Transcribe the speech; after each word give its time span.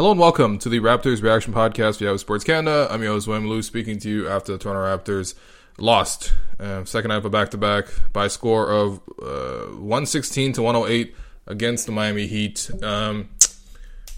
Hello 0.00 0.12
and 0.12 0.18
welcome 0.18 0.58
to 0.60 0.70
the 0.70 0.80
Raptors 0.80 1.22
Reaction 1.22 1.52
Podcast 1.52 1.98
via 1.98 2.16
Sports 2.16 2.42
Canada. 2.42 2.88
I'm 2.90 3.02
your 3.02 3.12
host, 3.12 3.26
William 3.26 3.46
Lou, 3.46 3.60
speaking 3.60 3.98
to 3.98 4.08
you 4.08 4.28
after 4.30 4.52
the 4.52 4.56
Toronto 4.56 4.80
Raptors 4.80 5.34
lost 5.76 6.32
uh, 6.58 6.86
second 6.86 7.10
half 7.10 7.26
of 7.26 7.32
back-to-back 7.32 7.84
by 8.10 8.24
a 8.24 8.30
score 8.30 8.72
of 8.72 9.02
uh, 9.22 9.66
116 9.76 10.54
to 10.54 10.62
108 10.62 11.14
against 11.46 11.84
the 11.84 11.92
Miami 11.92 12.26
Heat. 12.26 12.70
Um, 12.82 13.28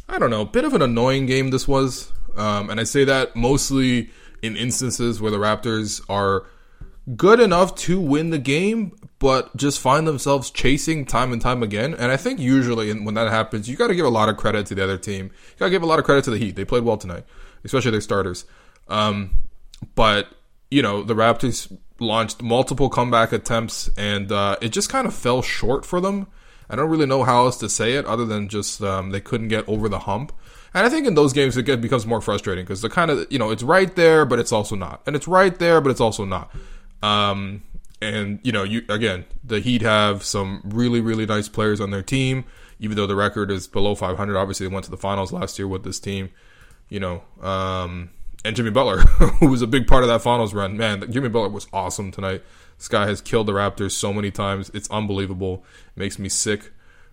I 0.09 0.21
don't 0.21 0.31
know, 0.31 0.45
bit 0.45 0.65
of 0.65 0.73
an 0.73 0.83
annoying 0.83 1.27
game 1.27 1.51
this 1.51 1.67
was, 1.67 2.13
um, 2.37 2.71
and 2.71 2.79
I 2.79 2.85
say 2.85 3.03
that 3.03 3.35
mostly 3.35 4.11
in 4.41 4.57
instances 4.57 5.21
where 5.21 5.33
the 5.33 5.39
Raptors 5.39 6.01
are 6.09 6.45
good 7.17 7.41
enough 7.41 7.75
to 7.75 8.01
win 8.01 8.31
the 8.31 8.39
game, 8.39 8.97
but 9.19 9.57
just 9.57 9.81
find 9.81 10.07
themselves 10.07 10.51
chasing 10.51 11.05
time 11.05 11.33
and 11.33 11.43
time 11.43 11.63
again. 11.63 11.95
And 11.95 12.13
I 12.13 12.17
think 12.17 12.39
usually 12.39 12.93
when 12.93 13.15
that 13.15 13.31
happens, 13.31 13.69
you 13.69 13.77
got 13.77 13.89
to 13.89 13.95
give 13.95 14.07
a 14.07 14.11
lot 14.11 14.29
of 14.29 14.37
credit 14.37 14.67
to 14.67 14.75
the 14.75 14.85
other 14.85 14.99
team. 14.99 15.27
You 15.27 15.59
got 15.59 15.67
to 15.67 15.71
give 15.71 15.83
a 15.83 15.87
lot 15.87 15.99
of 15.99 16.05
credit 16.05 16.25
to 16.25 16.31
the 16.31 16.39
Heat. 16.39 16.57
They 16.57 16.65
played 16.65 16.85
well 16.85 16.97
tonight, 16.97 17.25
especially 17.65 17.91
their 17.91 18.01
starters. 18.01 18.45
Um, 18.89 19.43
but 19.95 20.29
you 20.71 20.83
know 20.83 21.03
the 21.03 21.15
Raptors 21.15 21.77
launched 21.99 22.43
multiple 22.43 22.89
comeback 22.89 23.33
attempts, 23.33 23.91
and 23.97 24.31
uh, 24.33 24.57
it 24.61 24.71
just 24.71 24.89
kind 24.89 25.07
of 25.07 25.15
fell 25.15 25.43
short 25.43 25.85
for 25.85 26.01
them. 26.01 26.27
I 26.71 26.77
don't 26.77 26.89
really 26.89 27.07
know 27.07 27.23
how 27.23 27.45
else 27.45 27.59
to 27.59 27.69
say 27.69 27.95
it 27.95 28.07
other 28.07 28.25
than 28.25 28.49
just 28.49 28.83
um, 28.83 29.11
they 29.11 29.21
couldn't 29.21 29.49
get 29.49 29.69
over 29.69 29.89
the 29.89 30.01
hump. 30.01 30.33
And 30.75 30.87
I 30.87 30.89
think 30.89 31.07
in 31.07 31.15
those 31.15 31.35
games 31.35 31.57
it 31.57 31.81
becomes 31.81 32.07
more 32.07 32.23
frustrating 32.23 32.65
because 32.65 32.81
the 32.81 32.89
kind 32.89 33.11
of 33.11 33.27
you 33.31 33.39
know 33.39 33.51
it's 33.51 33.63
right 33.63 33.95
there, 33.95 34.25
but 34.25 34.39
it's 34.39 34.53
also 34.53 34.75
not, 34.77 35.03
and 35.07 35.15
it's 35.15 35.29
right 35.29 35.57
there, 35.59 35.81
but 35.81 35.91
it's 35.91 36.01
also 36.01 36.25
not. 36.25 36.51
Um, 37.03 37.63
and 38.01 38.41
you 38.43 38.53
know, 38.53 38.63
you 38.63 38.83
again, 38.89 39.25
the 39.45 39.61
Heat 39.61 39.83
have 39.83 40.25
some 40.25 40.63
really 40.65 41.01
really 41.01 41.27
nice 41.27 41.49
players 41.49 41.81
on 41.81 41.91
their 41.91 42.03
team. 42.03 42.45
Even 42.81 42.97
though 42.97 43.07
the 43.07 43.15
record 43.15 43.51
is 43.51 43.69
below 43.69 43.95
500, 43.95 44.37
obviously 44.37 44.67
they 44.67 44.73
went 44.73 44.85
to 44.87 44.91
the 44.91 44.97
finals 44.97 45.33
last 45.33 45.57
year 45.59 45.69
with 45.69 45.85
this 45.85 46.01
team. 46.01 46.31
You 46.89 47.01
know, 47.01 47.23
um, 47.41 48.11
and 48.45 48.57
Jimmy 48.57 48.71
Butler, 48.71 48.99
who 49.39 49.49
was 49.49 49.63
a 49.63 49.67
big 49.67 49.87
part 49.87 50.03
of 50.03 50.09
that 50.09 50.21
finals 50.21 50.53
run. 50.53 50.77
Man, 50.77 51.11
Jimmy 51.11 51.29
Butler 51.29 51.51
was 51.51 51.69
awesome 51.73 52.11
tonight. 52.11 52.43
This 52.79 52.89
guy 52.89 53.07
has 53.07 53.21
killed 53.21 53.47
the 53.47 53.53
Raptors 53.53 53.93
so 53.93 54.13
many 54.13 54.31
times. 54.33 54.71
It's 54.75 54.91
unbelievable. 54.91 55.65
It 55.97 56.01
makes 56.01 56.19
me 56.19 56.29
sick. 56.29 56.73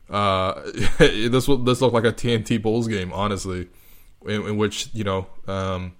Uh, 0.09 0.61
this 0.97 1.47
will, 1.47 1.57
this 1.57 1.81
looked 1.81 1.93
like 1.93 2.05
a 2.05 2.11
TNT 2.11 2.61
Bulls 2.61 2.87
game, 2.87 3.13
honestly, 3.13 3.67
in, 4.25 4.47
in 4.47 4.57
which 4.57 4.89
you 4.93 5.03
know 5.03 5.27
um, 5.47 5.93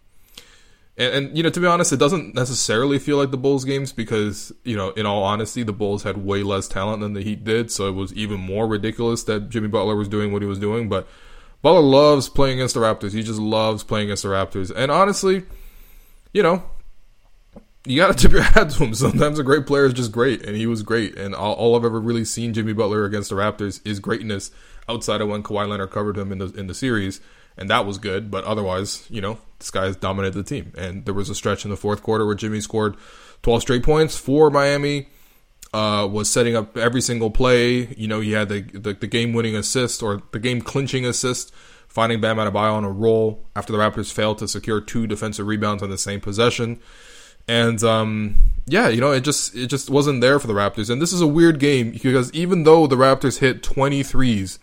and, 0.99 1.15
and, 1.15 1.37
you 1.37 1.41
know, 1.41 1.49
to 1.49 1.59
be 1.61 1.65
honest, 1.65 1.93
it 1.93 1.97
doesn't 1.97 2.35
necessarily 2.35 2.99
feel 2.99 3.15
like 3.15 3.31
the 3.31 3.37
Bulls 3.37 3.63
games 3.63 3.93
because 3.93 4.51
you 4.65 4.75
know, 4.75 4.89
in 4.91 5.05
all 5.05 5.23
honesty, 5.23 5.63
the 5.63 5.71
Bulls 5.71 6.03
had 6.03 6.17
way 6.17 6.43
less 6.43 6.67
talent 6.67 6.99
than 6.99 7.13
the 7.13 7.21
Heat 7.21 7.45
did, 7.45 7.71
so 7.71 7.87
it 7.87 7.93
was 7.93 8.13
even 8.13 8.39
more 8.39 8.67
ridiculous 8.67 9.23
that 9.23 9.49
Jimmy 9.49 9.69
Butler 9.69 9.95
was 9.95 10.09
doing 10.09 10.33
what 10.33 10.41
he 10.41 10.47
was 10.47 10.59
doing. 10.59 10.89
But 10.89 11.07
Butler 11.61 11.79
loves 11.79 12.27
playing 12.27 12.59
against 12.59 12.75
the 12.75 12.81
Raptors. 12.81 13.13
He 13.13 13.23
just 13.23 13.39
loves 13.39 13.83
playing 13.83 14.07
against 14.07 14.23
the 14.23 14.29
Raptors. 14.29 14.71
And 14.75 14.91
honestly, 14.91 15.45
you 16.33 16.43
know, 16.43 16.63
you 17.85 17.97
got 17.97 18.07
to 18.07 18.13
tip 18.21 18.33
your 18.33 18.41
hat 18.41 18.71
to 18.71 18.83
him. 18.83 18.93
Sometimes 18.93 19.39
a 19.39 19.43
great 19.43 19.65
player 19.65 19.85
is 19.85 19.93
just 19.93 20.11
great, 20.11 20.45
and 20.45 20.55
he 20.55 20.67
was 20.67 20.83
great. 20.83 21.17
And 21.17 21.33
all, 21.33 21.53
all, 21.53 21.75
I've 21.77 21.85
ever 21.85 21.99
really 21.99 22.25
seen 22.25 22.53
Jimmy 22.53 22.73
Butler 22.73 23.05
against 23.05 23.29
the 23.29 23.35
Raptors 23.35 23.85
is 23.85 23.99
greatness. 23.99 24.51
Outside 24.87 25.21
of 25.21 25.29
when 25.29 25.43
Kawhi 25.43 25.67
Leonard 25.67 25.91
covered 25.91 26.17
him 26.17 26.31
in 26.31 26.39
the 26.39 26.51
in 26.53 26.67
the 26.67 26.73
series, 26.73 27.21
and 27.59 27.69
that 27.69 27.85
was 27.85 27.99
good. 27.99 28.31
But 28.31 28.45
otherwise, 28.45 29.05
you 29.09 29.21
know, 29.21 29.37
this 29.59 29.69
guy 29.69 29.85
has 29.85 29.95
dominated 29.97 30.33
the 30.33 30.43
team. 30.43 30.73
And 30.75 31.05
there 31.05 31.13
was 31.13 31.29
a 31.29 31.35
stretch 31.35 31.65
in 31.65 31.69
the 31.69 31.77
fourth 31.77 32.01
quarter 32.01 32.25
where 32.25 32.33
Jimmy 32.33 32.61
scored 32.61 32.95
12 33.43 33.61
straight 33.61 33.83
points 33.83 34.17
for 34.17 34.49
Miami. 34.49 35.09
Uh, 35.71 36.07
was 36.11 36.27
setting 36.27 36.55
up 36.55 36.75
every 36.75 37.01
single 37.01 37.29
play. 37.29 37.93
You 37.95 38.07
know, 38.07 38.21
he 38.21 38.31
had 38.31 38.49
the 38.49 38.61
the, 38.61 38.93
the 38.93 39.05
game 39.05 39.33
winning 39.33 39.55
assist 39.55 40.01
or 40.01 40.23
the 40.31 40.39
game 40.39 40.61
clinching 40.61 41.05
assist, 41.05 41.53
finding 41.87 42.19
Bam 42.19 42.37
Adebayo 42.37 42.73
on 42.73 42.83
a 42.83 42.89
roll 42.89 43.45
after 43.55 43.71
the 43.71 43.77
Raptors 43.77 44.11
failed 44.11 44.39
to 44.39 44.47
secure 44.47 44.81
two 44.81 45.05
defensive 45.05 45.45
rebounds 45.45 45.83
on 45.83 45.91
the 45.91 45.97
same 45.99 46.21
possession. 46.21 46.79
And 47.47 47.83
um, 47.83 48.37
yeah, 48.65 48.87
you 48.87 48.99
know, 48.99 49.11
it 49.11 49.21
just 49.21 49.55
it 49.55 49.67
just 49.67 49.91
wasn't 49.91 50.21
there 50.21 50.39
for 50.39 50.47
the 50.47 50.53
Raptors. 50.53 50.89
And 50.89 50.99
this 50.99 51.13
is 51.13 51.21
a 51.21 51.27
weird 51.27 51.59
game 51.59 51.91
because 51.91 52.33
even 52.33 52.63
though 52.63 52.87
the 52.87 52.95
Raptors 52.95 53.37
hit 53.37 53.61
23s 53.61 54.57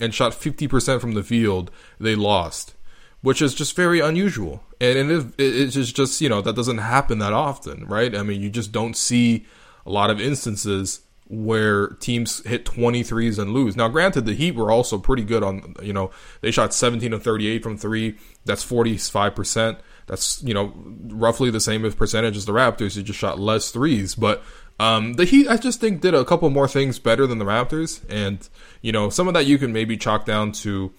and 0.00 0.14
shot 0.14 0.32
50% 0.32 1.00
from 1.00 1.12
the 1.12 1.22
field, 1.22 1.70
they 1.98 2.14
lost, 2.14 2.74
which 3.20 3.42
is 3.42 3.54
just 3.54 3.76
very 3.76 4.00
unusual. 4.00 4.62
And 4.80 5.10
it, 5.10 5.26
it's 5.38 5.74
just, 5.74 5.94
just, 5.94 6.20
you 6.20 6.28
know, 6.28 6.40
that 6.40 6.56
doesn't 6.56 6.78
happen 6.78 7.18
that 7.18 7.32
often, 7.32 7.86
right? 7.86 8.14
I 8.14 8.22
mean, 8.22 8.40
you 8.40 8.50
just 8.50 8.72
don't 8.72 8.96
see 8.96 9.46
a 9.86 9.90
lot 9.90 10.10
of 10.10 10.20
instances 10.20 11.00
where 11.28 11.88
teams 11.88 12.44
hit 12.46 12.66
23s 12.66 13.38
and 13.38 13.52
lose. 13.52 13.74
Now, 13.74 13.88
granted, 13.88 14.26
the 14.26 14.34
Heat 14.34 14.54
were 14.54 14.70
also 14.70 14.98
pretty 14.98 15.24
good 15.24 15.42
on, 15.42 15.74
you 15.82 15.92
know, 15.92 16.10
they 16.42 16.50
shot 16.50 16.74
17 16.74 17.12
of 17.12 17.22
38 17.22 17.62
from 17.62 17.78
three. 17.78 18.18
That's 18.44 18.64
45%. 18.64 19.78
That's, 20.06 20.42
you 20.42 20.52
know, 20.52 20.74
roughly 21.06 21.50
the 21.50 21.60
same 21.60 21.90
percentage 21.92 22.36
as 22.36 22.44
the 22.44 22.52
Raptors. 22.52 22.96
They 22.96 23.02
just 23.02 23.18
shot 23.18 23.40
less 23.40 23.70
threes. 23.70 24.14
But 24.14 24.42
um, 24.78 25.14
the 25.14 25.24
Heat, 25.24 25.48
I 25.48 25.56
just 25.56 25.80
think, 25.80 26.00
did 26.00 26.14
a 26.14 26.24
couple 26.24 26.48
more 26.50 26.68
things 26.68 26.98
better 26.98 27.26
than 27.26 27.38
the 27.38 27.44
Raptors, 27.44 28.02
and 28.08 28.48
you 28.80 28.92
know, 28.92 29.10
some 29.10 29.28
of 29.28 29.34
that 29.34 29.46
you 29.46 29.58
can 29.58 29.72
maybe 29.72 29.96
chalk 29.96 30.24
down 30.24 30.52
to, 30.52 30.92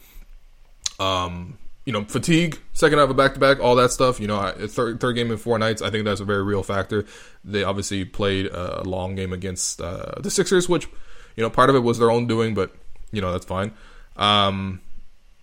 um, 1.00 1.58
you 1.86 1.92
know, 1.92 2.04
fatigue, 2.06 2.60
second 2.74 3.00
half 3.00 3.10
of 3.10 3.18
back 3.18 3.34
to 3.34 3.40
back, 3.40 3.60
all 3.60 3.76
that 3.76 3.92
stuff. 3.92 4.20
You 4.20 4.28
know, 4.28 4.54
third, 4.68 5.00
third 5.00 5.14
game 5.14 5.32
in 5.32 5.38
four 5.38 5.60
nights, 5.60 5.82
I 5.82 5.90
think 5.90 6.06
that's 6.06 6.22
a 6.22 6.26
very 6.26 6.44
real 6.44 6.64
factor. 6.64 7.06
They 7.44 7.64
obviously 7.64 8.06
played 8.06 8.48
a 8.48 8.84
long 8.84 9.16
game 9.16 9.34
against 9.34 9.82
uh, 9.82 10.14
the 10.20 10.32
Sixers, 10.32 10.70
which, 10.70 10.88
you 11.36 11.44
know, 11.44 11.50
part 11.50 11.70
of 11.70 11.76
it 11.76 11.80
was 11.80 12.00
their 12.00 12.12
own 12.12 12.26
doing, 12.28 12.54
but 12.54 12.74
you 13.12 13.22
know 13.22 13.32
that's 13.32 13.46
fine. 13.46 13.72
Um, 14.18 14.82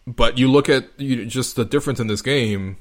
but 0.06 0.38
you 0.38 0.50
look 0.50 0.68
at 0.68 0.88
you, 0.98 1.24
just 1.26 1.56
the 1.56 1.64
difference 1.64 2.00
in 2.00 2.06
this 2.06 2.22
game. 2.22 2.76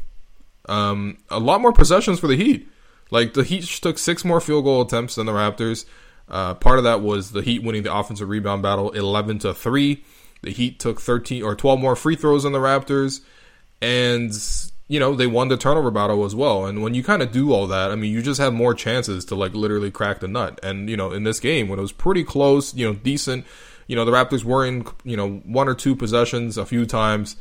Um, 0.68 1.18
a 1.30 1.40
lot 1.40 1.62
more 1.62 1.74
possessions 1.74 2.20
for 2.20 2.28
the 2.28 2.36
Heat. 2.36 2.68
Like 3.12 3.34
the 3.34 3.44
Heat 3.44 3.64
took 3.64 3.98
six 3.98 4.24
more 4.24 4.42
field 4.42 4.64
goal 4.64 4.82
attempts 4.82 5.16
than 5.16 5.26
the 5.26 5.32
Raptors. 5.32 5.86
Uh, 6.28 6.54
part 6.54 6.78
of 6.78 6.84
that 6.84 7.02
was 7.02 7.32
the 7.32 7.42
Heat 7.42 7.64
winning 7.64 7.84
the 7.84 7.94
offensive 7.94 8.30
rebound 8.30 8.62
battle, 8.62 8.92
eleven 8.92 9.40
to 9.40 9.54
three. 9.54 10.04
The 10.42 10.52
Heat 10.52 10.80
took 10.80 11.02
thirteen 11.02 11.44
or 11.44 11.56
twelve 11.56 11.80
more 11.80 11.96
free 11.96 12.16
throws 12.16 12.44
than 12.44 12.54
the 12.54 12.60
Raptors, 12.60 13.22
and 13.82 14.32
you 14.88 15.00
know 15.00 15.16
they 15.16 15.28
won 15.28 15.48
the 15.48 15.58
turnover 15.58 15.92
battle 15.92 16.24
as 16.26 16.36
well. 16.36 16.66
And 16.66 16.84
when 16.84 16.94
you 16.94 17.04
kind 17.04 17.22
of 17.22 17.32
do 17.32 17.52
all 17.52 17.68
that, 17.68 17.92
I 17.92 17.96
mean, 17.96 18.14
you 18.14 18.22
just 18.22 18.40
have 18.40 18.54
more 18.54 18.74
chances 18.74 19.26
to 19.26 19.36
like 19.36 19.54
literally 19.54 19.92
crack 19.92 20.20
the 20.20 20.28
nut. 20.28 20.60
And 20.62 20.90
you 20.90 20.98
know, 20.98 21.12
in 21.12 21.24
this 21.24 21.40
game 21.40 21.68
when 21.68 21.80
it 21.80 21.82
was 21.82 21.92
pretty 21.92 22.24
close, 22.24 22.74
you 22.76 22.88
know, 22.88 22.94
decent. 22.94 23.46
You 23.88 23.96
know, 23.96 24.06
the 24.06 24.12
Raptors 24.12 24.44
were 24.44 24.64
in 24.68 24.86
you 25.04 25.18
know 25.18 25.38
one 25.46 25.68
or 25.68 25.74
two 25.74 25.96
possessions 25.96 26.58
a 26.60 26.66
few 26.66 26.86
times 26.86 27.38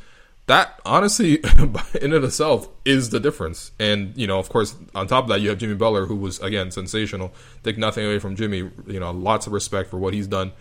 that 0.48 0.80
honestly 0.84 1.34
in 1.58 1.76
and 2.02 2.12
of 2.14 2.24
itself 2.24 2.68
is 2.84 3.10
the 3.10 3.20
difference. 3.20 3.70
And 3.78 4.16
you 4.16 4.26
know 4.26 4.38
of 4.38 4.48
course 4.48 4.74
on 4.94 5.06
top 5.06 5.24
of 5.24 5.28
that 5.28 5.40
you 5.40 5.50
have 5.50 5.58
jimmy 5.58 5.74
butler 5.74 6.06
who 6.06 6.16
was 6.16 6.40
again 6.40 6.70
sensational. 6.70 7.32
Take 7.62 7.78
nothing 7.78 8.04
away 8.04 8.18
from 8.18 8.34
jimmy. 8.34 8.70
You 8.86 9.00
know 9.00 9.12
lots 9.12 9.46
of 9.46 9.52
respect 9.52 9.90
for 9.90 9.98
what 9.98 10.14
he's 10.14 10.26
done 10.26 10.52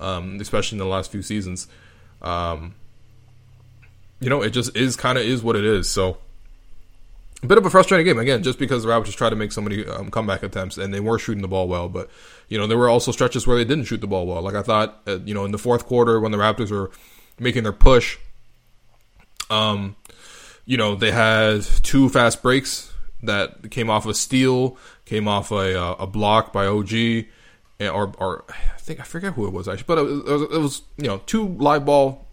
um, 0.00 0.38
especially 0.40 0.76
in 0.76 0.80
the 0.80 0.90
last 0.90 1.12
few 1.12 1.22
seasons. 1.22 1.68
Um, 2.22 2.74
you 4.18 4.30
know 4.30 4.42
it 4.42 4.50
just 4.50 4.74
is 4.76 4.96
kind 4.96 5.18
of 5.18 5.24
is 5.24 5.42
what 5.42 5.56
it 5.56 5.64
is. 5.64 5.88
So 5.88 6.18
a 7.42 7.46
bit 7.46 7.58
of 7.58 7.66
a 7.66 7.70
frustrating 7.70 8.06
game. 8.06 8.18
Again 8.18 8.42
just 8.42 8.58
because 8.58 8.82
the 8.82 8.88
raptors 8.88 9.14
tried 9.14 9.30
to 9.30 9.36
make 9.36 9.52
so 9.52 9.60
many 9.60 9.86
um, 9.86 10.10
comeback 10.10 10.42
attempts 10.42 10.78
and 10.78 10.92
they 10.92 11.00
were 11.00 11.18
shooting 11.18 11.42
the 11.42 11.48
ball 11.48 11.68
well 11.68 11.90
but 11.90 12.08
you 12.48 12.56
know 12.56 12.66
there 12.66 12.78
were 12.78 12.88
also 12.88 13.12
stretches 13.12 13.46
where 13.46 13.58
they 13.58 13.64
didn't 13.64 13.84
shoot 13.84 14.00
the 14.00 14.06
ball 14.06 14.26
well. 14.26 14.40
Like 14.40 14.54
i 14.54 14.62
thought 14.62 15.02
uh, 15.06 15.18
you 15.20 15.34
know 15.34 15.44
in 15.44 15.52
the 15.52 15.58
fourth 15.58 15.86
quarter 15.86 16.18
when 16.18 16.32
the 16.32 16.38
raptors 16.38 16.70
were 16.70 16.90
making 17.38 17.64
their 17.64 17.72
push 17.72 18.16
um, 19.50 19.96
you 20.64 20.76
know, 20.76 20.94
they 20.94 21.10
had 21.10 21.62
two 21.82 22.08
fast 22.08 22.42
breaks 22.42 22.92
that 23.22 23.70
came 23.70 23.90
off 23.90 24.06
a 24.06 24.14
steal, 24.14 24.76
came 25.04 25.28
off 25.28 25.50
a, 25.50 25.80
uh, 25.80 25.96
a 25.98 26.06
block 26.06 26.52
by 26.52 26.66
OG, 26.66 26.92
or, 27.80 28.12
or 28.18 28.44
I 28.48 28.78
think 28.78 29.00
I 29.00 29.04
forget 29.04 29.34
who 29.34 29.46
it 29.46 29.52
was 29.52 29.68
actually, 29.68 29.84
but 29.86 29.98
it 29.98 30.02
was, 30.02 30.42
it 30.42 30.60
was 30.60 30.82
you 30.96 31.06
know 31.06 31.20
two 31.26 31.48
live 31.48 31.84
ball 31.84 32.26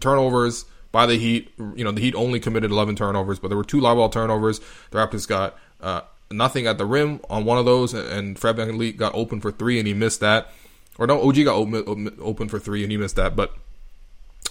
turnovers 0.00 0.64
by 0.92 1.06
the 1.06 1.16
Heat. 1.18 1.52
You 1.58 1.84
know, 1.84 1.92
the 1.92 2.00
Heat 2.00 2.14
only 2.14 2.40
committed 2.40 2.70
11 2.70 2.96
turnovers, 2.96 3.38
but 3.38 3.48
there 3.48 3.56
were 3.56 3.64
two 3.64 3.80
live 3.80 3.96
ball 3.96 4.08
turnovers. 4.08 4.60
The 4.90 4.98
Raptors 4.98 5.28
got 5.28 5.58
uh, 5.80 6.02
nothing 6.30 6.66
at 6.66 6.78
the 6.78 6.86
rim 6.86 7.20
on 7.28 7.44
one 7.44 7.58
of 7.58 7.64
those, 7.64 7.94
and 7.94 8.38
Fred 8.38 8.56
VanVleet 8.56 8.96
got 8.96 9.14
open 9.14 9.40
for 9.40 9.50
three, 9.50 9.78
and 9.78 9.86
he 9.86 9.94
missed 9.94 10.20
that. 10.20 10.52
Or 10.98 11.06
no, 11.06 11.20
OG 11.28 11.44
got 11.44 11.54
open, 11.54 12.16
open 12.20 12.48
for 12.48 12.58
three, 12.58 12.82
and 12.82 12.90
he 12.90 12.96
missed 12.96 13.16
that. 13.16 13.36
But 13.36 13.54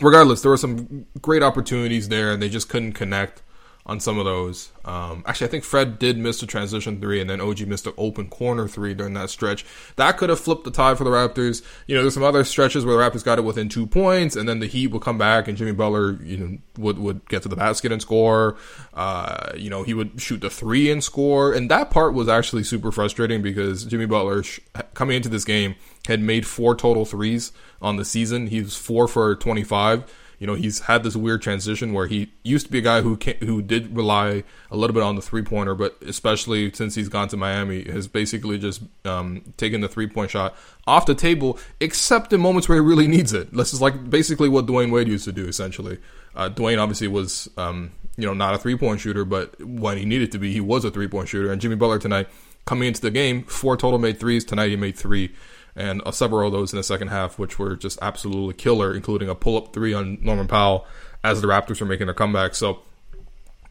regardless, 0.01 0.42
there 0.42 0.51
were 0.51 0.57
some 0.57 1.06
great 1.21 1.44
opportunities 1.44 2.09
there, 2.09 2.31
and 2.31 2.42
they 2.42 2.50
just 2.50 2.69
couldn't 2.69 2.94
connect 2.94 3.42
on 3.87 3.99
some 3.99 4.17
of 4.17 4.25
those. 4.25 4.71
Um, 4.83 5.23
actually, 5.27 5.47
I 5.47 5.51
think 5.51 5.63
Fred 5.63 5.99
did 5.99 6.17
miss 6.17 6.39
the 6.39 6.47
transition 6.47 6.99
three, 6.99 7.21
and 7.21 7.29
then 7.29 7.39
OG 7.39 7.67
missed 7.67 7.85
an 7.85 7.93
open 7.97 8.27
corner 8.29 8.67
three 8.67 8.95
during 8.95 9.13
that 9.13 9.29
stretch. 9.29 9.63
That 9.95 10.17
could 10.17 10.29
have 10.29 10.39
flipped 10.39 10.63
the 10.63 10.71
tie 10.71 10.95
for 10.95 11.03
the 11.03 11.11
Raptors. 11.11 11.61
You 11.85 11.95
know, 11.95 12.01
there's 12.01 12.15
some 12.15 12.23
other 12.23 12.43
stretches 12.43 12.83
where 12.83 12.97
the 12.97 13.01
Raptors 13.01 13.23
got 13.23 13.37
it 13.37 13.43
within 13.43 13.69
two 13.69 13.85
points, 13.85 14.35
and 14.35 14.49
then 14.49 14.59
the 14.59 14.65
Heat 14.65 14.87
would 14.87 15.03
come 15.03 15.19
back, 15.19 15.47
and 15.47 15.55
Jimmy 15.55 15.71
Butler, 15.71 16.13
you 16.23 16.37
know, 16.37 16.57
would 16.77 16.97
would 16.97 17.27
get 17.29 17.43
to 17.43 17.49
the 17.49 17.55
basket 17.55 17.91
and 17.91 18.01
score. 18.01 18.57
Uh, 18.93 19.51
you 19.55 19.69
know, 19.69 19.83
he 19.83 19.93
would 19.93 20.19
shoot 20.19 20.41
the 20.41 20.49
three 20.49 20.89
and 20.89 21.03
score, 21.03 21.53
and 21.53 21.69
that 21.69 21.91
part 21.91 22.13
was 22.13 22.27
actually 22.27 22.63
super 22.63 22.91
frustrating 22.91 23.43
because 23.43 23.85
Jimmy 23.85 24.07
Butler, 24.07 24.41
sh- 24.41 24.59
coming 24.95 25.17
into 25.17 25.29
this 25.29 25.45
game, 25.45 25.75
had 26.07 26.21
made 26.21 26.47
four 26.47 26.75
total 26.75 27.05
threes 27.05 27.51
on 27.81 27.97
the 27.97 28.05
season. 28.05 28.47
He 28.47 28.61
was 28.61 28.75
four 28.75 29.07
for 29.07 29.35
25 29.35 30.05
you 30.39 30.47
know, 30.47 30.55
he's 30.55 30.81
had 30.81 31.03
this 31.03 31.15
weird 31.15 31.41
transition 31.41 31.93
where 31.93 32.07
he 32.07 32.31
used 32.43 32.65
to 32.65 32.71
be 32.71 32.79
a 32.79 32.81
guy 32.81 33.01
who 33.01 33.17
can, 33.17 33.35
who 33.37 33.61
did 33.61 33.95
rely 33.95 34.43
a 34.69 34.77
little 34.77 34.93
bit 34.93 35.03
on 35.03 35.15
the 35.15 35.21
three 35.21 35.41
pointer, 35.41 35.75
but 35.75 35.97
especially 36.01 36.71
since 36.73 36.95
he's 36.95 37.09
gone 37.09 37.27
to 37.29 37.37
Miami, 37.37 37.83
has 37.83 38.07
basically 38.07 38.57
just 38.57 38.81
um, 39.05 39.41
taken 39.57 39.81
the 39.81 39.87
three 39.87 40.07
point 40.07 40.31
shot 40.31 40.55
off 40.87 41.05
the 41.05 41.15
table, 41.15 41.59
except 41.79 42.33
in 42.33 42.41
moments 42.41 42.67
where 42.67 42.77
he 42.77 42.81
really 42.81 43.07
needs 43.07 43.33
it. 43.33 43.53
This 43.53 43.73
is 43.73 43.81
like 43.81 44.09
basically 44.09 44.49
what 44.49 44.65
Dwyane 44.65 44.91
Wade 44.91 45.07
used 45.07 45.25
to 45.25 45.31
do, 45.31 45.47
essentially. 45.47 45.99
Uh, 46.35 46.49
Dwyane 46.49 46.81
obviously 46.81 47.07
was, 47.07 47.49
um, 47.57 47.91
you 48.17 48.25
know, 48.25 48.33
not 48.33 48.53
a 48.53 48.57
three 48.57 48.77
point 48.77 48.99
shooter, 48.99 49.25
but 49.25 49.59
when 49.63 49.97
he 49.97 50.05
needed 50.05 50.31
to 50.33 50.37
be, 50.37 50.51
he 50.51 50.61
was 50.61 50.83
a 50.85 50.91
three 50.91 51.07
point 51.07 51.29
shooter. 51.29 51.51
And 51.51 51.61
Jimmy 51.61 51.75
Butler 51.75 51.99
tonight, 51.99 52.27
coming 52.65 52.87
into 52.87 53.01
the 53.01 53.11
game, 53.11 53.43
four 53.43 53.77
total 53.77 53.99
made 53.99 54.19
threes. 54.19 54.43
Tonight 54.43 54.69
he 54.69 54.75
made 54.75 54.97
three 54.97 55.33
and 55.75 56.01
uh, 56.06 56.12
several 56.12 56.48
of 56.48 56.54
those 56.54 56.72
in 56.74 56.77
the 56.77 56.83
second 56.83 57.10
half, 57.10 57.38
which 57.38 57.60
were 57.60 57.75
just 57.75 58.00
absolutely 58.01 58.54
killer, 58.54 58.94
including 58.94 59.30
a 59.30 59.36
pull 59.36 59.57
up 59.57 59.74
three 59.74 59.94
on 59.94 60.18
Norman 60.22 60.48
Powell 60.48 60.86
as 61.24 61.42
the 61.42 61.48
Raptors 61.48 61.81
were 61.81 61.88
making 61.88 62.07
their 62.07 62.13
comeback. 62.13 62.56
So, 62.56 62.80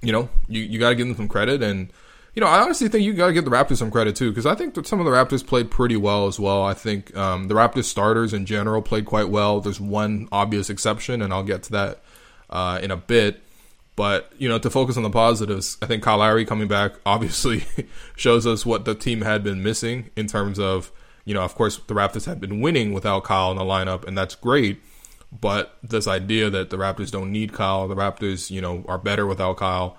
you 0.03 0.12
know, 0.12 0.29
you, 0.49 0.62
you 0.62 0.79
got 0.79 0.91
to 0.91 0.95
give 0.95 1.06
them 1.06 1.17
some 1.17 1.29
credit. 1.29 1.62
And, 1.62 1.91
you 2.35 2.41
know, 2.41 2.47
I 2.47 2.61
honestly 2.61 2.89
think 2.89 3.05
you 3.05 3.15
got 3.15 3.29
to 3.29 3.33
give 3.33 3.45
the 3.45 3.51
Raptors 3.51 3.79
some 3.79 3.91
credit 3.91 4.17
too, 4.17 4.31
because 4.31 4.45
I 4.45 4.55
think 4.55 4.75
that 4.75 4.87
some 4.87 5.01
of 5.01 5.06
the 5.06 5.12
Raptors 5.12 5.47
played 5.47 5.71
pretty 5.71 5.97
well 5.97 6.27
as 6.27 6.39
well. 6.39 6.62
I 6.62 6.75
think 6.75 7.17
um, 7.17 7.49
the 7.49 7.55
Raptors 7.55 7.85
starters 7.85 8.35
in 8.35 8.45
general 8.45 8.83
played 8.83 9.07
quite 9.07 9.29
well. 9.29 9.61
There's 9.61 9.81
one 9.81 10.29
obvious 10.31 10.69
exception, 10.69 11.23
and 11.23 11.33
I'll 11.33 11.45
get 11.45 11.62
to 11.65 11.73
that 11.73 12.00
uh, 12.50 12.81
in 12.83 12.91
a 12.91 12.97
bit. 12.97 13.41
But 13.97 14.33
you 14.37 14.49
know, 14.49 14.59
to 14.59 14.71
focus 14.71 14.97
on 14.97 15.05
the 15.05 15.11
positives, 15.11 15.79
I 15.81 15.87
think 15.87 16.03
Kyle 16.03 16.19
Lowry 16.19 16.45
coming 16.45 16.67
back 16.67 16.95
obviously 17.07 17.65
shows 18.17 18.47
us 18.47 18.67
what 18.67 18.85
the 18.85 18.95
team 18.95 19.21
had 19.23 19.45
been 19.45 19.62
missing 19.62 20.11
in 20.17 20.27
terms 20.27 20.59
of 20.59 20.91
you 21.25 21.35
know, 21.35 21.43
of 21.43 21.55
course, 21.55 21.79
the 21.87 21.94
Raptors 21.94 22.26
have 22.26 22.41
been 22.41 22.61
winning 22.61 22.93
without 22.93 23.25
Kyle 23.25 23.50
in 23.50 23.56
the 23.56 23.65
lineup, 23.65 24.06
and 24.06 24.17
that's 24.17 24.35
great. 24.35 24.81
But 25.32 25.76
this 25.82 26.06
idea 26.06 26.50
that 26.50 26.71
the 26.71 26.76
Raptors 26.76 27.11
don't 27.11 27.32
need 27.32 27.53
Kyle, 27.53 27.88
the 27.88 27.97
Raptors, 27.97 28.50
you 28.50 28.61
know, 28.61 28.85
are 28.87 28.99
better 28.99 29.26
without 29.26 29.56
Kyle, 29.56 29.97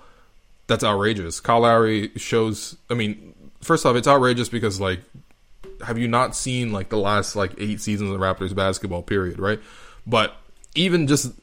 that's 0.66 0.84
outrageous. 0.84 1.40
Kyle 1.40 1.60
Lowry 1.60 2.10
shows. 2.16 2.76
I 2.88 2.94
mean, 2.94 3.34
first 3.60 3.84
off, 3.84 3.96
it's 3.96 4.08
outrageous 4.08 4.48
because 4.48 4.80
like, 4.80 5.00
have 5.84 5.98
you 5.98 6.08
not 6.08 6.34
seen 6.34 6.72
like 6.72 6.88
the 6.88 6.96
last 6.96 7.36
like 7.36 7.52
eight 7.58 7.80
seasons 7.80 8.10
of 8.10 8.18
the 8.18 8.24
Raptors 8.24 8.54
basketball? 8.54 9.02
Period, 9.02 9.38
right? 9.38 9.60
But 10.06 10.36
even 10.74 11.06
just, 11.06 11.32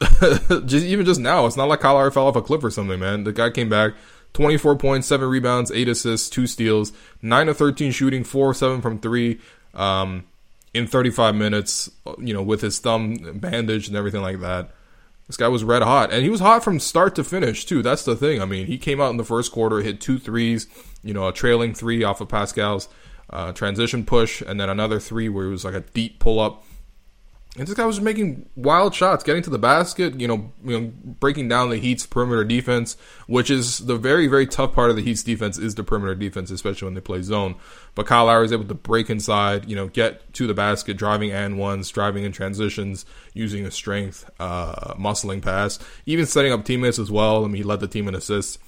just 0.66 0.86
even 0.86 1.06
just 1.06 1.20
now, 1.20 1.46
it's 1.46 1.56
not 1.56 1.68
like 1.68 1.80
Kyle 1.80 1.94
Lowry 1.94 2.10
fell 2.10 2.26
off 2.26 2.36
a 2.36 2.42
cliff 2.42 2.64
or 2.64 2.70
something, 2.70 2.98
man. 2.98 3.24
The 3.24 3.32
guy 3.32 3.50
came 3.50 3.68
back. 3.68 3.92
24 4.32 4.76
points, 4.76 5.06
7 5.06 5.28
rebounds, 5.28 5.70
8 5.70 5.88
assists, 5.88 6.28
2 6.28 6.48
steals, 6.48 6.92
9 7.22 7.48
of 7.48 7.56
13 7.56 7.92
shooting, 7.92 8.24
4 8.24 8.52
7 8.52 8.82
from 8.82 8.98
3, 8.98 9.40
um, 9.74 10.24
in 10.72 10.86
35 10.86 11.34
minutes, 11.34 11.90
you 12.18 12.34
know, 12.34 12.42
with 12.42 12.60
his 12.60 12.78
thumb 12.78 13.16
bandaged 13.34 13.88
and 13.88 13.96
everything 13.96 14.22
like 14.22 14.40
that. 14.40 14.70
This 15.26 15.36
guy 15.38 15.48
was 15.48 15.64
red 15.64 15.82
hot, 15.82 16.12
and 16.12 16.22
he 16.22 16.28
was 16.28 16.40
hot 16.40 16.62
from 16.62 16.78
start 16.78 17.14
to 17.14 17.24
finish 17.24 17.64
too. 17.64 17.82
That's 17.82 18.04
the 18.04 18.14
thing. 18.16 18.42
I 18.42 18.44
mean, 18.44 18.66
he 18.66 18.76
came 18.76 19.00
out 19.00 19.10
in 19.10 19.16
the 19.16 19.24
first 19.24 19.52
quarter, 19.52 19.80
hit 19.80 20.00
two 20.00 20.18
threes, 20.18 20.66
you 21.02 21.14
know, 21.14 21.28
a 21.28 21.32
trailing 21.32 21.72
three 21.72 22.04
off 22.04 22.20
of 22.20 22.28
Pascal's 22.28 22.88
uh, 23.30 23.52
transition 23.52 24.04
push, 24.04 24.42
and 24.42 24.60
then 24.60 24.68
another 24.68 25.00
three 25.00 25.30
where 25.30 25.46
it 25.46 25.50
was 25.50 25.64
like 25.64 25.74
a 25.74 25.80
deep 25.80 26.18
pull 26.18 26.40
up 26.40 26.64
and 27.56 27.68
this 27.68 27.74
guy 27.74 27.84
was 27.84 28.00
making 28.00 28.48
wild 28.56 28.96
shots, 28.96 29.22
getting 29.22 29.42
to 29.42 29.50
the 29.50 29.60
basket, 29.60 30.18
you 30.18 30.26
know, 30.26 30.52
you 30.64 30.80
know, 30.80 30.92
breaking 31.20 31.48
down 31.48 31.70
the 31.70 31.76
Heat's 31.76 32.04
perimeter 32.04 32.42
defense, 32.42 32.96
which 33.28 33.48
is 33.48 33.78
the 33.78 33.96
very, 33.96 34.26
very 34.26 34.44
tough 34.44 34.72
part 34.72 34.90
of 34.90 34.96
the 34.96 35.02
Heat's 35.02 35.22
defense 35.22 35.56
is 35.56 35.76
the 35.76 35.84
perimeter 35.84 36.16
defense, 36.16 36.50
especially 36.50 36.86
when 36.86 36.94
they 36.94 37.00
play 37.00 37.22
zone. 37.22 37.54
But 37.94 38.06
Kyle 38.06 38.24
Lowry 38.24 38.46
is 38.46 38.52
able 38.52 38.64
to 38.64 38.74
break 38.74 39.08
inside, 39.08 39.70
you 39.70 39.76
know, 39.76 39.86
get 39.86 40.32
to 40.34 40.48
the 40.48 40.54
basket, 40.54 40.96
driving 40.96 41.30
and 41.30 41.56
ones, 41.56 41.88
driving 41.90 42.24
in 42.24 42.32
transitions, 42.32 43.06
using 43.34 43.62
his 43.62 43.74
strength, 43.74 44.28
uh, 44.40 44.94
muscling 44.94 45.40
pass, 45.40 45.78
even 46.06 46.26
setting 46.26 46.52
up 46.52 46.64
teammates 46.64 46.98
as 46.98 47.10
well. 47.10 47.44
I 47.44 47.46
mean, 47.46 47.56
he 47.56 47.62
led 47.62 47.78
the 47.78 47.86
team 47.86 48.08
in 48.08 48.16
assists. 48.16 48.58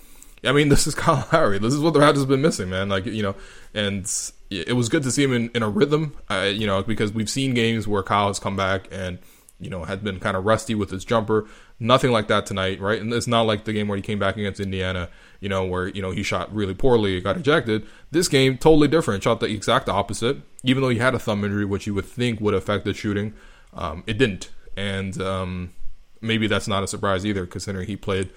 I 0.46 0.52
mean, 0.52 0.69
this 0.70 0.87
is 0.87 0.94
Kyle 0.94 1.26
Lowry. 1.32 1.58
This 1.58 1.75
is 1.75 1.81
what 1.81 1.94
the 1.94 2.00
Raptors 2.00 2.19
have 2.19 2.28
been 2.28 2.43
missing, 2.43 2.70
man. 2.70 2.88
Like, 2.88 3.06
you 3.06 3.22
know, 3.22 3.34
and 3.75 4.10
it 4.50 4.76
was 4.76 4.88
good 4.88 5.02
to 5.02 5.10
see 5.10 5.25
him 5.25 5.32
in, 5.32 5.50
in 5.54 5.62
a 5.62 5.69
rhythm, 5.69 6.16
uh, 6.31 6.50
you 6.52 6.66
know, 6.66 6.82
because 6.82 7.12
we've 7.12 7.31
seen 7.31 7.54
games 7.54 7.88
where 7.88 8.02
Kyle 8.02 8.28
has 8.28 8.38
come 8.38 8.56
back 8.56 8.88
and, 8.93 9.19
you 9.58 9.70
know, 9.70 9.84
had 9.84 10.04
been 10.04 10.20
kind 10.20 10.37
of 10.37 10.44
rusty 10.44 10.75
with 10.75 10.90
his 10.90 11.04
jumper. 11.04 11.46
Nothing 11.78 12.10
like 12.10 12.28
that 12.28 12.46
tonight, 12.46 12.81
right? 12.81 13.00
And 13.00 13.12
it's 13.12 13.26
not 13.26 13.43
like 13.43 13.64
the 13.64 13.72
game 13.72 13.88
where 13.88 13.96
he 13.96 14.02
came 14.02 14.19
back 14.19 14.37
against 14.37 14.60
Indiana, 14.60 15.08
you 15.40 15.48
know, 15.48 15.64
where, 15.64 15.88
you 15.88 16.00
know, 16.00 16.10
he 16.10 16.22
shot 16.22 16.54
really 16.54 16.75
poorly, 16.75 17.20
got 17.20 17.37
ejected. 17.37 17.87
This 18.10 18.28
game, 18.28 18.56
totally 18.56 18.88
different. 18.88 19.22
Shot 19.22 19.40
the 19.40 19.46
exact 19.46 19.88
opposite. 19.88 20.38
Even 20.62 20.82
though 20.82 20.88
he 20.88 20.99
had 20.99 21.14
a 21.14 21.19
thumb 21.19 21.44
injury, 21.44 21.64
which 21.64 21.87
you 21.87 21.94
would 21.94 22.06
think 22.06 22.40
would 22.40 22.54
affect 22.54 22.84
the 22.84 22.94
shooting, 22.94 23.34
um, 23.75 24.04
it 24.06 24.16
didn't. 24.16 24.50
And 24.76 25.20
um, 25.20 25.75
maybe 26.20 26.46
that's 26.46 26.69
not 26.69 26.82
a 26.82 26.87
surprise 26.87 27.26
either, 27.26 27.46
considering 27.46 27.87
he 27.87 27.96
played 27.96 28.31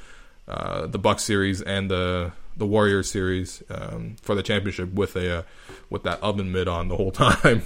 uh, 0.50 0.88
the 0.88 0.98
Buck 0.98 1.20
series 1.20 1.62
and 1.62 1.92
the 1.92 2.32
the 2.58 2.66
Warriors 2.66 3.10
series 3.10 3.64
um, 3.70 4.16
for 4.22 4.36
the 4.36 4.44
championship 4.44 4.94
with 4.94 5.16
a 5.16 5.40
uh, 5.40 5.44
with 5.90 6.04
that 6.04 6.22
oven 6.22 6.52
mitt 6.52 6.68
on 6.68 6.88
the 6.88 6.96
whole 6.96 7.12
time. 7.14 7.64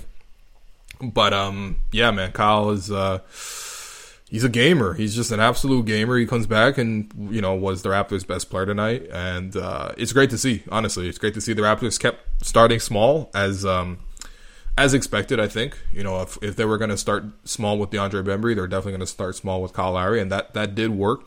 but 1.02 1.34
um, 1.34 1.78
yeah, 1.92 2.12
man, 2.12 2.32
Kyle 2.32 2.70
is 2.72 2.92
uh, 2.92 3.20
he's 4.30 4.44
a 4.44 4.50
gamer. 4.50 4.94
He's 4.94 5.16
just 5.16 5.32
an 5.32 5.40
absolute 5.40 5.86
gamer. 5.86 6.18
He 6.18 6.26
comes 6.26 6.46
back 6.48 6.78
and 6.78 7.12
you 7.32 7.42
know 7.42 7.54
was 7.56 7.84
the 7.84 7.90
Raptors' 7.90 8.26
best 8.26 8.50
player 8.50 8.66
tonight, 8.66 9.08
and 9.12 9.56
uh, 9.56 9.94
it's 9.98 10.12
great 10.12 10.30
to 10.32 10.38
see. 10.38 10.64
Honestly, 10.72 11.08
it's 11.08 11.18
great 11.18 11.34
to 11.36 11.42
see 11.42 11.54
the 11.54 11.62
Raptors 11.62 12.00
kept 12.00 12.46
starting 12.46 12.80
small 12.80 13.32
as 13.34 13.66
um, 13.66 14.00
as 14.78 14.94
expected. 14.94 15.40
I 15.40 15.48
think 15.48 15.78
you 15.94 16.04
know 16.04 16.22
if 16.22 16.38
if 16.42 16.56
they 16.56 16.66
were 16.66 16.78
going 16.78 16.90
to 16.90 16.98
start 16.98 17.24
small 17.46 17.78
with 17.78 17.92
DeAndre 17.92 18.24
Bembry, 18.24 18.56
they're 18.56 18.68
definitely 18.68 18.92
going 18.94 19.00
to 19.02 19.08
start 19.08 19.36
small 19.36 19.62
with 19.62 19.74
Kyle 19.74 19.94
Lowry, 19.94 20.20
and 20.20 20.32
that 20.32 20.54
that 20.54 20.76
did 20.76 20.90
work 20.90 21.26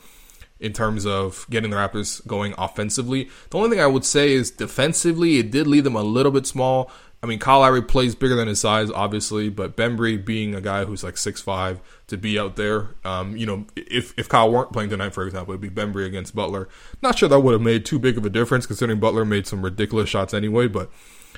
in 0.58 0.72
terms 0.72 1.04
of 1.06 1.46
getting 1.50 1.70
the 1.70 1.76
Raptors 1.76 2.26
going 2.26 2.54
offensively. 2.56 3.28
The 3.50 3.58
only 3.58 3.70
thing 3.70 3.80
I 3.80 3.86
would 3.86 4.04
say 4.04 4.32
is 4.32 4.50
defensively, 4.50 5.38
it 5.38 5.50
did 5.50 5.66
leave 5.66 5.84
them 5.84 5.96
a 5.96 6.02
little 6.02 6.32
bit 6.32 6.46
small. 6.46 6.90
I 7.22 7.26
mean, 7.26 7.38
Kyle 7.38 7.60
Lowry 7.60 7.82
plays 7.82 8.14
bigger 8.14 8.36
than 8.36 8.46
his 8.46 8.60
size, 8.60 8.90
obviously, 8.90 9.48
but 9.48 9.76
Bembry 9.76 10.22
being 10.22 10.54
a 10.54 10.60
guy 10.60 10.84
who's 10.84 11.02
like 11.02 11.16
six 11.16 11.40
five 11.40 11.80
to 12.06 12.16
be 12.16 12.38
out 12.38 12.56
there, 12.56 12.90
um, 13.04 13.36
you 13.36 13.46
know, 13.46 13.66
if 13.74 14.16
if 14.18 14.28
Kyle 14.28 14.50
weren't 14.50 14.72
playing 14.72 14.90
tonight, 14.90 15.14
for 15.14 15.24
example, 15.24 15.52
it'd 15.52 15.60
be 15.60 15.70
Bembry 15.70 16.06
against 16.06 16.36
Butler. 16.36 16.68
Not 17.02 17.18
sure 17.18 17.28
that 17.28 17.40
would 17.40 17.52
have 17.52 17.62
made 17.62 17.84
too 17.84 17.98
big 17.98 18.16
of 18.16 18.24
a 18.24 18.30
difference, 18.30 18.66
considering 18.66 19.00
Butler 19.00 19.24
made 19.24 19.46
some 19.46 19.62
ridiculous 19.62 20.08
shots 20.08 20.34
anyway. 20.34 20.68
But 20.68 20.90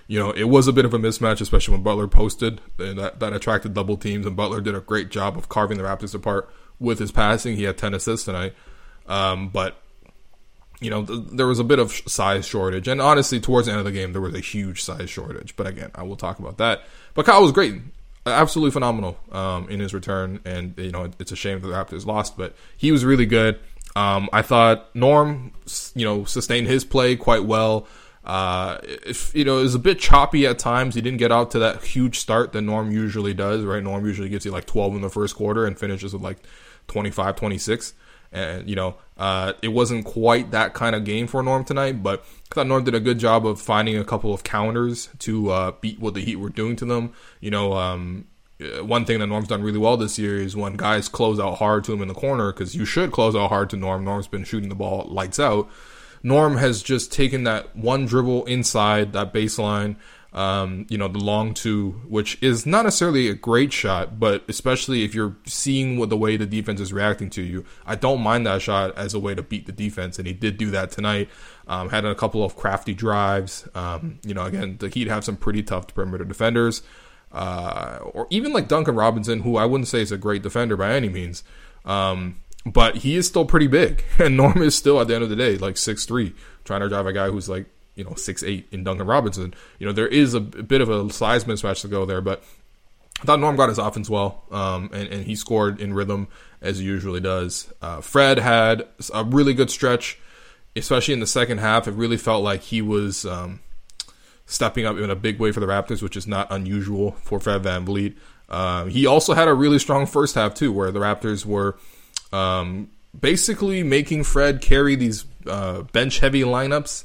you 0.08 0.18
know, 0.18 0.30
it 0.32 0.44
was 0.44 0.66
a 0.66 0.72
bit 0.72 0.84
of 0.84 0.92
a 0.94 0.98
mismatch, 0.98 1.40
especially 1.40 1.72
when 1.72 1.82
Butler 1.82 2.08
posted, 2.08 2.60
and 2.78 2.98
that 2.98 3.20
that 3.20 3.32
attracted 3.32 3.72
double 3.72 3.96
teams, 3.96 4.26
and 4.26 4.36
Butler 4.36 4.60
did 4.60 4.74
a 4.74 4.80
great 4.80 5.10
job 5.10 5.38
of 5.38 5.48
carving 5.48 5.78
the 5.78 5.84
Raptors 5.84 6.14
apart 6.14 6.50
with 6.78 6.98
his 6.98 7.12
passing. 7.12 7.56
He 7.56 7.62
had 7.62 7.78
ten 7.78 7.94
assists 7.94 8.26
tonight. 8.26 8.52
Um, 9.08 9.48
but 9.48 9.82
you 10.80 10.90
know, 10.90 11.04
th- 11.04 11.24
there 11.32 11.46
was 11.46 11.58
a 11.58 11.64
bit 11.64 11.78
of 11.78 11.90
size 11.92 12.46
shortage, 12.46 12.86
and 12.86 13.00
honestly, 13.00 13.40
towards 13.40 13.66
the 13.66 13.72
end 13.72 13.80
of 13.80 13.84
the 13.84 13.92
game, 13.92 14.12
there 14.12 14.22
was 14.22 14.34
a 14.34 14.40
huge 14.40 14.82
size 14.82 15.10
shortage. 15.10 15.56
But 15.56 15.66
again, 15.66 15.90
I 15.94 16.04
will 16.04 16.16
talk 16.16 16.38
about 16.38 16.58
that. 16.58 16.82
But 17.14 17.26
Kyle 17.26 17.42
was 17.42 17.50
great, 17.50 17.80
absolutely 18.26 18.70
phenomenal 18.70 19.18
um, 19.32 19.68
in 19.68 19.80
his 19.80 19.92
return, 19.92 20.40
and 20.44 20.74
you 20.76 20.92
know, 20.92 21.10
it's 21.18 21.32
a 21.32 21.36
shame 21.36 21.60
that 21.60 21.66
the 21.66 21.74
Raptors 21.74 22.06
lost, 22.06 22.36
but 22.36 22.54
he 22.76 22.92
was 22.92 23.04
really 23.04 23.26
good. 23.26 23.58
Um, 23.96 24.28
I 24.32 24.42
thought 24.42 24.94
Norm, 24.94 25.52
you 25.94 26.04
know, 26.04 26.24
sustained 26.24 26.68
his 26.68 26.84
play 26.84 27.16
quite 27.16 27.44
well. 27.44 27.88
Uh, 28.24 28.78
if, 28.84 29.34
you 29.34 29.44
know, 29.44 29.58
it 29.58 29.62
was 29.62 29.74
a 29.74 29.78
bit 29.78 29.98
choppy 29.98 30.46
at 30.46 30.58
times. 30.58 30.94
He 30.94 31.00
didn't 31.00 31.18
get 31.18 31.32
out 31.32 31.50
to 31.52 31.58
that 31.60 31.82
huge 31.82 32.18
start 32.18 32.52
that 32.52 32.60
Norm 32.60 32.92
usually 32.92 33.32
does, 33.32 33.64
right? 33.64 33.82
Norm 33.82 34.04
usually 34.06 34.28
gives 34.28 34.44
you 34.44 34.50
like 34.50 34.66
12 34.66 34.96
in 34.96 35.00
the 35.00 35.08
first 35.08 35.34
quarter 35.34 35.66
and 35.66 35.78
finishes 35.78 36.12
with 36.12 36.22
like 36.22 36.38
25, 36.88 37.36
26. 37.36 37.94
And, 38.30 38.68
you 38.68 38.76
know, 38.76 38.96
uh, 39.16 39.54
it 39.62 39.68
wasn't 39.68 40.04
quite 40.04 40.50
that 40.50 40.74
kind 40.74 40.94
of 40.94 41.04
game 41.04 41.26
for 41.26 41.42
Norm 41.42 41.64
tonight, 41.64 42.02
but 42.02 42.24
I 42.50 42.54
thought 42.54 42.66
Norm 42.66 42.84
did 42.84 42.94
a 42.94 43.00
good 43.00 43.18
job 43.18 43.46
of 43.46 43.60
finding 43.60 43.96
a 43.96 44.04
couple 44.04 44.34
of 44.34 44.44
counters 44.44 45.08
to 45.20 45.50
uh, 45.50 45.72
beat 45.80 45.98
what 45.98 46.14
the 46.14 46.20
Heat 46.20 46.36
were 46.36 46.50
doing 46.50 46.76
to 46.76 46.84
them. 46.84 47.12
You 47.40 47.50
know, 47.50 47.72
um, 47.72 48.26
uh, 48.60 48.84
one 48.84 49.06
thing 49.06 49.18
that 49.20 49.26
Norm's 49.28 49.48
done 49.48 49.62
really 49.62 49.78
well 49.78 49.96
this 49.96 50.18
year 50.18 50.36
is 50.36 50.54
when 50.54 50.76
guys 50.76 51.08
close 51.08 51.40
out 51.40 51.56
hard 51.56 51.84
to 51.84 51.92
him 51.92 52.02
in 52.02 52.08
the 52.08 52.14
corner, 52.14 52.52
because 52.52 52.74
you 52.74 52.84
should 52.84 53.12
close 53.12 53.34
out 53.34 53.48
hard 53.48 53.70
to 53.70 53.76
Norm. 53.76 54.04
Norm's 54.04 54.28
been 54.28 54.44
shooting 54.44 54.68
the 54.68 54.74
ball 54.74 55.06
lights 55.08 55.40
out. 55.40 55.68
Norm 56.22 56.56
has 56.56 56.82
just 56.82 57.12
taken 57.12 57.44
that 57.44 57.74
one 57.76 58.04
dribble 58.04 58.44
inside 58.44 59.12
that 59.12 59.32
baseline, 59.32 59.96
Um, 60.30 60.86
you 60.90 60.98
know, 60.98 61.08
the 61.08 61.18
long 61.18 61.54
two, 61.54 62.02
which 62.06 62.40
is 62.42 62.66
not 62.66 62.84
necessarily 62.84 63.28
a 63.28 63.34
great 63.34 63.72
shot, 63.72 64.20
but 64.20 64.44
especially 64.46 65.02
if 65.02 65.14
you're 65.14 65.36
seeing 65.46 65.98
what 65.98 66.10
the 66.10 66.18
way 66.18 66.36
the 66.36 66.44
defense 66.44 66.80
is 66.82 66.92
reacting 66.92 67.30
to 67.30 67.42
you, 67.42 67.64
I 67.86 67.94
don't 67.94 68.20
mind 68.20 68.46
that 68.46 68.60
shot 68.60 68.96
as 68.96 69.14
a 69.14 69.18
way 69.18 69.34
to 69.34 69.42
beat 69.42 69.64
the 69.64 69.72
defense, 69.72 70.18
and 70.18 70.28
he 70.28 70.34
did 70.34 70.58
do 70.58 70.70
that 70.70 70.90
tonight. 70.90 71.30
Um, 71.66 71.88
had 71.88 72.04
a 72.04 72.14
couple 72.14 72.44
of 72.44 72.56
crafty 72.56 72.92
drives. 72.92 73.66
Um, 73.74 74.18
you 74.22 74.34
know, 74.34 74.44
again, 74.44 74.76
the 74.78 74.88
Heat 74.88 75.08
have 75.08 75.24
some 75.24 75.36
pretty 75.36 75.62
tough 75.62 75.94
perimeter 75.94 76.24
defenders, 76.24 76.82
uh, 77.32 77.98
or 78.02 78.26
even 78.28 78.52
like 78.52 78.68
Duncan 78.68 78.96
Robinson, 78.96 79.40
who 79.40 79.56
I 79.56 79.64
wouldn't 79.64 79.88
say 79.88 80.02
is 80.02 80.12
a 80.12 80.18
great 80.18 80.42
defender 80.42 80.76
by 80.76 80.92
any 80.92 81.08
means. 81.08 81.42
Um, 81.86 82.36
but 82.66 82.96
he 82.96 83.16
is 83.16 83.26
still 83.26 83.46
pretty 83.46 83.66
big, 83.66 84.04
and 84.18 84.36
Norm 84.36 84.60
is 84.60 84.74
still 84.74 85.00
at 85.00 85.08
the 85.08 85.14
end 85.14 85.24
of 85.24 85.30
the 85.30 85.36
day 85.36 85.56
like 85.56 85.78
six 85.78 86.04
three, 86.04 86.34
trying 86.64 86.80
to 86.80 86.88
drive 86.90 87.06
a 87.06 87.14
guy 87.14 87.30
who's 87.30 87.48
like 87.48 87.66
you 87.98 88.04
know 88.04 88.14
six 88.14 88.42
eight 88.42 88.68
in 88.70 88.84
Duncan 88.84 89.06
Robinson. 89.06 89.52
You 89.78 89.86
know 89.86 89.92
there 89.92 90.08
is 90.08 90.32
a, 90.32 90.38
a 90.38 90.40
bit 90.40 90.80
of 90.80 90.88
a 90.88 91.12
size 91.12 91.44
mismatch 91.44 91.82
to 91.82 91.88
go 91.88 92.06
there, 92.06 92.22
but 92.22 92.42
I 93.20 93.24
thought 93.24 93.40
Norm 93.40 93.56
got 93.56 93.68
his 93.68 93.78
offense 93.78 94.08
well, 94.08 94.44
um, 94.52 94.90
and, 94.92 95.08
and, 95.08 95.26
he 95.26 95.34
scored 95.34 95.80
in 95.80 95.92
rhythm 95.92 96.28
as 96.62 96.78
he 96.78 96.84
usually 96.84 97.18
does. 97.18 97.72
Uh, 97.82 98.00
Fred 98.00 98.38
had 98.38 98.86
a 99.12 99.24
really 99.24 99.54
good 99.54 99.70
stretch, 99.70 100.20
especially 100.76 101.14
in 101.14 101.20
the 101.20 101.26
second 101.26 101.58
half. 101.58 101.88
It 101.88 101.94
really 101.94 102.16
felt 102.16 102.44
like 102.44 102.62
he 102.62 102.80
was 102.80 103.26
um, 103.26 103.58
stepping 104.46 104.86
up 104.86 104.96
in 104.96 105.10
a 105.10 105.16
big 105.16 105.40
way 105.40 105.50
for 105.50 105.58
the 105.58 105.66
Raptors, 105.66 106.00
which 106.00 106.16
is 106.16 106.28
not 106.28 106.46
unusual 106.52 107.12
for 107.22 107.40
Fred 107.40 107.64
VanVleet. 107.64 108.14
Uh, 108.48 108.84
he 108.84 109.04
also 109.04 109.34
had 109.34 109.48
a 109.48 109.54
really 109.54 109.80
strong 109.80 110.06
first 110.06 110.36
half, 110.36 110.54
too, 110.54 110.72
where 110.72 110.92
the 110.92 111.00
Raptors 111.00 111.44
were 111.44 111.76
um, 112.32 112.88
basically 113.18 113.82
making 113.82 114.22
Fred 114.22 114.60
carry 114.60 114.94
these 114.94 115.24
uh, 115.44 115.82
bench 115.82 116.20
heavy 116.20 116.42
lineups 116.42 117.04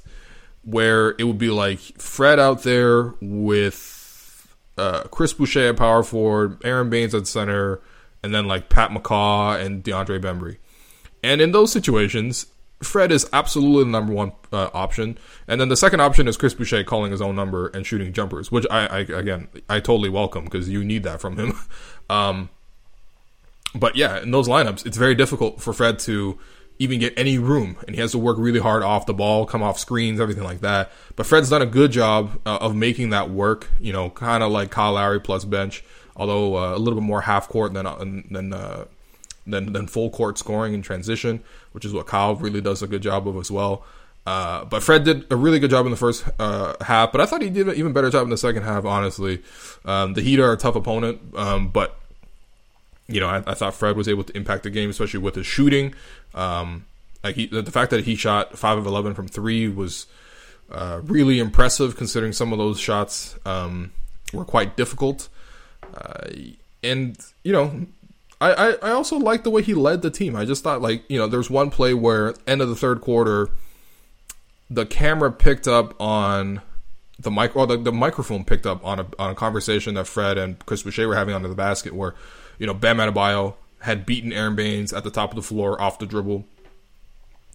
where 0.63 1.15
it 1.17 1.23
would 1.23 1.37
be 1.37 1.49
like 1.49 1.79
Fred 1.79 2.39
out 2.39 2.63
there 2.63 3.13
with 3.21 4.55
uh, 4.77 5.03
Chris 5.03 5.33
Boucher 5.33 5.69
at 5.69 5.77
power 5.77 6.03
forward, 6.03 6.63
Aron 6.63 6.89
Baynes 6.89 7.13
at 7.13 7.27
center, 7.27 7.81
and 8.23 8.33
then 8.33 8.47
like 8.47 8.69
Pat 8.69 8.91
McCaw 8.91 9.63
and 9.63 9.83
DeAndre 9.83 10.21
Bembry. 10.21 10.57
And 11.23 11.41
in 11.41 11.51
those 11.51 11.71
situations, 11.71 12.47
Fred 12.81 13.11
is 13.11 13.29
absolutely 13.31 13.85
the 13.85 13.89
number 13.91 14.13
one 14.13 14.33
uh, 14.51 14.69
option, 14.73 15.17
and 15.47 15.59
then 15.59 15.69
the 15.69 15.77
second 15.77 16.01
option 16.01 16.27
is 16.27 16.37
Chris 16.37 16.53
Boucher 16.53 16.83
calling 16.83 17.11
his 17.11 17.21
own 17.21 17.35
number 17.35 17.67
and 17.67 17.85
shooting 17.85 18.11
jumpers, 18.11 18.51
which 18.51 18.65
I, 18.69 18.87
I 18.87 18.99
again 18.99 19.47
I 19.69 19.79
totally 19.79 20.09
welcome 20.09 20.43
because 20.45 20.67
you 20.69 20.83
need 20.83 21.03
that 21.03 21.21
from 21.21 21.37
him. 21.37 21.53
um, 22.09 22.49
but 23.75 23.95
yeah, 23.95 24.21
in 24.21 24.31
those 24.31 24.47
lineups, 24.47 24.85
it's 24.85 24.97
very 24.97 25.15
difficult 25.15 25.61
for 25.61 25.73
Fred 25.73 25.99
to 25.99 26.37
even 26.79 26.99
get 26.99 27.13
any 27.17 27.37
room, 27.37 27.77
and 27.85 27.95
he 27.95 28.01
has 28.01 28.11
to 28.11 28.17
work 28.17 28.37
really 28.37 28.59
hard 28.59 28.83
off 28.83 29.05
the 29.05 29.13
ball, 29.13 29.45
come 29.45 29.63
off 29.63 29.79
screens, 29.79 30.19
everything 30.19 30.43
like 30.43 30.61
that. 30.61 30.91
But 31.15 31.25
Fred's 31.25 31.49
done 31.49 31.61
a 31.61 31.67
good 31.67 31.91
job 31.91 32.39
uh, 32.45 32.57
of 32.61 32.75
making 32.75 33.09
that 33.11 33.29
work. 33.29 33.69
You 33.79 33.93
know, 33.93 34.09
kind 34.09 34.43
of 34.43 34.51
like 34.51 34.71
Kyle 34.71 34.93
Lowry 34.93 35.19
plus 35.19 35.45
bench, 35.45 35.83
although 36.15 36.57
uh, 36.57 36.75
a 36.75 36.79
little 36.79 36.99
bit 36.99 37.05
more 37.05 37.21
half 37.21 37.47
court 37.47 37.73
than 37.73 37.85
uh, 37.85 37.97
than 37.97 38.53
uh, 38.53 38.85
than 39.45 39.73
than 39.73 39.87
full 39.87 40.09
court 40.09 40.37
scoring 40.37 40.73
in 40.73 40.81
transition, 40.81 41.43
which 41.71 41.85
is 41.85 41.93
what 41.93 42.07
Kyle 42.07 42.35
really 42.35 42.61
does 42.61 42.81
a 42.81 42.87
good 42.87 43.01
job 43.01 43.27
of 43.27 43.37
as 43.37 43.51
well. 43.51 43.85
Uh, 44.25 44.63
but 44.65 44.81
Fred 44.81 45.03
did 45.03 45.29
a 45.31 45.35
really 45.35 45.59
good 45.59 45.69
job 45.69 45.85
in 45.85 45.91
the 45.91 45.97
first 45.97 46.25
uh, 46.39 46.75
half, 46.81 47.11
but 47.11 47.19
I 47.19 47.25
thought 47.25 47.41
he 47.41 47.49
did 47.49 47.67
an 47.67 47.75
even 47.75 47.91
better 47.91 48.09
job 48.09 48.23
in 48.23 48.29
the 48.29 48.37
second 48.37 48.63
half. 48.63 48.85
Honestly, 48.85 49.41
um, 49.83 50.13
the 50.13 50.21
Heat 50.21 50.39
are 50.39 50.53
a 50.53 50.57
tough 50.57 50.75
opponent, 50.75 51.19
um, 51.35 51.67
but 51.67 51.97
you 53.07 53.19
know, 53.19 53.27
I, 53.27 53.43
I, 53.45 53.53
thought 53.53 53.73
Fred 53.73 53.95
was 53.95 54.07
able 54.07 54.23
to 54.23 54.35
impact 54.35 54.63
the 54.63 54.69
game, 54.69 54.89
especially 54.89 55.19
with 55.19 55.35
his 55.35 55.45
shooting. 55.45 55.93
Um, 56.33 56.85
like 57.23 57.35
he, 57.35 57.47
the 57.47 57.71
fact 57.71 57.91
that 57.91 58.05
he 58.05 58.15
shot 58.15 58.57
five 58.57 58.77
of 58.77 58.85
eleven 58.85 59.13
from 59.13 59.27
three 59.27 59.67
was 59.67 60.07
uh, 60.71 61.01
really 61.03 61.39
impressive, 61.39 61.95
considering 61.95 62.33
some 62.33 62.51
of 62.51 62.59
those 62.59 62.79
shots 62.79 63.37
um, 63.45 63.91
were 64.33 64.45
quite 64.45 64.75
difficult. 64.75 65.29
Uh, 65.95 66.27
and 66.81 67.17
you 67.43 67.53
know, 67.53 67.85
I, 68.41 68.53
I, 68.53 68.89
I 68.89 68.91
also 68.91 69.17
liked 69.17 69.43
the 69.43 69.49
way 69.49 69.61
he 69.61 69.73
led 69.73 70.01
the 70.01 70.11
team. 70.11 70.35
I 70.35 70.45
just 70.45 70.63
thought 70.63 70.81
like 70.81 71.03
you 71.09 71.17
know, 71.17 71.27
there's 71.27 71.49
one 71.49 71.69
play 71.69 71.93
where 71.93 72.33
end 72.47 72.61
of 72.61 72.69
the 72.69 72.75
third 72.75 73.01
quarter, 73.01 73.49
the 74.69 74.85
camera 74.85 75.31
picked 75.31 75.67
up 75.67 75.99
on 76.01 76.61
the 77.19 77.31
mic 77.31 77.55
or 77.55 77.67
the, 77.67 77.77
the 77.77 77.91
microphone 77.91 78.43
picked 78.43 78.65
up 78.65 78.83
on 78.85 78.99
a 78.99 79.07
on 79.19 79.31
a 79.31 79.35
conversation 79.35 79.93
that 79.93 80.07
Fred 80.07 80.37
and 80.37 80.63
Chris 80.65 80.83
Boucher 80.83 81.07
were 81.07 81.15
having 81.15 81.35
under 81.35 81.47
the 81.47 81.55
basket 81.55 81.93
where 81.93 82.15
you 82.59 82.67
know, 82.67 82.73
Bam 82.73 82.97
Adebayo 82.97 83.55
had 83.79 84.05
beaten 84.05 84.31
Aron 84.31 84.55
Baynes 84.55 84.93
at 84.93 85.03
the 85.03 85.11
top 85.11 85.31
of 85.31 85.35
the 85.35 85.41
floor 85.41 85.81
off 85.81 85.99
the 85.99 86.05
dribble, 86.05 86.45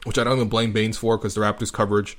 which 0.04 0.18
I 0.18 0.24
don't 0.24 0.36
even 0.36 0.48
blame 0.48 0.72
Baynes 0.72 0.98
for 0.98 1.16
because 1.16 1.34
the 1.34 1.40
Raptors' 1.40 1.72
coverage 1.72 2.18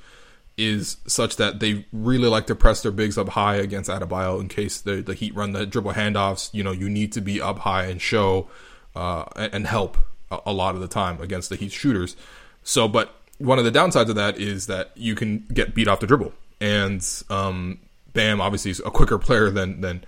is 0.56 0.98
such 1.06 1.36
that 1.36 1.60
they 1.60 1.86
really 1.92 2.28
like 2.28 2.46
to 2.46 2.54
press 2.54 2.82
their 2.82 2.92
bigs 2.92 3.16
up 3.16 3.30
high 3.30 3.56
against 3.56 3.88
Adebayo 3.88 4.40
in 4.40 4.48
case 4.48 4.80
the, 4.80 4.96
the 4.96 5.14
Heat 5.14 5.34
run 5.34 5.52
the 5.52 5.64
dribble 5.64 5.92
handoffs. 5.92 6.52
You 6.52 6.62
know, 6.62 6.72
you 6.72 6.88
need 6.88 7.12
to 7.12 7.20
be 7.20 7.40
up 7.40 7.60
high 7.60 7.84
and 7.84 8.00
show 8.00 8.48
uh, 8.94 9.24
and 9.36 9.66
help 9.66 9.96
a, 10.30 10.52
lot 10.52 10.74
of 10.74 10.80
the 10.80 10.88
time 10.88 11.20
against 11.20 11.48
the 11.48 11.56
Heat 11.56 11.72
shooters. 11.72 12.16
So, 12.62 12.88
but 12.88 13.14
one 13.38 13.58
of 13.58 13.64
the 13.64 13.72
downsides 13.72 14.08
of 14.08 14.16
that 14.16 14.38
is 14.38 14.66
that 14.66 14.90
you 14.94 15.14
can 15.14 15.46
get 15.52 15.74
beat 15.74 15.88
off 15.88 16.00
the 16.00 16.06
dribble, 16.06 16.32
and 16.60 17.06
um, 17.30 17.78
Bam 18.12 18.40
obviously 18.40 18.70
is 18.70 18.80
a 18.80 18.90
quicker 18.90 19.18
player 19.18 19.50
than 19.50 19.80
than 19.80 20.04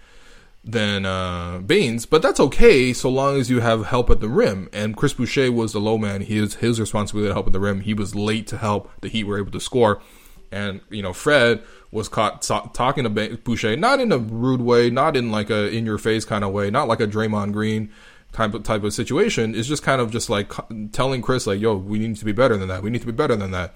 than 0.65 1.05
uh, 1.05 1.59
Baynes, 1.59 2.07
but 2.07 2.23
that's 2.23 2.39
okay 2.39 2.93
so 2.93 3.09
long 3.09 3.39
as 3.39 3.51
you 3.51 3.61
have 3.61 3.87
help 3.87 4.11
at 4.11 4.21
the 4.21 4.29
rim. 4.29 4.69
And 4.73 4.97
Chris 4.97 5.13
Boucher 5.13 5.51
was 5.51 5.73
the 5.73 5.81
low 5.81 5.99
man; 5.99 6.23
he 6.23 6.41
was 6.41 6.57
his 6.57 6.79
responsibility 6.79 7.29
to 7.29 7.35
help 7.35 7.47
at 7.47 7.53
the 7.53 7.61
rim. 7.61 7.81
He 7.81 7.95
was 7.95 8.15
late 8.15 8.47
to 8.49 8.59
help. 8.59 8.91
The 9.01 9.09
Heat 9.09 9.25
were 9.25 9.39
able 9.39 9.51
to 9.53 9.61
score, 9.61 10.01
and 10.53 10.81
you 10.89 11.03
know 11.03 11.13
Fred 11.13 11.63
was 11.91 12.09
caught 12.09 12.45
so- 12.45 12.71
talking 12.73 13.05
to 13.05 13.11
Boucher, 13.11 13.77
not 13.77 14.01
in 14.01 14.13
a 14.13 14.19
rude 14.19 14.63
way, 14.63 14.89
not 14.89 15.17
in 15.17 15.31
like 15.31 15.51
a 15.51 15.69
in 15.69 15.85
your 15.85 15.99
face 15.99 16.25
kind 16.25 16.45
of 16.45 16.53
way, 16.53 16.71
not 16.71 16.89
like 16.89 17.01
a 17.01 17.07
Draymond 17.07 17.53
Green 17.53 17.91
type 18.33 18.55
of 18.55 18.63
type 18.63 18.85
of 18.85 18.95
situation. 18.95 19.55
It's 19.55 19.69
just 19.69 19.83
kind 19.83 20.01
of 20.01 20.13
just 20.13 20.31
like 20.31 20.53
telling 20.93 21.23
Chris 21.23 21.47
like, 21.47 21.61
"Yo, 21.61 21.75
we 21.75 21.99
need 21.99 22.17
to 22.17 22.25
be 22.25 22.33
better 22.33 22.57
than 22.57 22.69
that. 22.69 22.85
We 22.85 22.91
need 22.91 23.01
to 23.01 23.07
be 23.07 23.13
better 23.13 23.35
than 23.35 23.51
that." 23.51 23.75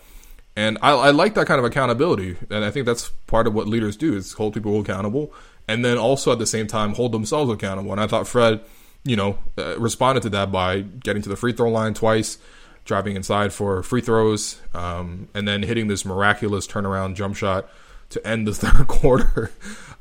And 0.59 0.79
I, 0.81 0.93
I 0.93 1.11
like 1.11 1.35
that 1.35 1.47
kind 1.47 1.59
of 1.59 1.67
accountability, 1.67 2.37
and 2.49 2.65
I 2.65 2.71
think 2.71 2.87
that's 2.87 3.11
part 3.27 3.47
of 3.47 3.53
what 3.53 3.67
leaders 3.67 3.95
do 3.95 4.17
is 4.17 4.33
hold 4.33 4.55
people 4.55 4.81
accountable 4.81 5.35
and 5.69 5.85
then 5.85 5.99
also 5.99 6.33
at 6.33 6.39
the 6.39 6.47
same 6.47 6.67
time 6.67 6.95
hold 6.95 7.13
themselves 7.13 7.51
accountable. 7.51 7.93
And 7.93 8.01
I 8.01 8.07
thought 8.07 8.29
Fred, 8.29 8.61
you 9.05 9.17
know, 9.17 9.39
uh, 9.59 9.79
responded 9.79 10.23
to 10.23 10.31
that 10.31 10.53
by 10.53 10.81
getting 10.81 11.23
to 11.23 11.29
the 11.29 11.37
free 11.37 11.53
throw 11.53 11.71
line 11.71 11.95
twice, 11.95 12.39
driving 12.85 13.17
inside 13.17 13.53
for 13.53 13.83
free 13.83 14.01
throws, 14.01 14.61
um, 14.75 15.29
and 15.35 15.47
then 15.47 15.63
hitting 15.63 15.89
this 15.89 16.05
miraculous 16.05 16.67
turnaround 16.67 17.15
jump 17.15 17.37
shot 17.37 17.69
to 18.11 18.27
end 18.27 18.47
the 18.47 18.55
third 18.55 18.87
quarter 18.87 19.51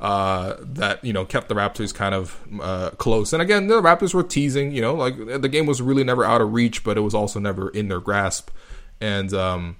uh, 0.00 0.54
that 0.60 1.04
you 1.04 1.12
know 1.12 1.24
kept 1.24 1.48
the 1.48 1.54
Raptors 1.54 1.94
kind 1.94 2.14
of 2.14 2.40
uh, 2.60 2.90
close. 2.90 3.32
And 3.32 3.42
again, 3.42 3.66
the 3.66 3.82
Raptors 3.82 4.14
were 4.14 4.22
teasing. 4.22 4.72
You 4.72 4.82
know, 4.82 4.94
like 4.94 5.16
the 5.16 5.48
game 5.48 5.66
was 5.66 5.82
really 5.82 6.04
never 6.04 6.24
out 6.24 6.40
of 6.40 6.52
reach, 6.52 6.84
but 6.84 6.96
it 6.96 7.00
was 7.00 7.14
also 7.14 7.40
never 7.40 7.68
in 7.70 7.88
their 7.88 8.00
grasp. 8.00 8.50
And 9.00 9.32
um, 9.34 9.76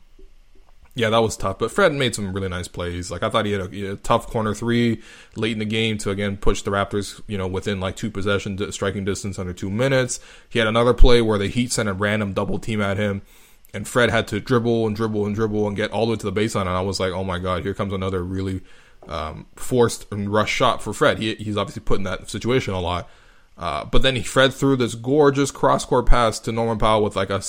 yeah, 0.97 1.11
that 1.11 1.19
was 1.19 1.37
tough. 1.37 1.59
But 1.59 1.71
Fred 1.71 1.93
made 1.93 2.15
some 2.15 2.33
really 2.33 2.49
nice 2.49 2.69
plays. 2.69 3.11
Like 3.11 3.23
I 3.23 3.29
thought 3.29 3.45
he 3.45 3.53
had 3.53 3.61
a, 3.61 3.93
a, 3.93 3.97
tough 3.97 4.27
corner 4.29 4.55
three 4.55 5.03
late 5.37 5.53
in 5.53 5.59
the 5.59 5.67
game 5.67 5.99
to 5.99 6.11
again 6.11 6.39
push 6.39 6.63
the 6.63 6.71
Raptors, 6.71 7.21
you 7.27 7.37
know, 7.37 7.47
within 7.47 7.79
like 7.81 7.97
two 7.97 8.11
possession 8.11 8.73
striking 8.73 9.05
distance 9.05 9.39
under 9.39 9.53
two 9.53 9.69
minutes. 9.71 10.19
He 10.49 10.59
had 10.59 10.67
another 10.67 10.95
play 10.95 11.21
where 11.21 11.39
the 11.39 11.49
Heat 11.49 11.71
sent 11.71 11.91
a 11.91 11.93
random 11.93 12.33
double 12.33 12.59
team 12.59 12.81
at 12.81 12.97
him, 12.97 13.21
and 13.75 13.87
Fred 13.87 14.09
had 14.09 14.27
to 14.29 14.41
dribble 14.41 14.87
and 14.87 14.97
dribble 14.97 15.27
and 15.27 15.35
dribble 15.35 15.69
and 15.69 15.77
get 15.77 15.91
all 15.91 16.07
the 16.07 16.13
way 16.13 16.17
to 16.17 16.31
the 16.31 16.41
baseline. 16.41 16.63
And 16.63 16.71
I 16.71 16.81
was 16.81 16.99
like, 16.99 17.13
oh 17.13 17.25
my 17.25 17.39
god, 17.39 17.63
here 17.63 17.75
comes 17.75 17.93
another 17.93 18.25
really 18.25 18.63
um, 19.07 19.45
forced 19.55 20.11
and 20.11 20.33
rush 20.33 20.51
shot 20.51 20.83
for 20.83 20.95
Fred. 20.95 21.19
He, 21.19 21.35
he's 21.35 21.59
obviously 21.59 21.83
put 21.83 21.99
in 21.99 22.05
that 22.05 22.31
situation 22.31 22.73
a 22.73 22.81
lot. 22.81 23.07
Uh, 23.59 23.85
but 23.87 24.03
then 24.03 24.17
he 24.17 24.23
Fred 24.23 24.53
threw 24.53 24.77
this 24.77 24.95
gorgeous 24.95 25.51
cross 25.51 25.85
court 25.85 26.07
pass 26.07 26.39
to 26.41 26.53
Norman 26.53 26.79
Powell 26.79 27.03
with 27.03 27.17
like 27.17 27.31
a 27.31 27.43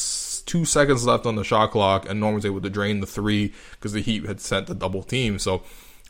two 0.45 0.63
seconds 0.63 1.05
left 1.05 1.25
on 1.25 1.35
the 1.35 1.43
shot 1.43 1.71
clock, 1.71 2.07
and 2.09 2.19
Norm 2.19 2.35
was 2.35 2.45
able 2.45 2.61
to 2.61 2.69
drain 2.69 3.01
the 3.01 3.07
three 3.07 3.53
because 3.71 3.93
the 3.93 4.01
Heat 4.01 4.25
had 4.25 4.39
sent 4.39 4.67
the 4.67 4.75
double 4.75 5.03
team. 5.03 5.37
So 5.37 5.63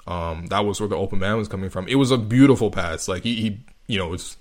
um, 0.06 0.48
that 0.48 0.66
was 0.66 0.80
where 0.80 0.90
the 0.90 0.96
open 0.96 1.20
man 1.20 1.38
was 1.38 1.48
coming 1.48 1.70
from. 1.70 1.88
It 1.88 1.96
was 1.96 2.12
a 2.12 2.18
beautiful 2.18 2.70
pass. 2.70 3.08
Like 3.08 3.24
he, 3.24 3.36
he 3.36 3.60
you 3.88 3.98
know, 3.98 4.14
it's 4.14 4.38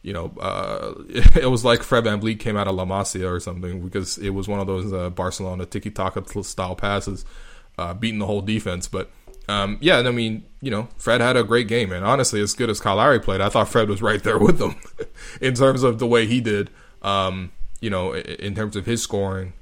you 0.00 0.12
know, 0.12 0.32
uh, 0.40 0.94
it 1.08 1.50
was 1.50 1.64
like 1.64 1.82
Fred 1.82 2.04
Van 2.04 2.20
VanVleet 2.20 2.40
came 2.40 2.56
out 2.56 2.68
of 2.68 2.74
La 2.74 2.84
Masia 2.84 3.30
or 3.30 3.40
something 3.40 3.82
because 3.82 4.16
it 4.18 4.30
was 4.30 4.48
one 4.48 4.60
of 4.60 4.66
those 4.66 4.92
uh, 4.92 5.10
Barcelona 5.10 5.66
tiki 5.66 5.90
taka 5.90 6.24
style 6.42 6.76
passes, 6.76 7.24
uh, 7.76 7.92
beating 7.92 8.20
the 8.20 8.26
whole 8.26 8.42
defense. 8.42 8.88
But 8.88 9.10
um, 9.48 9.78
yeah, 9.80 9.98
I 9.98 10.10
mean, 10.10 10.44
you 10.60 10.70
know, 10.70 10.88
Fred 10.96 11.20
had 11.20 11.36
a 11.36 11.44
great 11.44 11.68
game, 11.68 11.92
and 11.92 12.04
honestly, 12.04 12.40
as 12.40 12.54
good 12.54 12.70
as 12.70 12.84
Lowry 12.84 13.20
played, 13.20 13.40
I 13.40 13.48
thought 13.48 13.68
Fred 13.68 13.88
was 13.88 14.02
right 14.02 14.22
there 14.22 14.38
with 14.38 14.58
them 14.58 14.76
in 15.40 15.54
terms 15.54 15.82
of 15.82 15.98
the 15.98 16.06
way 16.06 16.26
he 16.26 16.40
did. 16.40 16.70
Um, 17.02 17.52
you 17.84 17.90
know, 17.90 18.14
in 18.14 18.54
terms 18.54 18.76
of 18.76 18.86
his 18.86 19.02
scoring. 19.02 19.52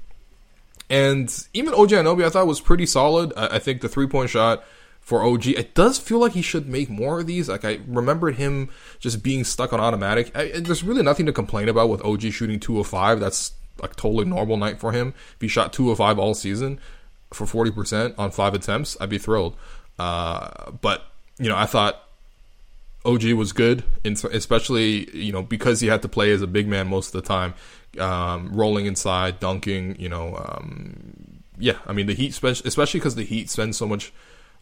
And 0.89 1.29
even 1.53 1.73
OG 1.73 1.89
Anunoby, 1.89 2.23
I 2.23 2.29
thought 2.29 2.47
was 2.47 2.61
pretty 2.61 2.85
solid. 2.85 3.33
I 3.35 3.59
think 3.59 3.81
the 3.81 3.89
three 3.89 4.07
point 4.07 4.29
shot 4.29 4.63
for 5.01 5.23
OG, 5.23 5.47
it 5.47 5.75
does 5.75 5.99
feel 5.99 6.19
like 6.19 6.31
he 6.31 6.41
should 6.41 6.69
make 6.69 6.89
more 6.89 7.19
of 7.19 7.27
these. 7.27 7.49
Like 7.49 7.65
I 7.65 7.79
remembered 7.85 8.35
him 8.35 8.69
just 8.99 9.23
being 9.23 9.43
stuck 9.43 9.73
on 9.73 9.81
automatic. 9.81 10.31
I, 10.37 10.51
there's 10.57 10.83
really 10.83 11.03
nothing 11.03 11.25
to 11.25 11.33
complain 11.33 11.67
about 11.67 11.89
with 11.89 12.01
OG 12.05 12.31
shooting 12.31 12.61
two 12.61 12.79
of 12.79 12.87
five. 12.87 13.19
That's 13.19 13.51
like 13.81 13.97
totally 13.97 14.23
normal 14.23 14.55
night 14.55 14.79
for 14.79 14.93
him. 14.93 15.13
If 15.35 15.41
he 15.41 15.49
shot 15.49 15.73
two 15.73 15.91
of 15.91 15.97
five 15.97 16.17
all 16.17 16.33
season 16.33 16.79
for 17.33 17.45
forty 17.45 17.71
percent 17.71 18.15
on 18.17 18.31
five 18.31 18.53
attempts, 18.53 18.97
I'd 18.99 19.09
be 19.09 19.17
thrilled. 19.17 19.55
Uh, 19.99 20.71
but 20.81 21.03
you 21.39 21.49
know, 21.49 21.57
I 21.57 21.65
thought 21.65 22.03
OG 23.05 23.23
was 23.33 23.51
good, 23.51 23.83
especially 24.05 25.09
you 25.15 25.31
know 25.31 25.43
because 25.43 25.81
he 25.81 25.87
had 25.87 26.01
to 26.03 26.09
play 26.09 26.31
as 26.31 26.41
a 26.41 26.47
big 26.47 26.67
man 26.67 26.87
most 26.87 27.13
of 27.13 27.21
the 27.21 27.27
time, 27.27 27.53
um, 27.99 28.49
rolling 28.53 28.85
inside, 28.85 29.39
dunking. 29.39 29.95
You 29.99 30.09
know, 30.09 30.35
um, 30.37 31.43
yeah. 31.57 31.79
I 31.85 31.93
mean 31.93 32.07
the 32.07 32.13
Heat, 32.13 32.41
especially 32.43 32.99
because 32.99 33.15
the 33.15 33.25
Heat 33.25 33.49
spend 33.49 33.75
so 33.75 33.87
much 33.87 34.13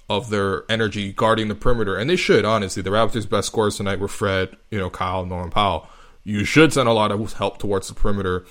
of 0.10 0.30
their 0.30 0.64
energy 0.70 1.14
guarding 1.14 1.48
the 1.48 1.56
perimeter, 1.56 1.96
and 1.96 2.10
they 2.10 2.16
should 2.16 2.44
honestly. 2.44 2.82
The 2.82 2.90
Raptors' 2.90 3.30
best 3.30 3.48
scorers 3.48 3.78
tonight 3.78 4.00
were 4.00 4.08
Fred, 4.08 4.58
you 4.72 4.80
know, 4.80 4.90
Kyle, 4.90 5.26
Norman 5.26 5.52
Powell. 5.52 5.88
You 6.24 6.44
should 6.44 6.74
send 6.74 6.90
a 6.90 6.94
lot 6.94 7.12
of 7.12 7.34
help 7.34 7.60
towards 7.60 7.88
the 7.88 7.94
perimeter, 7.94 8.46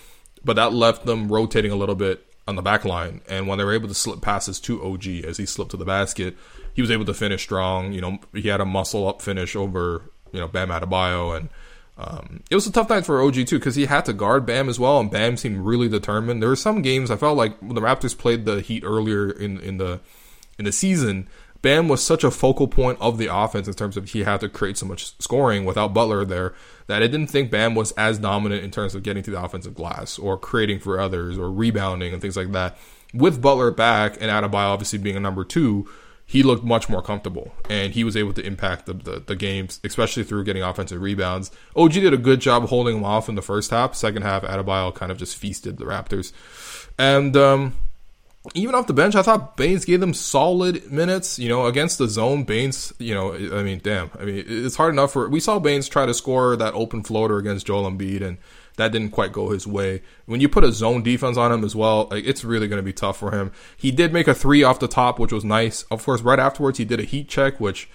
but 0.44 0.56
that 0.56 0.72
left 0.72 1.04
them 1.04 1.30
rotating 1.30 1.70
a 1.70 1.76
little 1.76 1.94
bit 1.94 2.26
on 2.50 2.57
the 2.57 2.62
back 2.62 2.85
line. 2.85 3.23
And 3.28 3.47
when 3.47 3.57
they 3.57 3.64
were 3.64 3.73
able 3.73 3.88
to 3.88 3.95
slip 3.95 4.21
passes 4.21 4.61
to 4.61 4.85
OG 4.85 5.07
as 5.25 5.38
he 5.38 5.47
slipped 5.47 5.71
to 5.71 5.78
the 5.78 5.87
basket, 5.87 6.37
he 6.75 6.83
was 6.83 6.90
able 6.90 7.07
to 7.07 7.14
finish 7.14 7.42
strong. 7.42 7.92
You 7.95 8.02
know, 8.02 8.19
he 8.35 8.49
had 8.49 8.61
a 8.61 8.66
muscle 8.66 9.09
up 9.09 9.23
finish 9.23 9.57
over 9.57 10.02
you 10.33 10.40
know 10.40 10.49
Bam 10.49 10.69
Adebayo, 10.69 11.37
and 11.37 11.49
um, 11.97 12.42
it 12.50 12.54
was 12.54 12.66
a 12.66 12.73
tough 12.73 12.90
night 12.90 13.07
for 13.07 13.23
OG 13.23 13.47
too 13.47 13.59
because 13.59 13.76
he 13.76 13.87
had 13.87 14.04
to 14.07 14.12
guard 14.12 14.45
Bam 14.45 14.69
as 14.69 14.78
well, 14.78 15.00
and 15.00 15.11
Bam 15.11 15.37
seemed 15.37 15.59
really 15.59 15.88
determined. 15.88 16.42
There 16.42 16.50
were 16.50 16.57
some 16.57 16.83
games 16.83 17.11
I 17.11 17.16
felt 17.16 17.37
like 17.37 17.59
when 17.61 17.75
the 17.75 17.80
Raptors 17.80 18.16
played 18.16 18.45
the 18.45 18.61
Heat 18.61 18.85
earlier 18.85 19.30
in 19.30 19.59
in 19.61 19.78
the 19.78 20.00
in 20.59 20.64
the 20.66 20.73
season. 20.73 21.28
Bam 21.62 21.88
was 21.88 22.02
such 22.02 22.25
a 22.25 22.30
focal 22.30 22.69
point 22.69 22.97
of 23.02 23.19
the 23.19 23.26
offense 23.26 23.69
in 23.69 23.75
terms 23.75 23.99
of 23.99 24.09
he 24.09 24.23
had 24.23 24.40
to 24.40 24.49
create 24.49 24.78
so 24.78 24.87
much 24.87 25.14
scoring 25.21 25.66
without 25.66 25.92
Butler 25.92 26.25
there 26.25 26.54
that 26.90 27.04
I 27.04 27.06
didn't 27.06 27.28
think 27.28 27.52
Bam 27.52 27.76
was 27.76 27.92
as 27.92 28.18
dominant 28.18 28.64
in 28.64 28.73
terms 28.73 28.97
of 28.97 29.04
getting 29.04 29.23
to 29.23 29.30
the 29.30 29.40
offensive 29.40 29.76
glass 29.76 30.18
or 30.18 30.37
creating 30.37 30.80
for 30.80 30.99
others 30.99 31.38
or 31.38 31.50
rebounding 31.50 32.12
and 32.12 32.20
things 32.20 32.37
like 32.37 32.50
that. 32.50 32.76
With 33.14 33.40
Butler 33.40 33.70
back 33.70 34.16
and 34.20 34.25
Adebayo 34.25 34.73
obviously 34.73 34.99
being 34.99 35.16
a 35.16 35.20
number 35.20 35.44
two, 35.44 35.88
he 36.26 36.42
looked 36.42 36.64
much 36.64 36.88
more 36.88 37.00
comfortable 37.00 37.54
and 37.68 37.92
he 37.92 38.02
was 38.02 38.16
able 38.16 38.32
to 38.32 38.44
impact 38.44 38.87
the, 38.87 38.94
the, 38.94 39.23
the, 39.25 39.37
games, 39.37 39.78
especially 39.85 40.25
through 40.25 40.42
getting 40.42 40.64
offensive 40.64 41.00
rebounds. 41.00 41.52
OG 41.76 41.92
did 41.92 42.12
a 42.12 42.16
good 42.16 42.40
job 42.40 42.64
holding 42.64 42.97
him 42.97 43.04
off 43.04 43.28
in 43.28 43.37
the 43.37 43.42
first 43.42 43.70
half. 43.70 43.94
Second 43.94 44.23
half, 44.23 44.42
Adebayo 44.42 44.92
kind 44.92 45.12
of 45.12 45.18
just 45.18 45.37
feasted 45.37 45.78
the 45.78 45.85
Raptors. 45.85 46.32
And 46.99 47.37
um, 47.37 47.75
even 48.54 48.75
off 48.75 48.87
the 48.87 48.94
bench, 48.94 49.14
I 49.14 49.23
thought 49.23 49.56
Baynes 49.56 49.85
gave 49.85 50.00
them 50.00 50.14
solid 50.14 50.90
minutes. 50.90 51.38
You 51.38 51.49
know, 51.49 51.66
against 51.66 51.99
the 51.99 52.09
zone, 52.09 52.44
Baynes. 52.44 52.92
you 52.99 53.14
know, 53.14 53.35
I 53.35 53.62
mean, 53.62 53.80
damn. 53.82 54.11
I 54.18 54.25
mean, 54.25 54.44
it's 54.47 54.76
hard 54.76 54.94
enough 54.94 55.12
for. 55.12 55.28
We 55.28 55.40
saw 55.40 55.59
Baynes 55.59 55.88
try 55.88 56.06
to 56.06 56.14
score 56.14 56.56
that 56.56 56.75
open 56.75 57.02
floater 57.02 57.38
against 57.38 57.66
Joel 57.66 57.90
Embiid 57.90 58.23
and 58.23 58.38
that 58.76 58.92
didn't 58.92 59.11
quite 59.11 59.32
go 59.32 59.50
his 59.50 59.66
way. 59.66 60.00
When 60.25 60.40
you 60.40 60.49
put 60.49 60.64
a 60.64 60.73
zone 60.73 61.02
defense 61.02 61.37
on 61.37 61.52
him 61.52 61.64
as 61.64 61.76
well, 61.76 62.09
like, 62.11 62.25
it's 62.25 62.44
really 62.44 62.66
going 62.66 62.78
to 62.78 62.82
be 62.82 62.94
tough 62.94 63.18
for 63.18 63.30
him. 63.30 63.52
He 63.76 63.90
did 63.90 64.12
make 64.12 64.26
a 64.26 64.35
three 64.35 64.62
off 64.62 64.80
the 64.80 64.88
top, 64.88 65.18
which 65.18 65.32
was 65.32 65.44
nice. 65.44 65.82
Of 65.85 66.04
course, 66.04 66.23
right 66.23 66.38
afterwards, 66.38 66.78
he 66.78 66.87
did 66.87 66.99
a 66.99 67.04
heat 67.04 67.28
check, 67.28 67.61
which, 67.61 67.90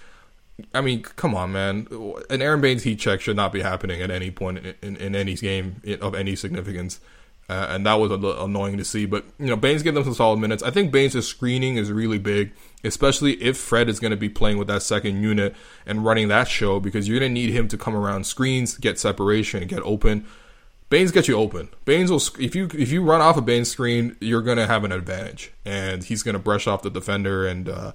I 0.76 0.82
mean, 0.82 1.02
come 1.02 1.34
on, 1.34 1.52
man. 1.52 1.88
An 2.30 2.42
Aron 2.42 2.62
Baynes 2.62 2.84
heat 2.84 3.00
check 3.00 3.20
should 3.20 3.36
not 3.36 3.52
be 3.52 3.62
happening 3.62 4.00
at 4.02 4.12
any 4.12 4.30
point 4.30 4.60
in, 4.60 4.76
in, 4.84 4.96
in 4.98 5.16
any 5.16 5.34
game 5.34 5.82
of 6.02 6.14
any 6.14 6.36
significance. 6.36 7.00
Uh, 7.48 7.68
and 7.70 7.86
that 7.86 7.94
was 7.96 8.12
annoying 8.12 8.78
to 8.78 8.84
see. 8.84 9.06
But 9.06 9.24
you 9.38 9.46
know, 9.46 9.56
Baynes 9.56 9.84
gave 9.84 9.94
them 9.94 10.04
some 10.04 10.16
solid 10.16 10.40
minutes. 10.40 10.64
I 10.64 10.72
think 10.72 10.92
Baynes' 10.92 11.28
screening 11.28 11.78
is 11.78 11.92
really 11.92 12.18
big, 12.18 12.54
especially 12.84 13.34
if 13.34 13.56
Fred 13.56 13.88
is 13.88 14.00
going 14.00 14.12
to 14.12 14.18
be 14.18 14.30
playing 14.30 14.58
with 14.58 14.68
that 14.68 14.82
second 14.82 15.22
unit 15.22 15.56
and 15.86 16.04
running 16.04 16.28
that 16.30 16.48
show 16.48 16.80
because 16.80 17.08
you're 17.08 17.20
going 17.20 17.30
to 17.30 17.34
need 17.34 17.52
him 17.52 17.68
to 17.68 17.78
come 17.78 17.96
around 17.96 18.26
screens, 18.26 18.78
get 18.78 18.98
separation, 18.98 19.68
get 19.68 19.84
open. 19.84 20.26
Baynes 20.90 21.12
gets 21.12 21.28
you 21.28 21.36
open. 21.36 21.70
Baynes 21.84 22.12
will 22.12 22.22
if 22.40 22.56
you 22.56 22.70
if 22.74 22.92
you 22.92 23.04
run 23.04 23.22
off 23.22 23.38
a 23.38 23.42
Baynes 23.42 23.70
screen, 23.72 24.16
you're 24.22 24.44
gonna 24.44 24.68
have 24.68 24.84
an 24.84 24.92
advantage, 24.92 25.52
and 25.66 26.04
he's 26.04 26.22
gonna 26.22 26.40
brush 26.40 26.68
off 26.68 26.84
the 26.84 26.92
defender, 26.92 27.48
and 27.48 27.68
uh, 27.68 27.92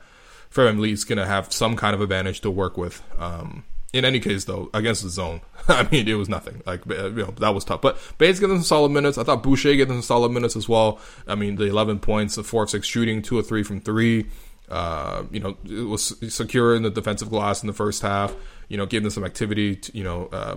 Fred 0.49 0.75
VanVleet's 0.75 1.05
gonna 1.05 1.27
have 1.27 1.53
some 1.53 1.77
kind 1.77 1.95
of 1.95 2.01
advantage 2.01 2.41
to 2.41 2.51
work 2.51 2.77
with. 2.77 3.03
Um, 3.17 3.65
in 3.93 4.05
any 4.05 4.21
case, 4.21 4.45
though, 4.45 4.71
against 4.73 5.03
the 5.03 5.09
zone, 5.09 5.41
I 5.69 5.89
mean, 5.91 6.07
it 6.09 6.15
was 6.15 6.29
nothing. 6.29 6.63
Like 6.67 6.87
you 6.87 7.13
know, 7.13 7.35
that 7.39 7.55
was 7.55 7.65
tough. 7.65 7.81
But 7.81 7.99
Baynes 8.19 8.39
gave 8.39 8.49
them 8.49 8.59
some 8.59 8.65
solid 8.65 8.91
minutes. 8.91 9.19
I 9.19 9.25
thought 9.25 9.43
Boucher 9.43 9.75
gave 9.75 9.89
them 9.89 9.99
some 9.99 10.03
solid 10.03 10.33
minutes 10.33 10.57
as 10.57 10.69
well. 10.69 11.01
I 11.27 11.35
mean, 11.35 11.57
the 11.57 11.65
11 11.65 12.01
points, 12.01 12.37
the 12.37 12.45
four 12.45 12.65
of 12.65 12.71
six 12.71 12.87
shooting, 12.87 13.23
two 13.23 13.39
or 13.39 13.43
three 13.43 13.63
from 13.63 13.81
three. 13.81 14.27
Uh, 14.69 15.25
you 15.33 15.41
know, 15.41 15.57
it 15.65 15.89
was 15.89 16.15
secure 16.33 16.77
in 16.77 16.85
the 16.85 16.91
defensive 16.91 17.29
glass 17.29 17.63
in 17.63 17.67
the 17.67 17.73
first 17.73 18.03
half. 18.03 18.35
You 18.69 18.77
know, 18.77 18.87
gave 18.87 19.03
them 19.03 19.11
some 19.11 19.25
activity. 19.25 19.75
To, 19.75 19.99
you 19.99 20.05
know, 20.05 20.27
uh, 20.27 20.57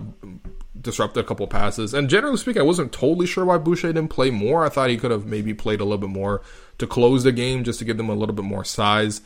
disrupted 0.80 1.24
a 1.24 1.26
couple 1.26 1.46
passes. 1.48 1.94
And 1.94 2.08
generally 2.08 2.36
speaking, 2.36 2.62
I 2.62 2.64
wasn't 2.64 2.92
totally 2.92 3.26
sure 3.26 3.44
why 3.44 3.58
Boucher 3.58 3.92
didn't 3.92 4.10
play 4.10 4.30
more. 4.30 4.64
I 4.64 4.68
thought 4.68 4.90
he 4.90 4.96
could 4.96 5.10
have 5.10 5.26
maybe 5.26 5.52
played 5.52 5.80
a 5.80 5.84
little 5.84 5.98
bit 5.98 6.10
more 6.10 6.42
to 6.78 6.86
close 6.86 7.24
the 7.24 7.32
game, 7.32 7.64
just 7.64 7.80
to 7.80 7.84
give 7.84 7.96
them 7.96 8.08
a 8.08 8.14
little 8.14 8.34
bit 8.34 8.44
more 8.44 8.64
size. 8.64 9.20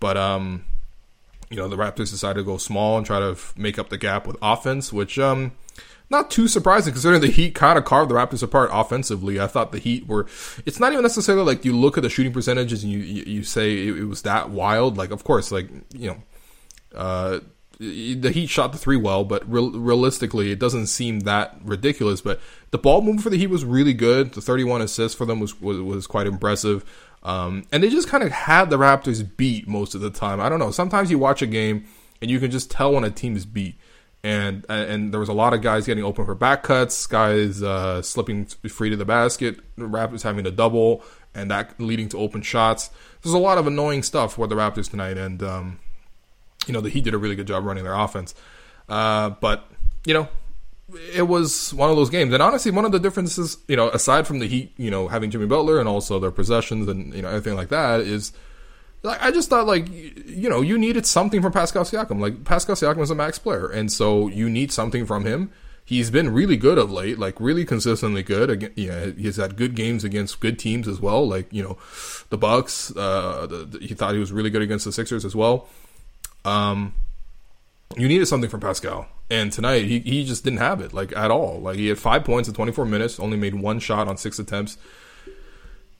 But 0.00 0.18
um, 0.18 0.66
you 1.50 1.56
know, 1.56 1.68
the 1.68 1.76
Raptors 1.76 2.10
decided 2.10 2.40
to 2.40 2.44
go 2.44 2.56
small 2.56 2.96
and 2.96 3.06
try 3.06 3.18
to 3.18 3.36
make 3.56 3.78
up 3.78 3.88
the 3.88 3.98
gap 3.98 4.26
with 4.26 4.36
offense, 4.42 4.92
which 4.92 5.18
um 5.18 5.52
not 6.08 6.30
too 6.30 6.46
surprising 6.46 6.92
considering 6.92 7.20
the 7.20 7.28
Heat 7.28 7.54
kind 7.54 7.78
of 7.78 7.84
carved 7.84 8.10
the 8.10 8.14
Raptors 8.14 8.42
apart 8.42 8.70
offensively. 8.72 9.40
I 9.40 9.46
thought 9.46 9.72
the 9.72 9.78
Heat 9.78 10.06
were. 10.06 10.26
It's 10.64 10.78
not 10.78 10.92
even 10.92 11.02
necessarily 11.02 11.44
like 11.44 11.64
you 11.64 11.76
look 11.76 11.96
at 11.98 12.02
the 12.02 12.10
shooting 12.10 12.32
percentages 12.32 12.84
and 12.84 12.92
you 12.92 13.00
you, 13.00 13.22
you 13.24 13.42
say 13.42 13.88
it, 13.88 13.96
it, 13.96 14.04
was 14.04 14.22
that 14.22 14.50
wild. 14.50 14.96
Like, 14.96 15.10
of 15.10 15.24
course, 15.24 15.50
like 15.50 15.68
you 15.92 16.10
know, 16.10 16.22
uh, 16.94 17.40
the 17.78 18.30
Heat 18.30 18.48
shot 18.48 18.70
the 18.70 18.78
three 18.78 18.96
well, 18.96 19.24
but 19.24 19.50
real, 19.50 19.72
realistically, 19.72 20.52
it 20.52 20.60
doesn't 20.60 20.86
seem 20.86 21.20
that 21.20 21.56
ridiculous. 21.62 22.20
But 22.20 22.40
the 22.70 22.78
ball 22.78 23.00
movement 23.00 23.22
for 23.22 23.30
the 23.30 23.38
Heat 23.38 23.48
was 23.48 23.64
really 23.64 23.94
good. 23.94 24.32
The 24.32 24.40
31 24.40 24.82
assists 24.82 25.16
for 25.16 25.26
them 25.26 25.40
was 25.40 25.60
was, 25.60 25.80
was 25.80 26.06
quite 26.06 26.28
impressive. 26.28 26.84
Um, 27.26 27.64
and 27.72 27.82
they 27.82 27.90
just 27.90 28.08
kind 28.08 28.22
of 28.22 28.30
had 28.30 28.70
the 28.70 28.78
Raptors 28.78 29.28
beat 29.36 29.66
most 29.66 29.94
of 29.94 30.00
the 30.00 30.10
time. 30.10 30.40
I 30.40 30.48
don't 30.48 30.60
know. 30.60 30.70
Sometimes 30.70 31.10
you 31.10 31.18
watch 31.18 31.42
a 31.42 31.46
game 31.46 31.84
and 32.22 32.30
you 32.30 32.38
can 32.38 32.50
just 32.50 32.70
tell 32.70 32.92
when 32.92 33.04
a 33.04 33.10
team 33.10 33.36
is 33.36 33.44
beat 33.44 33.76
and 34.26 34.66
and 34.68 35.12
there 35.12 35.20
was 35.20 35.28
a 35.28 35.32
lot 35.32 35.54
of 35.54 35.62
guys 35.62 35.86
getting 35.86 36.02
open 36.02 36.24
for 36.24 36.34
back 36.34 36.64
cuts, 36.64 37.06
guys 37.06 37.62
uh, 37.62 38.02
slipping 38.02 38.46
free 38.46 38.90
to 38.90 38.96
the 38.96 39.04
basket, 39.04 39.60
Raptors 39.78 40.22
having 40.22 40.44
a 40.46 40.50
double, 40.50 41.04
and 41.32 41.48
that 41.52 41.78
leading 41.80 42.08
to 42.08 42.18
open 42.18 42.42
shots. 42.42 42.90
There's 43.22 43.34
a 43.34 43.38
lot 43.38 43.56
of 43.56 43.68
annoying 43.68 44.02
stuff 44.02 44.34
for 44.34 44.48
the 44.48 44.56
Raptors 44.56 44.90
tonight, 44.90 45.16
and 45.16 45.40
um, 45.44 45.78
you 46.66 46.72
know 46.72 46.80
the 46.80 46.88
Heat 46.88 47.04
did 47.04 47.14
a 47.14 47.18
really 47.18 47.36
good 47.36 47.46
job 47.46 47.64
running 47.64 47.84
their 47.84 47.94
offense. 47.94 48.34
Uh, 48.88 49.30
but 49.30 49.70
you 50.04 50.12
know, 50.12 50.28
it 51.14 51.26
was 51.26 51.74
one 51.74 51.90
of 51.90 51.96
those 51.96 52.10
games, 52.10 52.32
and 52.32 52.42
honestly, 52.42 52.70
one 52.70 52.84
of 52.84 52.92
the 52.92 53.00
differences, 53.00 53.58
you 53.66 53.76
know, 53.76 53.88
aside 53.90 54.26
from 54.26 54.38
the 54.38 54.46
Heat, 54.46 54.72
you 54.76 54.90
know, 54.90 55.08
having 55.08 55.30
Jimmy 55.30 55.46
Butler 55.46 55.80
and 55.80 55.88
also 55.88 56.18
their 56.20 56.30
possessions 56.30 56.88
and 56.88 57.12
you 57.12 57.22
know 57.22 57.28
everything 57.28 57.56
like 57.56 57.68
that, 57.70 58.00
is 58.00 58.32
like 59.02 59.22
I 59.22 59.30
just 59.30 59.48
thought 59.48 59.66
like 59.66 59.88
you 59.90 60.48
know 60.48 60.60
you 60.60 60.78
needed 60.78 61.06
something 61.06 61.42
from 61.42 61.52
Pascal 61.52 61.84
Siakam. 61.84 62.20
Like 62.20 62.44
Pascal 62.44 62.76
Siakam 62.76 63.00
is 63.02 63.10
a 63.10 63.14
max 63.14 63.38
player, 63.38 63.68
and 63.68 63.90
so 63.90 64.28
you 64.28 64.48
need 64.48 64.70
something 64.72 65.06
from 65.06 65.24
him. 65.24 65.50
He's 65.84 66.10
been 66.10 66.32
really 66.32 66.56
good 66.56 66.78
of 66.78 66.90
late, 66.90 67.18
like 67.18 67.40
really 67.40 67.64
consistently 67.64 68.24
good. 68.24 68.50
Again, 68.50 68.72
yeah, 68.74 69.06
he's 69.06 69.36
had 69.36 69.56
good 69.56 69.76
games 69.76 70.02
against 70.02 70.40
good 70.40 70.58
teams 70.58 70.88
as 70.88 71.00
well. 71.00 71.26
Like 71.26 71.52
you 71.52 71.62
know, 71.62 71.78
the 72.30 72.38
Bucks. 72.38 72.94
Uh, 72.96 73.46
the, 73.48 73.56
the, 73.64 73.86
he 73.86 73.94
thought 73.94 74.14
he 74.14 74.20
was 74.20 74.32
really 74.32 74.50
good 74.50 74.62
against 74.62 74.84
the 74.84 74.92
Sixers 74.92 75.24
as 75.24 75.34
well. 75.34 75.68
Um, 76.44 76.94
you 77.96 78.08
needed 78.08 78.26
something 78.26 78.50
from 78.50 78.60
Pascal, 78.60 79.06
and 79.30 79.52
tonight 79.52 79.84
he 79.84 80.00
he 80.00 80.24
just 80.24 80.44
didn't 80.44 80.60
have 80.60 80.80
it 80.80 80.92
like 80.92 81.16
at 81.16 81.30
all. 81.30 81.60
Like 81.60 81.76
he 81.76 81.88
had 81.88 81.98
five 81.98 82.24
points 82.24 82.48
in 82.48 82.54
24 82.54 82.84
minutes, 82.84 83.18
only 83.20 83.36
made 83.36 83.54
one 83.54 83.78
shot 83.78 84.08
on 84.08 84.16
six 84.16 84.38
attempts 84.38 84.78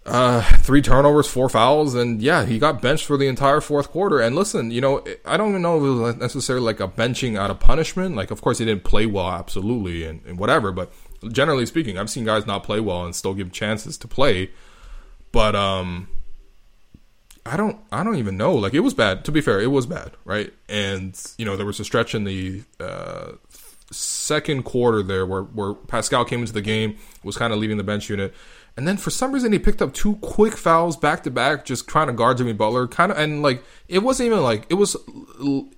uh, 0.07 0.41
three 0.59 0.81
turnovers, 0.81 1.27
four 1.27 1.49
fouls, 1.49 1.95
and 1.95 2.23
yeah, 2.23 2.45
he 2.45 2.59
got 2.59 2.81
benched 2.81 3.05
for 3.05 3.17
the 3.17 3.27
entire 3.27 3.61
fourth 3.61 3.91
quarter. 3.91 4.21
And 4.21 4.37
listen, 4.37 4.71
you 4.71 4.81
know, 4.81 5.05
I 5.25 5.37
don't 5.37 5.51
even 5.51 5.63
know 5.63 5.79
if 5.79 5.83
it 5.83 6.03
was 6.03 6.17
necessarily 6.17 6.65
like 6.65 6.81
a 6.81 6.89
benching 6.89 7.37
out 7.37 7.51
of 7.51 7.59
punishment. 7.59 8.15
Like, 8.15 8.31
of 8.31 8.41
course, 8.41 8.59
he 8.59 8.65
didn't 8.65 8.85
play 8.85 9.07
well, 9.07 9.29
absolutely, 9.29 10.05
and, 10.05 10.25
and 10.25 10.39
whatever. 10.39 10.71
But 10.71 10.93
generally 11.33 11.67
speaking, 11.67 11.99
I've 11.99 12.09
seen 12.09 12.25
guys 12.25 12.47
not 12.47 12.63
play 12.63 12.79
well 12.79 13.05
and 13.05 13.17
still 13.17 13.35
give 13.35 13.51
chances 13.51 13.99
to 13.99 14.09
play. 14.09 14.51
But 15.33 15.57
um, 15.57 16.09
I 17.47 17.57
don't, 17.57 17.79
I 17.93 18.03
don't 18.05 18.17
even 18.17 18.37
know. 18.37 18.55
Like, 18.55 18.75
it 18.75 18.81
was 18.81 18.95
bad. 18.95 19.25
To 19.27 19.33
be 19.33 19.41
fair, 19.41 19.61
it 19.61 19.71
was 19.71 19.87
bad, 19.87 20.13
right? 20.25 20.53
And 20.69 21.19
you 21.39 21.45
know, 21.45 21.57
there 21.57 21.67
was 21.67 21.81
a 21.81 21.85
stretch 21.85 22.15
in 22.15 22.25
the 22.25 22.63
uh, 22.81 23.33
second 23.91 24.65
quarter 24.65 25.03
there 25.03 25.27
where 25.27 25.43
where 25.43 25.75
Pascal 25.75 26.25
came 26.25 26.41
into 26.41 26.53
the 26.53 26.63
game, 26.63 26.99
was 27.23 27.37
kind 27.37 27.53
of 27.53 27.59
leading 27.59 27.77
the 27.77 27.85
bench 27.85 28.09
unit 28.09 28.35
and 28.77 28.87
then 28.87 28.99
for 28.99 29.09
some 29.09 29.33
reason 29.33 29.53
he 29.53 29.59
picked 29.59 29.81
up 29.81 29.95
two 29.95 30.17
quick 30.17 30.55
fouls 30.55 30.99
back 30.99 31.23
to 31.23 31.31
back, 31.31 31.65
just 31.65 31.89
trying 31.89 32.09
to 32.09 32.13
guard 32.13 32.37
Jimmy 32.37 32.53
Butler. 32.53 32.87
Kind 32.87 33.11
of, 33.11 33.17
and 33.17 33.43
like 33.43 33.65
it 33.89 34.01
wasn't 34.01 34.27
even 34.27 34.43
like 34.43 34.67
it 34.69 34.75
was. 34.75 34.97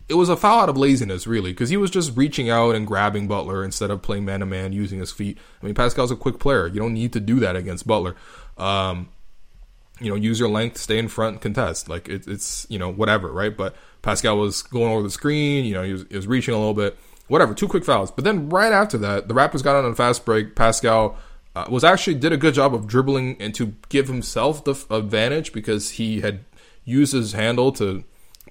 It 0.09 0.15
was 0.15 0.29
a 0.29 0.37
foul 0.37 0.61
out 0.63 0.69
of 0.69 0.77
laziness, 0.77 1.27
really, 1.27 1.53
because 1.53 1.71
he 1.71 1.77
was 1.77 1.93
just 1.93 2.17
reaching 2.17 2.51
out 2.51 2.75
and 2.75 2.87
grabbing 2.87 3.29
Butler 3.29 3.65
instead 3.65 3.93
of 3.93 4.03
playing 4.03 4.25
man 4.25 4.41
to 4.41 4.47
man 4.47 4.73
using 4.73 4.99
his 4.99 5.13
feet. 5.13 5.39
I 5.63 5.67
mean, 5.67 5.77
Pascal's 5.77 6.11
a 6.11 6.17
quick 6.17 6.41
player. 6.41 6.67
You 6.67 6.81
don't 6.81 6.95
need 6.95 7.13
to 7.13 7.21
do 7.21 7.39
that 7.39 7.55
against 7.55 7.87
Butler. 7.87 8.17
Um, 8.57 9.11
you 10.01 10.11
know, 10.11 10.17
use 10.17 10.39
your 10.39 10.49
length, 10.49 10.79
stay 10.79 10.99
in 10.99 11.09
front, 11.09 11.41
contest. 11.41 11.89
Like 11.89 12.09
it, 12.09 12.27
it's 12.27 12.67
you 12.69 12.79
know 12.79 12.91
whatever, 12.91 13.33
right? 13.33 13.57
But 13.57 13.77
Pascal 14.03 14.39
was 14.39 14.63
going 14.63 14.93
over 14.93 15.03
the 15.03 15.11
screen. 15.11 15.65
You 15.65 15.75
know, 15.75 15.83
he 15.83 15.93
was, 15.93 16.05
he 16.09 16.17
was 16.17 16.27
reaching 16.27 16.55
a 16.55 16.59
little 16.59 16.75
bit. 16.75 16.99
Whatever, 17.29 17.53
two 17.53 17.69
quick 17.69 17.85
fouls. 17.85 18.11
But 18.11 18.25
then 18.25 18.49
right 18.49 18.73
after 18.73 18.97
that, 18.99 19.29
the 19.29 19.35
Raptors 19.35 19.63
got 19.63 19.77
on 19.77 19.91
a 19.91 19.95
fast 19.95 20.25
break. 20.25 20.57
Pascal 20.57 21.19
uh, 21.55 21.67
was 21.69 21.85
actually 21.85 22.15
did 22.15 22.33
a 22.33 22.39
good 22.39 22.55
job 22.55 22.75
of 22.75 22.87
dribbling 22.87 23.37
and 23.39 23.55
to 23.55 23.75
give 23.91 24.09
himself 24.09 24.65
the 24.65 24.75
advantage 24.91 25.53
because 25.53 25.91
he 25.91 26.21
had 26.21 26.45
used 26.85 27.13
his 27.13 27.33
handle 27.33 27.71
to 27.73 28.03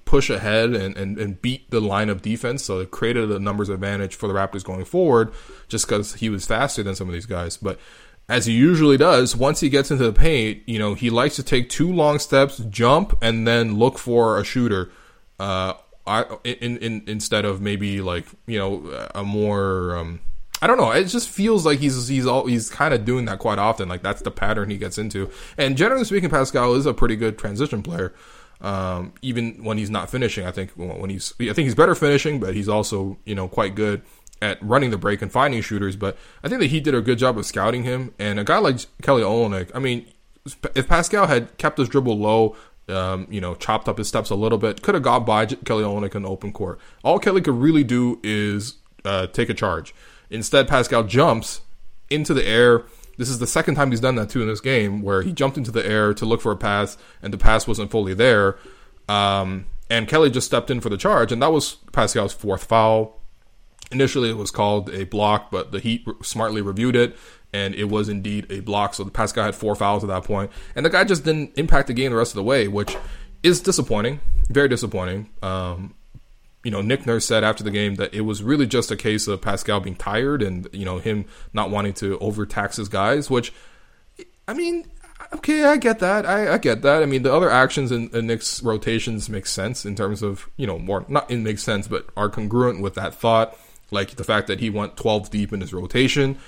push 0.04 0.30
ahead 0.30 0.70
and, 0.70 0.96
and, 0.96 1.18
and 1.18 1.42
beat 1.42 1.70
the 1.70 1.80
line 1.80 2.08
of 2.08 2.22
defense. 2.22 2.64
So 2.64 2.78
it 2.80 2.90
created 2.90 3.30
a 3.30 3.38
numbers 3.38 3.68
advantage 3.68 4.14
for 4.14 4.26
the 4.26 4.34
Raptors 4.34 4.64
going 4.64 4.84
forward 4.84 5.32
just 5.68 5.86
because 5.86 6.14
he 6.14 6.30
was 6.30 6.46
faster 6.46 6.82
than 6.82 6.94
some 6.94 7.08
of 7.08 7.14
these 7.14 7.26
guys. 7.26 7.56
But 7.56 7.78
as 8.28 8.46
he 8.46 8.52
usually 8.52 8.96
does, 8.96 9.34
once 9.34 9.60
he 9.60 9.68
gets 9.68 9.90
into 9.90 10.04
the 10.04 10.12
paint, 10.12 10.62
you 10.66 10.78
know, 10.78 10.94
he 10.94 11.08
likes 11.08 11.36
to 11.36 11.42
take 11.42 11.70
two 11.70 11.90
long 11.92 12.18
steps, 12.18 12.58
jump, 12.68 13.16
and 13.22 13.46
then 13.46 13.78
look 13.78 13.98
for 13.98 14.38
a 14.38 14.44
shooter. 14.44 14.90
Uh, 15.38 15.74
in, 16.44 16.78
in, 16.78 17.04
instead 17.06 17.44
of 17.44 17.60
maybe 17.60 18.00
like 18.00 18.24
you 18.46 18.58
know 18.58 19.08
a 19.14 19.22
more 19.22 19.94
um, 19.94 20.20
I 20.60 20.66
don't 20.66 20.78
know. 20.78 20.90
It 20.90 21.04
just 21.04 21.28
feels 21.28 21.64
like 21.64 21.78
he's 21.78 22.08
he's 22.08 22.26
all 22.26 22.46
he's 22.46 22.68
kind 22.68 22.92
of 22.92 23.04
doing 23.04 23.26
that 23.26 23.38
quite 23.38 23.58
often. 23.58 23.88
Like 23.88 24.02
that's 24.02 24.22
the 24.22 24.30
pattern 24.30 24.70
he 24.70 24.76
gets 24.76 24.98
into. 24.98 25.30
And 25.56 25.76
generally 25.76 26.04
speaking, 26.04 26.30
Pascal 26.30 26.74
is 26.74 26.86
a 26.86 26.94
pretty 26.94 27.16
good 27.16 27.38
transition 27.38 27.82
player. 27.82 28.12
Um, 28.60 29.12
even 29.22 29.62
when 29.62 29.78
he's 29.78 29.90
not 29.90 30.10
finishing, 30.10 30.44
I 30.44 30.50
think 30.50 30.70
when 30.74 31.10
he's 31.10 31.32
I 31.40 31.52
think 31.52 31.58
he's 31.66 31.76
better 31.76 31.94
finishing, 31.94 32.40
but 32.40 32.54
he's 32.54 32.68
also 32.68 33.18
you 33.24 33.34
know 33.34 33.46
quite 33.46 33.74
good 33.74 34.02
at 34.40 34.62
running 34.62 34.90
the 34.90 34.98
break 34.98 35.22
and 35.22 35.30
finding 35.30 35.60
shooters. 35.62 35.96
But 35.96 36.16
I 36.42 36.48
think 36.48 36.60
that 36.60 36.68
he 36.68 36.80
did 36.80 36.94
a 36.94 37.00
good 37.00 37.18
job 37.18 37.38
of 37.38 37.46
scouting 37.46 37.84
him. 37.84 38.14
And 38.18 38.38
a 38.38 38.44
guy 38.44 38.58
like 38.58 38.80
Kelly 39.02 39.22
Olynyk, 39.22 39.70
I 39.74 39.78
mean, 39.78 40.06
if 40.74 40.88
Pascal 40.88 41.26
had 41.26 41.56
kept 41.58 41.78
his 41.78 41.88
dribble 41.88 42.18
low, 42.18 42.56
um, 42.88 43.26
you 43.30 43.40
know, 43.40 43.54
chopped 43.54 43.88
up 43.88 43.98
his 43.98 44.08
steps 44.08 44.30
a 44.30 44.34
little 44.34 44.58
bit, 44.58 44.82
could 44.82 44.94
have 44.94 45.02
got 45.02 45.20
by 45.20 45.46
Kelly 45.46 45.84
Olynyk 45.84 46.14
in 46.14 46.24
open 46.24 46.52
court. 46.52 46.78
All 47.02 47.18
Kelly 47.18 47.40
could 47.40 47.54
really 47.54 47.84
do 47.84 48.18
is 48.22 48.76
uh, 49.04 49.26
take 49.26 49.48
a 49.48 49.54
charge. 49.54 49.94
Instead, 50.30 50.68
Pascal 50.68 51.04
jumps 51.04 51.60
into 52.10 52.34
the 52.34 52.46
air. 52.46 52.84
This 53.16 53.28
is 53.28 53.38
the 53.40 53.46
second 53.46 53.74
time 53.74 53.90
he's 53.90 54.00
done 54.00 54.14
that 54.14 54.30
too 54.30 54.42
in 54.42 54.48
this 54.48 54.60
game, 54.60 55.02
where 55.02 55.22
he 55.22 55.32
jumped 55.32 55.56
into 55.56 55.70
the 55.70 55.84
air 55.84 56.14
to 56.14 56.24
look 56.24 56.40
for 56.40 56.52
a 56.52 56.56
pass, 56.56 56.96
and 57.22 57.32
the 57.32 57.38
pass 57.38 57.66
wasn't 57.66 57.90
fully 57.90 58.14
there. 58.14 58.56
Um, 59.08 59.66
and 59.90 60.06
Kelly 60.06 60.30
just 60.30 60.46
stepped 60.46 60.70
in 60.70 60.80
for 60.80 60.88
the 60.88 60.96
charge, 60.96 61.32
and 61.32 61.42
that 61.42 61.52
was 61.52 61.76
Pascal's 61.92 62.32
fourth 62.32 62.64
foul. 62.64 63.17
Initially, 63.90 64.30
it 64.30 64.36
was 64.36 64.50
called 64.50 64.90
a 64.90 65.04
block, 65.04 65.50
but 65.50 65.72
the 65.72 65.80
Heat 65.80 66.06
smartly 66.22 66.60
reviewed 66.60 66.96
it, 66.96 67.16
and 67.52 67.74
it 67.74 67.84
was 67.84 68.08
indeed 68.08 68.46
a 68.50 68.60
block. 68.60 68.94
So 68.94 69.04
the 69.04 69.10
Pascal 69.10 69.44
had 69.44 69.54
four 69.54 69.74
fouls 69.74 70.04
at 70.04 70.08
that 70.08 70.24
point, 70.24 70.50
and 70.74 70.84
the 70.84 70.90
guy 70.90 71.04
just 71.04 71.24
didn't 71.24 71.52
impact 71.56 71.86
the 71.86 71.94
game 71.94 72.10
the 72.12 72.18
rest 72.18 72.32
of 72.32 72.36
the 72.36 72.42
way, 72.42 72.68
which 72.68 72.96
is 73.42 73.60
disappointing, 73.60 74.20
very 74.50 74.68
disappointing. 74.68 75.30
Um, 75.42 75.94
you 76.64 76.70
know, 76.70 76.82
Nick 76.82 77.06
Nurse 77.06 77.24
said 77.24 77.44
after 77.44 77.62
the 77.62 77.70
game 77.70 77.94
that 77.94 78.12
it 78.12 78.22
was 78.22 78.42
really 78.42 78.66
just 78.66 78.90
a 78.90 78.96
case 78.96 79.28
of 79.28 79.40
Pascal 79.40 79.80
being 79.80 79.96
tired 79.96 80.42
and, 80.42 80.68
you 80.72 80.84
know, 80.84 80.98
him 80.98 81.24
not 81.52 81.70
wanting 81.70 81.94
to 81.94 82.18
overtax 82.18 82.76
his 82.76 82.88
guys, 82.88 83.30
which, 83.30 83.52
I 84.46 84.54
mean, 84.54 84.90
okay, 85.34 85.64
I 85.64 85.76
get 85.76 86.00
that. 86.00 86.26
I, 86.26 86.54
I 86.54 86.58
get 86.58 86.82
that. 86.82 87.02
I 87.02 87.06
mean, 87.06 87.22
the 87.22 87.32
other 87.32 87.48
actions 87.48 87.92
in, 87.92 88.08
in, 88.10 88.26
Nick's 88.26 88.62
rotations 88.62 89.28
make 89.28 89.46
sense 89.46 89.86
in 89.86 89.94
terms 89.94 90.22
of, 90.22 90.50
you 90.56 90.66
know, 90.66 90.78
more, 90.78 91.04
not 91.08 91.30
in 91.30 91.44
makes 91.44 91.62
sense, 91.62 91.86
but 91.86 92.06
are 92.16 92.28
congruent 92.28 92.82
with 92.82 92.94
that 92.94 93.14
thought. 93.14 93.56
Like 93.90 94.16
the 94.16 94.24
fact 94.24 94.46
that 94.48 94.60
he 94.60 94.70
went 94.70 94.96
12 94.96 95.30
deep 95.30 95.52
in 95.52 95.60
his 95.60 95.72
rotation, 95.72 96.38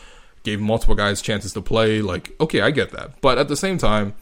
gave 0.42 0.60
multiple 0.60 0.94
guys 0.94 1.22
chances 1.22 1.52
to 1.54 1.62
play. 1.62 2.02
Like, 2.02 2.34
okay, 2.40 2.60
I 2.60 2.70
get 2.70 2.90
that. 2.92 3.20
But 3.20 3.38
at 3.38 3.48
the 3.48 3.56
same 3.56 3.78
time, 3.78 4.14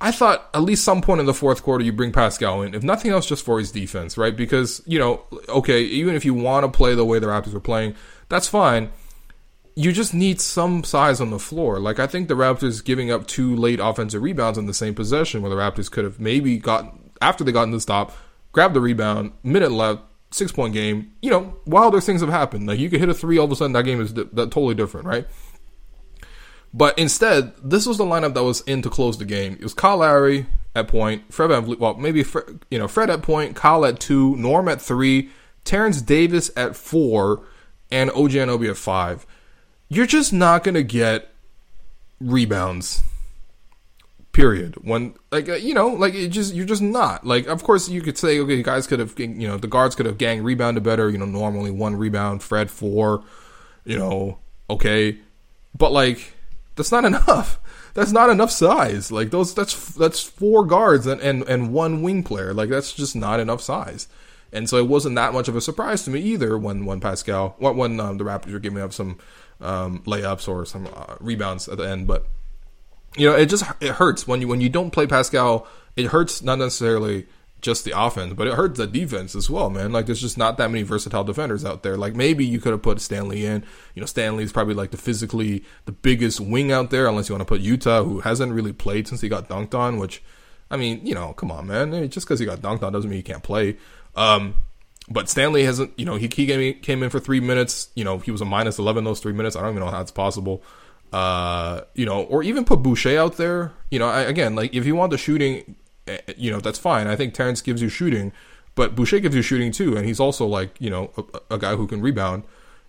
I 0.00 0.10
thought 0.10 0.50
at 0.52 0.62
least 0.62 0.82
some 0.82 1.00
point 1.00 1.20
in 1.20 1.26
the 1.26 1.34
fourth 1.34 1.62
quarter 1.62 1.84
you 1.84 1.92
bring 1.92 2.10
Pascal 2.10 2.62
in, 2.62 2.74
if 2.74 2.82
nothing 2.82 3.12
else, 3.12 3.24
just 3.24 3.44
for 3.44 3.60
his 3.60 3.70
defense, 3.70 4.18
right? 4.18 4.36
Because 4.36 4.82
you 4.84 4.98
know, 4.98 5.22
okay, 5.48 5.82
even 5.82 6.16
if 6.16 6.24
you 6.24 6.34
want 6.34 6.64
to 6.64 6.76
play 6.76 6.94
the 6.94 7.04
way 7.04 7.20
the 7.20 7.28
Raptors 7.28 7.54
are 7.54 7.60
playing, 7.60 7.94
that's 8.28 8.48
fine. 8.48 8.90
You 9.74 9.92
just 9.92 10.12
need 10.12 10.40
some 10.40 10.84
size 10.84 11.20
on 11.20 11.30
the 11.30 11.38
floor. 11.38 11.78
Like 11.78 12.00
I 12.00 12.08
think 12.08 12.26
the 12.26 12.34
Raptors 12.34 12.84
giving 12.84 13.12
up 13.12 13.26
two 13.28 13.54
late 13.54 13.78
offensive 13.80 14.22
rebounds 14.22 14.58
in 14.58 14.66
the 14.66 14.74
same 14.74 14.94
possession, 14.94 15.40
where 15.40 15.50
the 15.50 15.56
Raptors 15.56 15.90
could 15.90 16.04
have 16.04 16.18
maybe 16.18 16.58
got 16.58 16.94
after 17.20 17.44
they 17.44 17.52
got 17.52 17.62
in 17.62 17.70
the 17.70 17.80
stop, 17.80 18.12
grabbed 18.50 18.74
the 18.74 18.80
rebound, 18.80 19.32
minute 19.44 19.70
left, 19.70 20.02
six 20.32 20.52
point 20.52 20.74
game. 20.74 21.12
You 21.22 21.30
know, 21.30 21.56
wilder 21.66 22.00
things 22.00 22.20
have 22.20 22.30
happened. 22.30 22.66
Like 22.66 22.78
you 22.78 22.90
could 22.90 23.00
hit 23.00 23.08
a 23.08 23.14
three, 23.14 23.38
all 23.38 23.46
of 23.46 23.52
a 23.52 23.56
sudden 23.56 23.72
that 23.72 23.84
game 23.84 24.00
is 24.00 24.14
that 24.14 24.32
totally 24.34 24.74
different, 24.74 25.06
right? 25.06 25.26
But 26.74 26.98
instead, 26.98 27.52
this 27.62 27.86
was 27.86 27.98
the 27.98 28.04
lineup 28.04 28.34
that 28.34 28.42
was 28.42 28.62
in 28.62 28.82
to 28.82 28.90
close 28.90 29.18
the 29.18 29.26
game. 29.26 29.54
It 29.54 29.62
was 29.62 29.74
Kyle 29.74 29.98
Lowry 29.98 30.46
at 30.74 30.88
point, 30.88 31.32
Fred 31.32 31.50
VanVleet, 31.50 31.78
well, 31.78 31.94
maybe 31.94 32.22
Fred, 32.22 32.64
you 32.70 32.78
know 32.78 32.88
Fred 32.88 33.10
at 33.10 33.22
point, 33.22 33.56
Kyle 33.56 33.84
at 33.84 34.00
two, 34.00 34.36
Norm 34.36 34.68
at 34.68 34.80
three, 34.80 35.30
Terence 35.64 36.00
Davis 36.00 36.50
at 36.56 36.74
four, 36.74 37.44
and 37.90 38.10
OG 38.10 38.30
Anunoby 38.32 38.70
at 38.70 38.76
five. 38.76 39.26
You're 39.88 40.06
just 40.06 40.32
not 40.32 40.64
gonna 40.64 40.82
get 40.82 41.28
rebounds. 42.20 43.02
Period. 44.32 44.76
When 44.82 45.14
like 45.30 45.48
uh, 45.48 45.54
you 45.54 45.74
know, 45.74 45.88
like 45.88 46.14
it 46.14 46.28
just 46.28 46.54
you're 46.54 46.66
just 46.66 46.82
not 46.82 47.26
like. 47.26 47.46
Of 47.46 47.62
course, 47.62 47.88
you 47.88 48.00
could 48.00 48.16
say 48.16 48.38
okay, 48.40 48.62
guys 48.62 48.86
could 48.86 48.98
have 48.98 49.14
you 49.18 49.46
know 49.46 49.58
the 49.58 49.66
guards 49.66 49.94
could 49.94 50.06
have 50.06 50.16
gang 50.16 50.42
rebounded 50.42 50.82
better. 50.82 51.10
You 51.10 51.18
know, 51.18 51.26
normally 51.26 51.70
one 51.70 51.96
rebound, 51.96 52.42
Fred 52.42 52.70
four. 52.70 53.24
You 53.84 53.98
know, 53.98 54.38
okay, 54.70 55.18
but 55.76 55.92
like 55.92 56.34
that's 56.76 56.92
not 56.92 57.04
enough. 57.12 57.58
That's 57.94 58.12
not 58.12 58.30
enough 58.30 58.50
size. 58.50 59.12
Like 59.12 59.30
those, 59.30 59.54
that's 59.54 59.94
that's 59.94 60.22
four 60.22 60.64
guards 60.64 61.06
and, 61.06 61.20
and, 61.20 61.42
and 61.42 61.72
one 61.72 62.02
wing 62.02 62.22
player. 62.22 62.54
Like 62.54 62.70
that's 62.70 62.92
just 62.92 63.14
not 63.14 63.40
enough 63.40 63.60
size. 63.60 64.08
And 64.52 64.68
so 64.68 64.76
it 64.76 64.86
wasn't 64.86 65.16
that 65.16 65.32
much 65.32 65.48
of 65.48 65.56
a 65.56 65.60
surprise 65.60 66.04
to 66.04 66.10
me 66.10 66.20
either 66.20 66.58
when 66.58 66.84
when 66.84 67.00
Pascal 67.00 67.54
when, 67.58 67.76
when 67.76 68.00
um, 68.00 68.18
the 68.18 68.24
Raptors 68.24 68.52
were 68.52 68.58
giving 68.58 68.82
up 68.82 68.92
some 68.92 69.18
um, 69.60 70.00
layups 70.00 70.48
or 70.48 70.64
some 70.64 70.88
uh, 70.94 71.16
rebounds 71.20 71.68
at 71.68 71.78
the 71.78 71.88
end. 71.88 72.06
But 72.06 72.26
you 73.16 73.28
know, 73.28 73.36
it 73.36 73.46
just 73.46 73.64
it 73.80 73.92
hurts 73.92 74.26
when 74.26 74.40
you 74.40 74.48
when 74.48 74.60
you 74.60 74.68
don't 74.68 74.90
play 74.90 75.06
Pascal. 75.06 75.66
It 75.96 76.06
hurts 76.06 76.42
not 76.42 76.58
necessarily 76.58 77.26
just 77.62 77.84
the 77.84 77.98
offense, 77.98 78.34
but 78.34 78.48
it 78.48 78.54
hurts 78.54 78.76
the 78.76 78.86
defense 78.86 79.36
as 79.36 79.48
well, 79.48 79.70
man. 79.70 79.92
Like 79.92 80.06
there's 80.06 80.20
just 80.20 80.36
not 80.36 80.56
that 80.58 80.70
many 80.70 80.82
versatile 80.82 81.22
defenders 81.22 81.64
out 81.64 81.84
there. 81.84 81.96
Like 81.96 82.14
maybe 82.14 82.44
you 82.44 82.58
could 82.58 82.72
have 82.72 82.82
put 82.82 83.00
Stanley 83.00 83.46
in. 83.46 83.64
You 83.94 84.00
know, 84.00 84.06
Stanley's 84.06 84.52
probably 84.52 84.74
like 84.74 84.90
the 84.90 84.96
physically 84.96 85.64
the 85.84 85.92
biggest 85.92 86.40
wing 86.40 86.72
out 86.72 86.90
there, 86.90 87.06
unless 87.06 87.28
you 87.28 87.34
want 87.34 87.46
to 87.46 87.54
put 87.54 87.62
Yuta, 87.62 88.04
who 88.04 88.20
hasn't 88.20 88.52
really 88.52 88.72
played 88.72 89.06
since 89.06 89.20
he 89.20 89.28
got 89.28 89.48
dunked 89.48 89.74
on. 89.74 89.98
Which, 89.98 90.22
I 90.70 90.76
mean, 90.76 91.06
you 91.06 91.14
know, 91.14 91.32
come 91.34 91.52
on, 91.52 91.68
man. 91.68 92.10
Just 92.10 92.26
because 92.26 92.40
he 92.40 92.46
got 92.46 92.60
dunked 92.60 92.82
on 92.82 92.92
doesn't 92.92 93.08
mean 93.08 93.18
he 93.18 93.22
can't 93.22 93.44
play. 93.44 93.76
Um, 94.16 94.54
but 95.08 95.28
Stanley 95.28 95.64
hasn't. 95.64 95.96
You 95.96 96.04
know, 96.04 96.16
he, 96.16 96.28
he 96.34 96.74
came 96.74 97.02
in, 97.02 97.10
for 97.10 97.20
three 97.20 97.40
minutes. 97.40 97.90
You 97.94 98.02
know, 98.02 98.18
he 98.18 98.32
was 98.32 98.40
a 98.40 98.44
minus 98.44 98.80
eleven 98.80 99.04
those 99.04 99.20
three 99.20 99.32
minutes. 99.32 99.54
I 99.54 99.60
don't 99.60 99.70
even 99.70 99.84
know 99.84 99.90
how 99.90 99.98
that's 99.98 100.10
possible. 100.10 100.64
Uh, 101.12 101.82
you 101.94 102.06
know, 102.06 102.22
or 102.22 102.42
even 102.42 102.64
put 102.64 102.82
Boucher 102.82 103.18
out 103.18 103.36
there. 103.36 103.72
You 103.90 103.98
know, 103.98 104.08
I, 104.08 104.22
again, 104.22 104.54
like 104.54 104.74
if 104.74 104.86
you 104.86 104.96
want 104.96 105.10
the 105.10 105.18
shooting 105.18 105.76
Eh, 106.06 106.18
you 106.36 106.50
know, 106.50 106.60
that's 106.60 106.78
fine. 106.78 107.06
I 107.06 107.16
think 107.16 107.34
Terence 107.34 107.60
gives 107.60 107.80
you 107.80 107.88
shooting, 107.88 108.32
but 108.74 108.94
Boucher 108.94 109.20
gives 109.20 109.36
you 109.36 109.42
shooting 109.42 109.70
too, 109.70 109.96
and 109.96 110.04
he's 110.04 110.18
also 110.18 110.46
like, 110.46 110.80
you 110.80 110.90
know, 110.90 111.10
a, 111.16 111.54
a 111.54 111.58
guy 111.58 111.76
who 111.76 111.86
can 111.86 112.00
rebound 112.00 112.42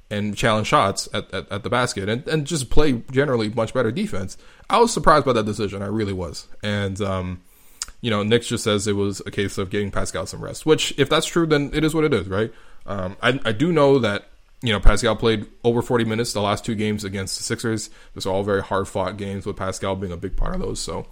and 0.10 0.36
challenge 0.36 0.68
shots 0.68 1.08
at, 1.14 1.32
at, 1.34 1.52
at, 1.52 1.64
the 1.64 1.70
basket 1.70 2.10
and, 2.10 2.28
and 2.28 2.46
just 2.46 2.70
play 2.70 3.04
generally 3.12 3.50
much 3.50 3.74
better 3.74 3.92
defense. 3.92 4.38
I 4.70 4.80
was 4.80 4.92
surprised 4.92 5.26
by 5.26 5.34
that 5.34 5.46
decision. 5.46 5.82
I 5.82 5.88
really 5.88 6.14
was. 6.14 6.48
And, 6.62 7.00
um, 7.02 7.42
you 8.02 8.10
know, 8.10 8.22
Nick 8.22 8.44
just 8.44 8.64
says 8.64 8.86
it 8.88 8.94
was 8.94 9.22
a 9.26 9.32
case 9.32 9.58
of 9.58 9.70
getting 9.70 9.92
Pascal 9.92 10.26
some 10.26 10.44
rest, 10.44 10.66
which 10.66 10.94
if 10.98 11.10
that's 11.10 11.26
true, 11.26 11.46
then 11.46 11.72
it 11.74 11.84
is 11.84 11.96
what 11.96 12.04
it 12.04 12.14
is, 12.14 12.28
right? 12.28 12.52
Um, 12.86 13.16
I, 13.22 13.40
I 13.46 13.52
do 13.54 13.72
know 13.72 14.00
that, 14.00 14.28
you 14.64 14.72
know, 14.72 14.80
Pascal 14.80 15.16
played 15.18 15.46
over 15.66 15.82
40 15.82 16.06
minutes 16.06 16.32
the 16.32 16.42
last 16.42 16.64
two 16.64 16.74
games 16.74 17.04
against 17.04 17.38
the 17.38 17.44
Sixers. 17.44 17.90
Those 18.16 18.26
are 18.26 18.30
all 18.32 18.44
very 18.44 18.62
hard 18.62 18.88
fought 18.88 19.18
games 19.18 19.46
with 19.46 19.58
Pascal 19.58 19.98
being 19.98 20.14
a 20.14 20.18
big 20.18 20.38
part 20.38 20.56
of 20.56 20.62
those. 20.62 20.80
So, 20.80 21.06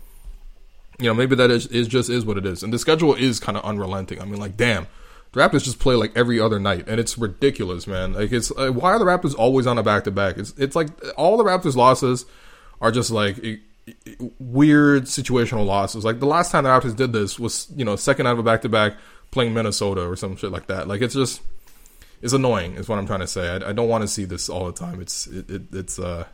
you 0.97 1.07
know, 1.07 1.13
maybe 1.13 1.35
that 1.35 1.51
is, 1.51 1.67
is 1.67 1.89
just 1.89 2.09
is 2.09 2.25
what 2.25 2.37
it 2.37 2.45
is. 2.45 2.63
And 2.63 2.71
the 2.71 2.79
schedule 2.79 3.13
is 3.13 3.41
kind 3.41 3.57
of 3.57 3.65
unrelenting. 3.65 4.21
I 4.21 4.25
mean, 4.25 4.39
like, 4.39 4.55
damn, 4.55 4.87
the 5.33 5.41
Raptors 5.41 5.65
just 5.65 5.79
play 5.79 5.95
like 5.95 6.15
every 6.15 6.39
other 6.39 6.59
night, 6.59 6.85
and 6.87 6.97
it's 6.97 7.17
ridiculous, 7.17 7.87
man. 7.87 8.13
Like, 8.13 8.31
it's 8.31 8.51
uh, 8.51 8.71
why 8.71 8.91
are 8.91 8.99
the 8.99 9.05
Raptors 9.05 9.35
always 9.35 9.67
on 9.67 9.77
a 9.77 9.83
back 9.83 10.05
to 10.05 10.11
back? 10.11 10.37
It's 10.37 10.53
it's 10.57 10.75
like 10.75 10.87
all 11.17 11.35
the 11.35 11.43
Raptors 11.43 11.75
losses 11.75 12.25
are 12.79 12.91
just 12.91 13.11
like 13.11 13.37
weird 14.39 15.03
situational 15.03 15.65
losses. 15.65 16.05
Like 16.05 16.21
the 16.21 16.25
last 16.25 16.51
time 16.51 16.63
the 16.63 16.69
Raptors 16.69 16.95
did 16.95 17.11
this 17.11 17.37
was 17.37 17.67
you 17.75 17.83
know 17.83 17.97
second 17.97 18.27
out 18.27 18.33
of 18.33 18.39
a 18.39 18.43
back 18.43 18.61
to 18.61 18.69
back 18.69 18.93
playing 19.31 19.53
Minnesota 19.53 20.07
or 20.07 20.15
some 20.15 20.37
shit 20.37 20.51
like 20.51 20.67
that. 20.67 20.87
Like 20.87 21.01
it's 21.01 21.15
just 21.15 21.41
it's 22.21 22.33
annoying. 22.33 22.75
Is 22.75 22.87
what 22.87 22.99
I'm 22.99 23.07
trying 23.07 23.19
to 23.21 23.27
say. 23.27 23.49
I, 23.49 23.69
I 23.69 23.73
don't 23.73 23.89
want 23.89 24.03
to 24.03 24.07
see 24.07 24.25
this 24.25 24.49
all 24.49 24.65
the 24.65 24.73
time. 24.73 25.01
It's 25.01 25.27
it, 25.27 25.49
it 25.49 25.61
it's 25.73 25.99
uh 25.99 26.25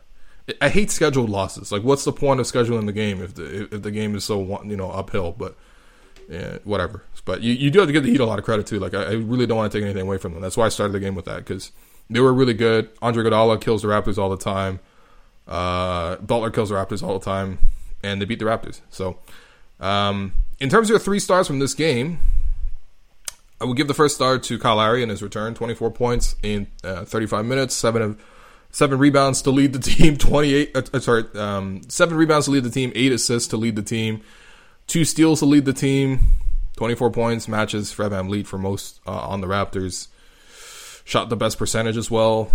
I 0.60 0.68
hate 0.68 0.90
scheduled 0.90 1.28
losses. 1.28 1.70
Like, 1.70 1.82
what's 1.82 2.04
the 2.04 2.12
point 2.12 2.40
of 2.40 2.46
scheduling 2.46 2.86
the 2.86 2.92
game 2.92 3.22
if 3.22 3.34
the 3.34 3.74
if 3.74 3.82
the 3.82 3.90
game 3.90 4.14
is 4.14 4.24
so 4.24 4.62
you 4.64 4.76
know 4.76 4.90
uphill? 4.90 5.32
But 5.32 5.56
yeah, 6.28 6.58
whatever. 6.64 7.04
But 7.24 7.42
you, 7.42 7.52
you 7.52 7.70
do 7.70 7.80
have 7.80 7.88
to 7.88 7.92
give 7.92 8.04
the 8.04 8.10
Heat 8.10 8.20
a 8.20 8.26
lot 8.26 8.38
of 8.38 8.44
credit 8.44 8.66
too. 8.66 8.78
Like, 8.78 8.94
I, 8.94 9.02
I 9.02 9.12
really 9.12 9.46
don't 9.46 9.58
want 9.58 9.70
to 9.70 9.78
take 9.78 9.84
anything 9.84 10.02
away 10.02 10.18
from 10.18 10.32
them. 10.32 10.42
That's 10.42 10.56
why 10.56 10.66
I 10.66 10.68
started 10.70 10.92
the 10.92 11.00
game 11.00 11.14
with 11.14 11.26
that 11.26 11.38
because 11.38 11.72
they 12.08 12.20
were 12.20 12.32
really 12.32 12.54
good. 12.54 12.88
Andre 13.02 13.24
Iguodala 13.24 13.60
kills 13.60 13.82
the 13.82 13.88
Raptors 13.88 14.18
all 14.18 14.30
the 14.30 14.36
time. 14.36 14.80
Uh, 15.46 16.16
Butler 16.16 16.50
kills 16.50 16.70
the 16.70 16.74
Raptors 16.74 17.02
all 17.02 17.18
the 17.18 17.24
time, 17.24 17.58
and 18.02 18.20
they 18.20 18.24
beat 18.24 18.38
the 18.38 18.44
Raptors. 18.44 18.80
So, 18.90 19.18
um, 19.80 20.32
in 20.60 20.68
terms 20.68 20.88
of 20.88 20.90
your 20.90 20.98
three 20.98 21.20
stars 21.20 21.46
from 21.46 21.58
this 21.58 21.74
game, 21.74 22.20
I 23.60 23.64
would 23.64 23.76
give 23.76 23.88
the 23.88 23.94
first 23.94 24.14
star 24.14 24.38
to 24.38 24.58
Kyle 24.58 24.76
Lowry 24.76 25.02
in 25.02 25.08
his 25.08 25.22
return, 25.22 25.54
24 25.54 25.90
points 25.90 26.36
in 26.42 26.68
uh, 26.84 27.04
35 27.04 27.44
minutes, 27.44 27.74
seven 27.74 28.02
of 28.02 28.20
seven 28.70 28.98
rebounds 28.98 29.42
to 29.42 29.50
lead 29.50 29.72
the 29.72 29.78
team, 29.90 30.16
28, 30.16 30.76
uh, 30.76 30.82
uh, 30.92 31.00
sorry, 31.00 31.24
um, 31.34 31.82
seven 31.88 32.16
rebounds 32.16 32.46
to 32.46 32.52
lead 32.52 32.64
the 32.64 32.70
team, 32.70 32.92
eight 32.94 33.12
assists 33.12 33.48
to 33.48 33.56
lead 33.56 33.76
the 33.76 33.82
team, 33.82 34.22
two 34.86 35.04
steals 35.04 35.40
to 35.40 35.46
lead 35.46 35.64
the 35.64 35.72
team, 35.72 36.20
24 36.76 37.10
points, 37.10 37.48
matches 37.48 37.90
Fred 37.90 38.12
VanVleet 38.12 38.46
for 38.46 38.58
most 38.58 39.00
uh, 39.06 39.10
on 39.10 39.40
the 39.40 39.48
Raptors. 39.48 40.08
Shot 41.04 41.28
the 41.28 41.36
best 41.36 41.58
percentage 41.58 41.96
as 41.96 42.10
well. 42.10 42.50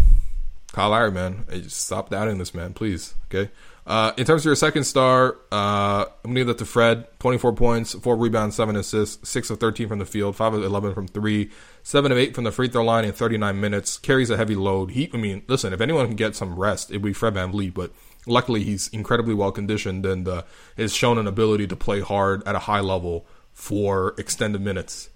Kyle 0.73 0.89
Lowry, 0.89 1.11
man, 1.11 1.45
hey, 1.49 1.61
stop 1.67 2.09
doubting 2.09 2.39
this 2.39 2.53
man, 2.53 2.73
please. 2.73 3.13
Okay. 3.27 3.51
Uh, 3.85 4.11
in 4.17 4.25
terms 4.25 4.41
of 4.41 4.45
your 4.45 4.55
second 4.55 4.85
star, 4.85 5.37
uh, 5.51 6.05
I'm 6.23 6.31
gonna 6.31 6.39
give 6.39 6.47
that 6.47 6.57
to 6.57 6.65
Fred. 6.65 7.05
24 7.19 7.53
points, 7.53 7.93
four 7.93 8.15
rebounds, 8.15 8.55
seven 8.55 8.75
assists, 8.75 9.29
six 9.29 9.51
of 9.51 9.59
13 9.59 9.87
from 9.87 9.99
the 9.99 10.05
field, 10.05 10.35
five 10.35 10.53
of 10.53 10.63
11 10.63 10.95
from 10.95 11.07
three, 11.07 11.51
seven 11.83 12.11
of 12.11 12.17
eight 12.17 12.33
from 12.33 12.43
the 12.43 12.51
free 12.51 12.69
throw 12.69 12.83
line 12.83 13.05
in 13.05 13.11
39 13.11 13.59
minutes. 13.61 13.99
Carries 13.99 14.31
a 14.31 14.37
heavy 14.37 14.55
load. 14.55 14.91
He, 14.91 15.11
I 15.13 15.17
mean, 15.17 15.43
listen, 15.47 15.73
if 15.73 15.81
anyone 15.81 16.07
can 16.07 16.15
get 16.15 16.35
some 16.35 16.57
rest, 16.57 16.89
it'd 16.89 17.03
be 17.03 17.13
Fred 17.13 17.35
VanVleet. 17.35 17.75
But 17.75 17.91
luckily, 18.25 18.63
he's 18.63 18.87
incredibly 18.87 19.35
well 19.35 19.51
conditioned 19.51 20.07
and 20.07 20.27
uh, 20.27 20.41
has 20.75 20.95
shown 20.95 21.19
an 21.19 21.27
ability 21.27 21.67
to 21.67 21.75
play 21.75 21.99
hard 21.99 22.41
at 22.47 22.55
a 22.55 22.59
high 22.59 22.79
level 22.79 23.27
for 23.51 24.15
extended 24.17 24.61
minutes. 24.61 25.09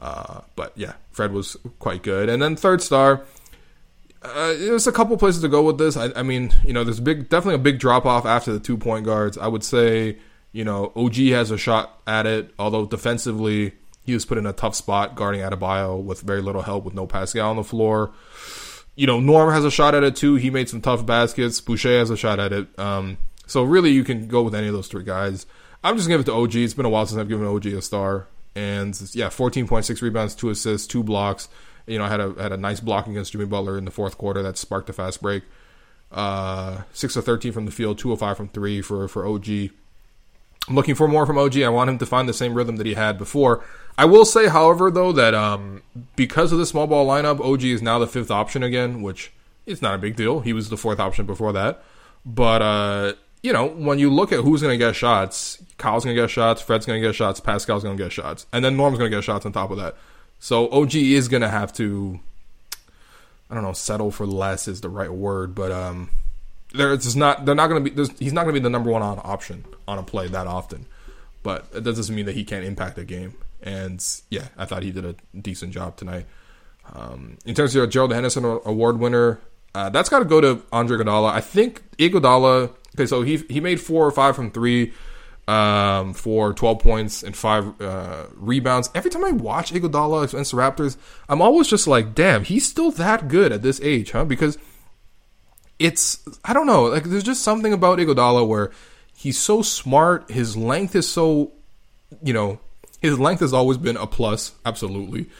Uh, 0.00 0.42
but 0.54 0.72
yeah, 0.76 0.94
Fred 1.12 1.32
was 1.32 1.56
quite 1.78 2.02
good. 2.02 2.28
And 2.28 2.42
then 2.42 2.56
third 2.56 2.82
star, 2.82 3.22
uh, 4.22 4.48
there's 4.54 4.86
a 4.86 4.92
couple 4.92 5.16
places 5.16 5.42
to 5.42 5.48
go 5.48 5.62
with 5.62 5.78
this. 5.78 5.96
I, 5.96 6.10
I 6.16 6.22
mean, 6.22 6.52
you 6.64 6.72
know, 6.72 6.84
there's 6.84 7.00
big, 7.00 7.28
definitely 7.28 7.54
a 7.54 7.58
big 7.58 7.78
drop 7.78 8.04
off 8.04 8.26
after 8.26 8.52
the 8.52 8.60
two 8.60 8.76
point 8.76 9.04
guards. 9.04 9.38
I 9.38 9.46
would 9.46 9.62
say, 9.62 10.18
you 10.52 10.64
know, 10.64 10.92
OG 10.96 11.14
has 11.14 11.50
a 11.50 11.58
shot 11.58 12.00
at 12.06 12.26
it, 12.26 12.52
although 12.58 12.84
defensively 12.86 13.74
he 14.02 14.14
was 14.14 14.24
put 14.24 14.38
in 14.38 14.46
a 14.46 14.52
tough 14.52 14.74
spot 14.74 15.14
guarding 15.14 15.42
Adebayo 15.42 16.02
with 16.02 16.22
very 16.22 16.40
little 16.42 16.62
help, 16.62 16.84
with 16.84 16.94
no 16.94 17.06
Pascal 17.06 17.50
on 17.50 17.56
the 17.56 17.64
floor. 17.64 18.10
You 18.96 19.06
know, 19.06 19.20
Norm 19.20 19.52
has 19.52 19.64
a 19.64 19.70
shot 19.70 19.94
at 19.94 20.02
it 20.02 20.16
too. 20.16 20.34
He 20.34 20.50
made 20.50 20.68
some 20.68 20.80
tough 20.80 21.06
baskets. 21.06 21.60
Boucher 21.60 21.98
has 21.98 22.10
a 22.10 22.16
shot 22.16 22.40
at 22.40 22.52
it. 22.52 22.76
Um, 22.78 23.18
so 23.46 23.62
really, 23.62 23.90
you 23.90 24.02
can 24.02 24.26
go 24.26 24.42
with 24.42 24.54
any 24.54 24.66
of 24.66 24.74
those 24.74 24.88
three 24.88 25.04
guys. 25.04 25.46
I'm 25.84 25.96
just 25.96 26.08
giving 26.08 26.22
it 26.22 26.26
to 26.26 26.32
OG. 26.32 26.56
It's 26.56 26.74
been 26.74 26.86
a 26.86 26.90
while 26.90 27.06
since 27.06 27.20
I've 27.20 27.28
given 27.28 27.46
OG 27.46 27.66
a 27.66 27.82
star. 27.82 28.26
And 28.56 28.98
yeah, 29.14 29.28
14.6 29.28 30.02
rebounds, 30.02 30.34
two 30.34 30.50
assists, 30.50 30.88
two 30.88 31.04
blocks 31.04 31.48
you 31.88 31.98
know, 31.98 32.06
had 32.06 32.20
a 32.20 32.34
had 32.40 32.52
a 32.52 32.56
nice 32.56 32.80
block 32.80 33.06
against 33.06 33.32
Jimmy 33.32 33.46
Butler 33.46 33.78
in 33.78 33.84
the 33.84 33.90
fourth 33.90 34.18
quarter 34.18 34.42
that 34.42 34.56
sparked 34.56 34.88
a 34.88 34.92
fast 34.92 35.20
break. 35.22 35.42
Uh, 36.12 36.82
six 36.92 37.16
of 37.16 37.24
thirteen 37.24 37.52
from 37.52 37.66
the 37.66 37.72
field, 37.72 37.98
two 37.98 38.12
of 38.12 38.20
five 38.20 38.36
from 38.36 38.48
three 38.48 38.80
for 38.80 39.08
for 39.08 39.26
OG. 39.26 39.48
I'm 40.68 40.74
looking 40.74 40.94
for 40.94 41.08
more 41.08 41.24
from 41.26 41.38
OG. 41.38 41.58
I 41.58 41.68
want 41.70 41.88
him 41.88 41.98
to 41.98 42.06
find 42.06 42.28
the 42.28 42.34
same 42.34 42.54
rhythm 42.54 42.76
that 42.76 42.86
he 42.86 42.94
had 42.94 43.16
before. 43.16 43.64
I 43.96 44.04
will 44.04 44.24
say, 44.24 44.48
however, 44.48 44.90
though, 44.90 45.12
that 45.12 45.34
um, 45.34 45.82
because 46.14 46.52
of 46.52 46.58
the 46.58 46.66
small 46.66 46.86
ball 46.86 47.06
lineup, 47.06 47.40
OG 47.40 47.64
is 47.64 47.82
now 47.82 47.98
the 47.98 48.06
fifth 48.06 48.30
option 48.30 48.62
again, 48.62 49.02
which 49.02 49.32
is 49.66 49.82
not 49.82 49.94
a 49.94 49.98
big 49.98 50.14
deal. 50.14 50.40
He 50.40 50.52
was 50.52 50.68
the 50.68 50.76
fourth 50.76 51.00
option 51.00 51.26
before 51.26 51.52
that. 51.52 51.82
But, 52.24 52.62
uh, 52.62 53.12
you 53.42 53.52
know, 53.52 53.66
when 53.66 53.98
you 53.98 54.10
look 54.10 54.30
at 54.32 54.40
who's 54.40 54.60
going 54.62 54.72
to 54.72 54.84
get 54.84 54.94
shots, 54.94 55.62
Kyle's 55.78 56.04
going 56.04 56.14
to 56.14 56.22
get 56.22 56.30
shots, 56.30 56.60
Fred's 56.60 56.86
going 56.86 57.00
to 57.00 57.08
get 57.08 57.14
shots, 57.14 57.40
Pascal's 57.40 57.82
going 57.82 57.96
to 57.96 58.02
get 58.02 58.12
shots, 58.12 58.46
and 58.52 58.64
then 58.64 58.76
Norm's 58.76 58.98
going 58.98 59.10
to 59.10 59.16
get 59.16 59.24
shots 59.24 59.46
on 59.46 59.52
top 59.52 59.70
of 59.70 59.78
that. 59.78 59.96
So 60.40 60.70
OG 60.70 60.94
is 60.94 61.28
gonna 61.28 61.48
have 61.48 61.72
to, 61.74 62.20
I 63.50 63.54
don't 63.54 63.64
know, 63.64 63.72
settle 63.72 64.10
for 64.10 64.26
less 64.26 64.68
is 64.68 64.80
the 64.80 64.88
right 64.88 65.12
word, 65.12 65.54
but 65.54 65.72
um, 65.72 66.10
there's 66.72 67.16
not 67.16 67.44
they're 67.44 67.54
not 67.54 67.68
gonna 67.68 67.80
be 67.80 67.90
he's 68.18 68.32
not 68.32 68.42
gonna 68.42 68.52
be 68.52 68.60
the 68.60 68.70
number 68.70 68.90
one 68.90 69.02
on 69.02 69.20
option 69.24 69.64
on 69.86 69.98
a 69.98 70.02
play 70.02 70.28
that 70.28 70.46
often, 70.46 70.86
but 71.42 71.70
that 71.72 71.82
doesn't 71.82 72.14
mean 72.14 72.26
that 72.26 72.34
he 72.34 72.44
can't 72.44 72.64
impact 72.64 72.96
the 72.96 73.04
game. 73.04 73.34
And 73.62 74.04
yeah, 74.30 74.48
I 74.56 74.64
thought 74.64 74.82
he 74.82 74.92
did 74.92 75.04
a 75.04 75.16
decent 75.38 75.72
job 75.72 75.96
tonight. 75.96 76.26
Um, 76.94 77.38
in 77.44 77.54
terms 77.54 77.74
of 77.74 77.90
Gerald 77.90 78.12
Henderson 78.12 78.44
Award 78.44 78.98
winner, 78.98 79.40
uh, 79.74 79.90
that's 79.90 80.08
got 80.08 80.20
to 80.20 80.24
go 80.24 80.40
to 80.40 80.62
Andre 80.72 80.98
Iguodala. 80.98 81.30
I 81.30 81.40
think 81.40 81.82
Iguodala. 81.98 82.70
Okay, 82.94 83.06
so 83.06 83.22
he 83.22 83.38
he 83.48 83.60
made 83.60 83.80
four 83.80 84.06
or 84.06 84.10
five 84.10 84.36
from 84.36 84.50
three 84.50 84.92
um, 85.48 86.12
for 86.12 86.52
12 86.52 86.78
points 86.78 87.22
and 87.22 87.34
five 87.34 87.80
uh, 87.80 88.26
rebounds. 88.34 88.90
Every 88.94 89.10
time 89.10 89.24
I 89.24 89.30
watch 89.30 89.72
Iguodala 89.72 90.28
against 90.28 90.50
the 90.50 90.58
Raptors, 90.58 90.98
I'm 91.26 91.40
always 91.40 91.68
just 91.68 91.86
like, 91.86 92.14
damn, 92.14 92.44
he's 92.44 92.68
still 92.68 92.90
that 92.92 93.28
good 93.28 93.50
at 93.50 93.62
this 93.62 93.80
age, 93.80 94.10
huh? 94.10 94.26
Because 94.26 94.58
it's, 95.78 96.18
I 96.44 96.52
don't 96.52 96.66
know, 96.66 96.84
like 96.84 97.04
there's 97.04 97.24
just 97.24 97.42
something 97.42 97.72
about 97.72 97.98
Iguodala 97.98 98.46
where 98.46 98.70
he's 99.16 99.38
so 99.38 99.62
smart. 99.62 100.30
His 100.30 100.54
length 100.54 100.94
is 100.94 101.08
so, 101.08 101.52
you 102.22 102.34
know, 102.34 102.60
his 103.00 103.18
length 103.18 103.40
has 103.40 103.54
always 103.54 103.78
been 103.78 103.96
a 103.96 104.06
plus, 104.06 104.52
absolutely. 104.66 105.30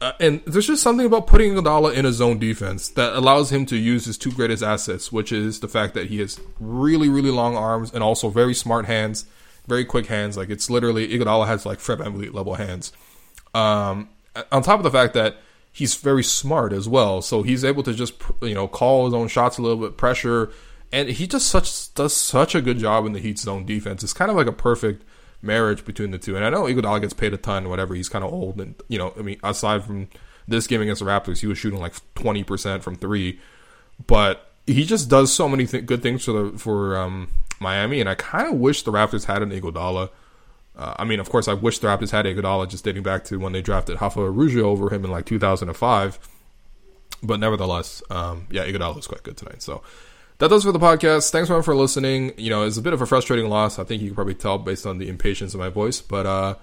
Uh, 0.00 0.12
and 0.20 0.42
there's 0.46 0.68
just 0.68 0.82
something 0.82 1.06
about 1.06 1.26
putting 1.26 1.54
Iguodala 1.54 1.92
in 1.94 2.06
a 2.06 2.12
zone 2.12 2.38
defense 2.38 2.88
that 2.90 3.14
allows 3.14 3.50
him 3.50 3.66
to 3.66 3.76
use 3.76 4.04
his 4.04 4.16
two 4.16 4.30
greatest 4.30 4.62
assets, 4.62 5.10
which 5.10 5.32
is 5.32 5.58
the 5.58 5.68
fact 5.68 5.94
that 5.94 6.06
he 6.06 6.20
has 6.20 6.38
really, 6.60 7.08
really 7.08 7.32
long 7.32 7.56
arms 7.56 7.90
and 7.92 8.04
also 8.04 8.28
very 8.28 8.54
smart 8.54 8.84
hands 8.84 9.24
very 9.66 9.84
quick 9.84 10.06
hands. 10.06 10.36
Like 10.36 10.50
it's 10.50 10.70
literally 10.70 11.08
Iguodala 11.08 11.46
has 11.46 11.66
like 11.66 11.80
Fred 11.80 11.98
VanVleet 11.98 12.32
level 12.32 12.54
hands. 12.54 12.92
Um, 13.54 14.08
on 14.52 14.62
top 14.62 14.78
of 14.78 14.84
the 14.84 14.90
fact 14.90 15.14
that 15.14 15.36
he's 15.72 15.94
very 15.94 16.22
smart 16.22 16.72
as 16.72 16.88
well, 16.88 17.22
so 17.22 17.42
he's 17.42 17.64
able 17.64 17.82
to 17.82 17.94
just 17.94 18.14
you 18.42 18.54
know 18.54 18.68
call 18.68 19.06
his 19.06 19.14
own 19.14 19.28
shots 19.28 19.58
a 19.58 19.62
little 19.62 19.78
bit, 19.78 19.96
pressure, 19.96 20.50
and 20.92 21.08
he 21.08 21.26
just 21.26 21.48
such 21.48 21.92
does 21.94 22.16
such 22.16 22.54
a 22.54 22.60
good 22.60 22.78
job 22.78 23.06
in 23.06 23.12
the 23.12 23.20
Heat 23.20 23.38
zone 23.38 23.64
defense. 23.64 24.02
It's 24.02 24.12
kind 24.12 24.30
of 24.30 24.36
like 24.36 24.46
a 24.46 24.52
perfect 24.52 25.04
marriage 25.42 25.84
between 25.84 26.10
the 26.10 26.18
two. 26.18 26.36
And 26.36 26.44
I 26.44 26.50
know 26.50 26.64
Iguodala 26.64 27.00
gets 27.00 27.14
paid 27.14 27.34
a 27.34 27.36
ton, 27.36 27.68
whatever. 27.68 27.94
He's 27.94 28.08
kind 28.08 28.24
of 28.24 28.32
old, 28.32 28.60
and 28.60 28.74
you 28.88 28.98
know, 28.98 29.12
I 29.18 29.22
mean, 29.22 29.38
aside 29.42 29.84
from 29.84 30.08
this 30.48 30.66
game 30.66 30.80
against 30.80 31.00
the 31.00 31.06
Raptors, 31.06 31.40
he 31.40 31.46
was 31.46 31.58
shooting 31.58 31.80
like 31.80 31.94
twenty 32.14 32.44
percent 32.44 32.82
from 32.82 32.96
three, 32.96 33.40
but 34.06 34.50
he 34.66 34.84
just 34.84 35.08
does 35.08 35.32
so 35.32 35.48
many 35.48 35.66
th- 35.66 35.86
good 35.86 36.02
things 36.02 36.24
for 36.24 36.32
the 36.32 36.58
for 36.58 36.96
um, 36.96 37.28
Miami, 37.60 38.00
and 38.00 38.08
I 38.08 38.14
kind 38.14 38.52
of 38.52 38.58
wish 38.58 38.82
the 38.82 38.92
Raptors 38.92 39.24
had 39.24 39.42
an 39.42 39.50
Iguodala. 39.50 40.10
Uh, 40.76 40.94
I 40.98 41.04
mean, 41.04 41.20
of 41.20 41.30
course, 41.30 41.48
I 41.48 41.54
wish 41.54 41.78
the 41.78 41.88
Raptors 41.88 42.10
had 42.10 42.26
Iguodala 42.26 42.68
just 42.68 42.84
dating 42.84 43.02
back 43.02 43.24
to 43.24 43.38
when 43.38 43.52
they 43.52 43.62
drafted 43.62 44.00
Rafa 44.00 44.20
Araujo 44.20 44.62
over 44.68 44.92
him 44.92 45.04
in 45.04 45.10
like 45.10 45.24
2005. 45.26 46.18
But 47.22 47.40
nevertheless, 47.40 48.02
um, 48.10 48.46
yeah, 48.50 48.66
Iguodala 48.66 48.96
was 48.96 49.06
quite 49.06 49.22
good 49.22 49.36
tonight. 49.36 49.62
So 49.62 49.82
that 50.38 50.48
does 50.48 50.64
for 50.64 50.72
the 50.72 50.78
podcast. 50.78 51.30
Thanks 51.30 51.48
everyone 51.48 51.62
for 51.62 51.74
listening. 51.74 52.32
You 52.36 52.50
know, 52.50 52.64
it's 52.64 52.76
a 52.76 52.82
bit 52.82 52.92
of 52.92 53.00
a 53.00 53.06
frustrating 53.06 53.48
loss. 53.48 53.78
I 53.78 53.84
think 53.84 54.02
you 54.02 54.08
can 54.08 54.14
probably 54.14 54.34
tell 54.34 54.58
based 54.58 54.86
on 54.86 54.98
the 54.98 55.08
impatience 55.08 55.54
of 55.54 55.60
my 55.60 55.70
voice, 55.70 56.02
but 56.02 56.26
uh, 56.26 56.56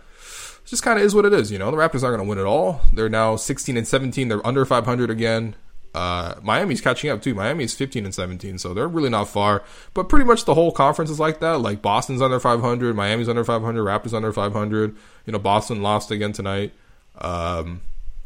it 0.64 0.70
just 0.70 0.84
kind 0.84 1.00
of 1.00 1.06
is 1.06 1.16
what 1.16 1.26
it 1.26 1.34
is. 1.34 1.52
You 1.52 1.58
know, 1.58 1.72
the 1.72 1.78
Raptors 1.78 2.04
aren't 2.04 2.18
going 2.18 2.20
to 2.20 2.30
win 2.30 2.38
it 2.38 2.46
all. 2.46 2.82
They're 2.94 3.10
now 3.10 3.36
16 3.36 3.76
and 3.76 3.88
17. 3.88 4.28
They're 4.28 4.46
under 4.46 4.64
500 4.64 5.10
again. 5.10 5.56
Uh, 5.94 6.36
Miami's 6.42 6.82
catching 6.82 7.10
up 7.10 7.22
too. 7.22 7.36
Miami's 7.36 7.74
15 7.76 8.06
and 8.06 8.14
17, 8.14 8.58
so 8.58 8.74
they're 8.74 8.88
really 8.88 9.10
not 9.10 9.30
far. 9.30 9.64
But 9.94 10.10
pretty 10.10 10.26
much 10.26 10.46
the 10.46 10.56
whole 10.56 10.72
conference 10.72 11.12
is 11.12 11.20
like 11.20 11.40
that. 11.40 11.60
Like 11.62 11.82
Boston's 11.82 12.22
under 12.22 12.40
500, 12.40 12.96
Miami's 12.96 13.30
under 13.30 13.44
500, 13.44 13.84
Raptors 13.84 14.14
under 14.14 14.34
500. 14.34 14.96
You 15.26 15.34
know, 15.34 15.40
Boston 15.40 15.82
lost 15.82 16.10
again 16.10 16.34
tonight. 16.34 16.74
Um, 17.20 17.82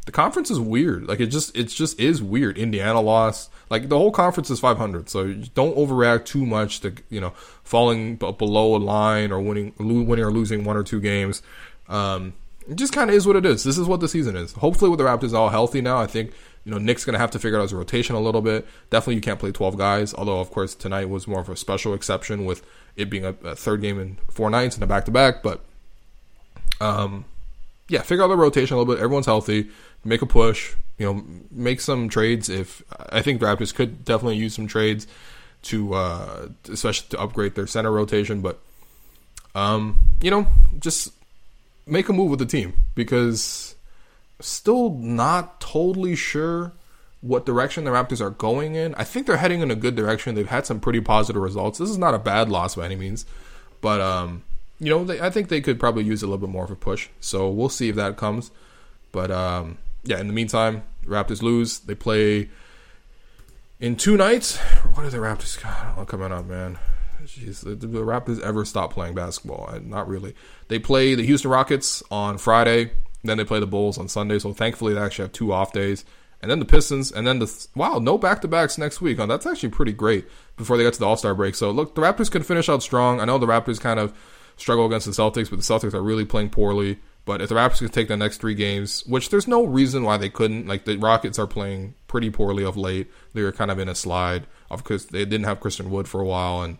the 0.07 0.13
conference 0.13 0.49
is 0.49 0.59
weird. 0.59 1.07
Like 1.07 1.19
it 1.19 1.27
just 1.27 1.55
it 1.55 1.65
just 1.65 1.99
is 1.99 2.23
weird. 2.23 2.57
Indiana 2.57 3.01
lost. 3.01 3.51
Like 3.69 3.89
the 3.89 3.97
whole 3.97 4.11
conference 4.11 4.49
is 4.49 4.59
500, 4.61 5.09
so 5.09 5.33
don't 5.53 5.75
overreact 5.75 6.25
too 6.25 6.45
much 6.45 6.79
to 6.79 6.93
you 7.09 7.19
know 7.19 7.31
falling 7.63 8.15
below 8.15 8.75
a 8.75 8.79
line 8.79 9.31
or 9.33 9.41
winning 9.41 9.73
winning 9.77 10.23
or 10.23 10.31
losing 10.31 10.63
one 10.63 10.77
or 10.77 10.83
two 10.83 11.01
games. 11.01 11.41
Um, 11.89 12.33
it 12.69 12.75
just 12.75 12.93
kind 12.93 13.09
of 13.09 13.15
is 13.17 13.27
what 13.27 13.35
it 13.35 13.45
is. 13.45 13.65
This 13.65 13.77
is 13.77 13.85
what 13.85 13.99
the 13.99 14.07
season 14.07 14.37
is. 14.37 14.53
Hopefully, 14.53 14.89
with 14.89 14.99
the 14.99 15.03
Raptors 15.03 15.33
all 15.33 15.49
healthy 15.49 15.81
now, 15.81 15.97
I 15.97 16.07
think 16.07 16.31
you 16.67 16.73
know, 16.73 16.79
Nick's 16.79 17.05
going 17.05 17.13
to 17.13 17.19
have 17.19 17.31
to 17.31 17.39
figure 17.39 17.57
out 17.57 17.61
his 17.61 17.73
rotation 17.73 18.13
a 18.13 18.19
little 18.19 18.41
bit. 18.41 18.67
Definitely, 18.89 19.15
you 19.15 19.21
can't 19.21 19.39
play 19.39 19.53
12 19.53 19.77
guys. 19.77 20.13
Although, 20.13 20.41
of 20.41 20.51
course, 20.51 20.75
tonight 20.75 21.09
was 21.09 21.25
more 21.25 21.39
of 21.39 21.47
a 21.47 21.55
special 21.55 21.93
exception 21.93 22.43
with 22.43 22.61
it 22.97 23.09
being 23.09 23.23
a, 23.23 23.29
a 23.45 23.55
third 23.55 23.79
game 23.79 23.97
in 24.01 24.17
four 24.29 24.49
nights 24.49 24.75
and 24.75 24.83
a 24.83 24.87
back 24.87 25.05
to 25.05 25.11
back. 25.11 25.41
But, 25.41 25.61
um, 26.81 27.23
yeah, 27.87 28.01
figure 28.01 28.21
out 28.21 28.27
the 28.27 28.35
rotation 28.35 28.75
a 28.75 28.79
little 28.79 28.93
bit. 28.93 29.01
Everyone's 29.01 29.27
healthy. 29.27 29.69
Make 30.03 30.21
a 30.21 30.25
push. 30.25 30.75
You 30.97 31.05
know, 31.05 31.23
make 31.51 31.79
some 31.79 32.09
trades. 32.09 32.49
If 32.49 32.83
I 33.11 33.21
think 33.21 33.39
Raptors 33.39 33.73
could 33.73 34.03
definitely 34.03 34.35
use 34.35 34.53
some 34.53 34.67
trades 34.67 35.07
to, 35.63 35.93
uh, 35.93 36.49
especially 36.69 37.07
to 37.11 37.19
upgrade 37.21 37.55
their 37.55 37.67
center 37.67 37.93
rotation. 37.93 38.41
But, 38.41 38.59
um, 39.55 40.01
you 40.21 40.31
know, 40.31 40.47
just 40.81 41.13
make 41.85 42.09
a 42.09 42.13
move 42.13 42.29
with 42.29 42.39
the 42.39 42.45
team 42.45 42.73
because 42.93 43.76
still 44.39 44.91
not 44.95 45.59
totally 45.59 46.15
sure 46.15 46.73
what 47.21 47.45
direction 47.45 47.83
the 47.83 47.91
Raptors 47.91 48.21
are 48.21 48.29
going 48.29 48.75
in. 48.75 48.93
I 48.95 49.03
think 49.03 49.25
they're 49.25 49.37
heading 49.37 49.61
in 49.61 49.71
a 49.71 49.75
good 49.75 49.95
direction. 49.95 50.35
They've 50.35 50.47
had 50.47 50.65
some 50.65 50.79
pretty 50.79 51.01
positive 51.01 51.41
results. 51.41 51.79
This 51.79 51.89
is 51.89 51.97
not 51.97 52.13
a 52.13 52.19
bad 52.19 52.49
loss 52.49 52.75
by 52.75 52.85
any 52.85 52.95
means, 52.95 53.25
but 53.81 53.99
um, 53.99 54.43
you 54.79 54.89
know, 54.89 55.03
they, 55.03 55.19
I 55.19 55.29
think 55.29 55.49
they 55.49 55.61
could 55.61 55.79
probably 55.79 56.03
use 56.03 56.21
a 56.21 56.27
little 56.27 56.37
bit 56.37 56.49
more 56.49 56.63
of 56.63 56.71
a 56.71 56.75
push. 56.75 57.09
So 57.19 57.49
we'll 57.49 57.69
see 57.69 57.89
if 57.89 57.95
that 57.95 58.17
comes. 58.17 58.51
But 59.11 59.31
um, 59.31 59.77
yeah, 60.03 60.19
in 60.19 60.27
the 60.27 60.33
meantime, 60.33 60.83
Raptors 61.05 61.41
lose. 61.41 61.79
They 61.79 61.95
play 61.95 62.49
in 63.79 63.95
two 63.95 64.17
nights. 64.17 64.57
What 64.93 65.05
are 65.05 65.09
the 65.09 65.17
Raptors 65.17 65.61
God, 65.61 66.07
coming 66.07 66.31
up, 66.31 66.45
man? 66.45 66.77
Jeez, 67.25 67.61
the, 67.63 67.75
the 67.75 67.87
Raptors 67.99 68.39
ever 68.41 68.63
stop 68.63 68.93
playing 68.93 69.15
basketball? 69.15 69.77
Not 69.81 70.07
really. 70.07 70.35
They 70.67 70.79
play 70.79 71.15
the 71.15 71.25
Houston 71.25 71.51
Rockets 71.51 72.03
on 72.09 72.37
Friday. 72.37 72.91
Then 73.27 73.37
they 73.37 73.45
play 73.45 73.59
the 73.59 73.67
Bulls 73.67 73.97
on 73.97 74.07
Sunday. 74.07 74.39
So 74.39 74.53
thankfully, 74.53 74.93
they 74.93 75.01
actually 75.01 75.25
have 75.25 75.33
two 75.33 75.53
off 75.53 75.71
days. 75.71 76.05
And 76.41 76.51
then 76.51 76.59
the 76.59 76.65
Pistons, 76.65 77.11
and 77.11 77.25
then 77.25 77.39
the 77.39 77.67
wow, 77.75 77.97
no 77.97 78.17
back 78.17 78.41
to 78.41 78.47
backs 78.47 78.77
next 78.77 79.01
week. 79.01 79.19
Oh, 79.19 79.25
that's 79.25 79.45
actually 79.45 79.69
pretty 79.69 79.93
great 79.93 80.27
before 80.55 80.77
they 80.77 80.83
get 80.83 80.93
to 80.93 80.99
the 80.99 81.05
All 81.07 81.17
Star 81.17 81.33
break. 81.33 81.55
So 81.55 81.71
look, 81.71 81.95
the 81.95 82.01
Raptors 82.01 82.29
could 82.29 82.45
finish 82.45 82.69
out 82.69 82.83
strong. 82.83 83.19
I 83.19 83.25
know 83.25 83.37
the 83.37 83.47
Raptors 83.47 83.79
kind 83.79 83.99
of 83.99 84.15
struggle 84.55 84.85
against 84.85 85.07
the 85.07 85.13
Celtics, 85.13 85.49
but 85.49 85.57
the 85.57 85.63
Celtics 85.63 85.93
are 85.93 86.01
really 86.01 86.25
playing 86.25 86.51
poorly. 86.51 86.99
But 87.25 87.41
if 87.41 87.49
the 87.49 87.55
Raptors 87.55 87.79
can 87.79 87.89
take 87.89 88.07
the 88.07 88.15
next 88.15 88.37
three 88.37 88.55
games, 88.55 89.03
which 89.05 89.29
there's 89.29 89.47
no 89.47 89.65
reason 89.65 90.03
why 90.03 90.17
they 90.17 90.29
couldn't, 90.29 90.67
like 90.67 90.85
the 90.85 90.97
Rockets 90.97 91.37
are 91.39 91.47
playing 91.47 91.95
pretty 92.07 92.29
poorly 92.29 92.63
of 92.63 92.77
late. 92.77 93.11
They 93.33 93.41
were 93.41 93.51
kind 93.51 93.71
of 93.71 93.79
in 93.79 93.89
a 93.89 93.95
slide, 93.95 94.45
of 94.69 94.83
course 94.83 95.05
they 95.05 95.25
didn't 95.25 95.45
have 95.45 95.59
Christian 95.59 95.89
Wood 95.89 96.07
for 96.07 96.21
a 96.21 96.25
while, 96.25 96.61
and 96.61 96.77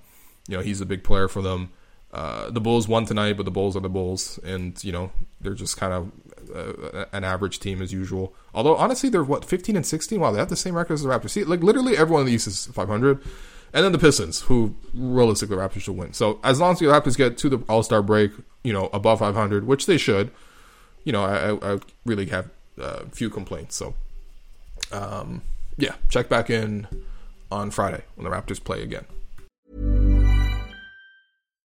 you 0.47 0.55
know 0.55 0.63
he's 0.63 0.81
a 0.81 0.85
big 0.85 1.03
player 1.03 1.27
for 1.27 1.41
them. 1.41 1.71
Uh, 2.13 2.49
the 2.49 2.61
Bulls 2.61 2.87
won 2.87 3.05
tonight, 3.05 3.35
but 3.35 3.43
the 3.43 3.51
Bulls 3.51 3.75
are 3.75 3.81
the 3.81 3.89
Bulls, 3.89 4.39
and 4.43 4.81
you 4.83 4.91
know 4.91 5.11
they're 5.41 5.53
just 5.53 5.77
kind 5.77 5.93
of 5.93 6.11
uh, 6.49 7.05
an 7.11 7.23
average 7.23 7.59
team 7.59 7.81
as 7.81 7.91
usual. 7.91 8.33
Although 8.53 8.75
honestly, 8.75 9.09
they're 9.09 9.23
what 9.23 9.45
15 9.45 9.75
and 9.75 9.85
16. 9.85 10.19
Wow, 10.19 10.31
they 10.31 10.39
have 10.39 10.49
the 10.49 10.55
same 10.55 10.75
record 10.75 10.93
as 10.93 11.03
the 11.03 11.09
Raptors. 11.09 11.31
See, 11.31 11.43
like 11.43 11.61
literally 11.61 11.97
everyone 11.97 12.21
in 12.21 12.27
the 12.27 12.33
East 12.33 12.47
is 12.47 12.67
500, 12.67 13.21
and 13.73 13.85
then 13.85 13.91
the 13.91 13.99
Pistons, 13.99 14.41
who 14.41 14.75
realistically 14.93 15.55
the 15.55 15.61
Raptors 15.61 15.81
should 15.81 15.97
win. 15.97 16.13
So 16.13 16.39
as 16.43 16.59
long 16.59 16.73
as 16.73 16.79
the 16.79 16.85
Raptors 16.85 17.17
get 17.17 17.37
to 17.39 17.49
the 17.49 17.59
All 17.69 17.83
Star 17.83 18.01
break, 18.01 18.31
you 18.63 18.73
know 18.73 18.89
above 18.93 19.19
500, 19.19 19.65
which 19.65 19.85
they 19.85 19.97
should, 19.97 20.31
you 21.03 21.11
know 21.11 21.23
I, 21.23 21.73
I 21.73 21.79
really 22.05 22.27
have 22.27 22.49
uh, 22.81 23.03
few 23.11 23.29
complaints. 23.29 23.75
So 23.75 23.95
um, 24.91 25.41
yeah, 25.77 25.95
check 26.09 26.29
back 26.29 26.49
in 26.49 26.87
on 27.51 27.71
Friday 27.71 28.03
when 28.15 28.29
the 28.29 28.35
Raptors 28.35 28.63
play 28.63 28.81
again. 28.81 29.05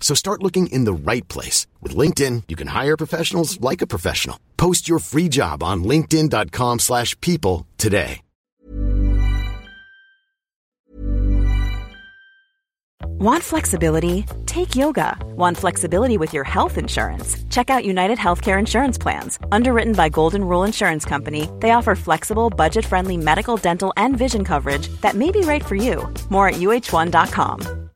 So 0.00 0.16
start 0.16 0.42
looking 0.42 0.66
in 0.66 0.86
the 0.86 0.92
right 0.92 1.28
place. 1.28 1.68
With 1.80 1.94
LinkedIn, 1.94 2.44
you 2.48 2.56
can 2.56 2.68
hire 2.68 2.96
professionals 2.96 3.60
like 3.60 3.80
a 3.80 3.86
professional. 3.86 4.40
Post 4.56 4.88
your 4.88 4.98
free 4.98 5.28
job 5.28 5.62
on 5.62 5.84
linkedin.com 5.84 6.80
slash 6.80 7.14
people 7.20 7.68
today. 7.78 8.22
Want 13.20 13.42
flexibility? 13.42 14.24
Take 14.46 14.74
yoga. 14.74 15.14
Want 15.36 15.58
flexibility 15.58 16.16
with 16.16 16.32
your 16.32 16.44
health 16.44 16.78
insurance? 16.78 17.36
Check 17.50 17.68
out 17.68 17.84
United 17.84 18.16
Healthcare 18.16 18.58
Insurance 18.58 18.96
Plans. 18.96 19.38
Underwritten 19.52 19.92
by 19.92 20.08
Golden 20.08 20.42
Rule 20.42 20.64
Insurance 20.64 21.04
Company, 21.04 21.46
they 21.60 21.72
offer 21.72 21.94
flexible, 21.94 22.48
budget 22.48 22.86
friendly 22.86 23.18
medical, 23.18 23.58
dental, 23.58 23.92
and 23.98 24.16
vision 24.16 24.42
coverage 24.42 24.88
that 25.02 25.16
may 25.16 25.30
be 25.30 25.40
right 25.40 25.62
for 25.62 25.74
you. 25.74 26.08
More 26.30 26.48
at 26.48 26.54
uhone.com. 26.54 27.89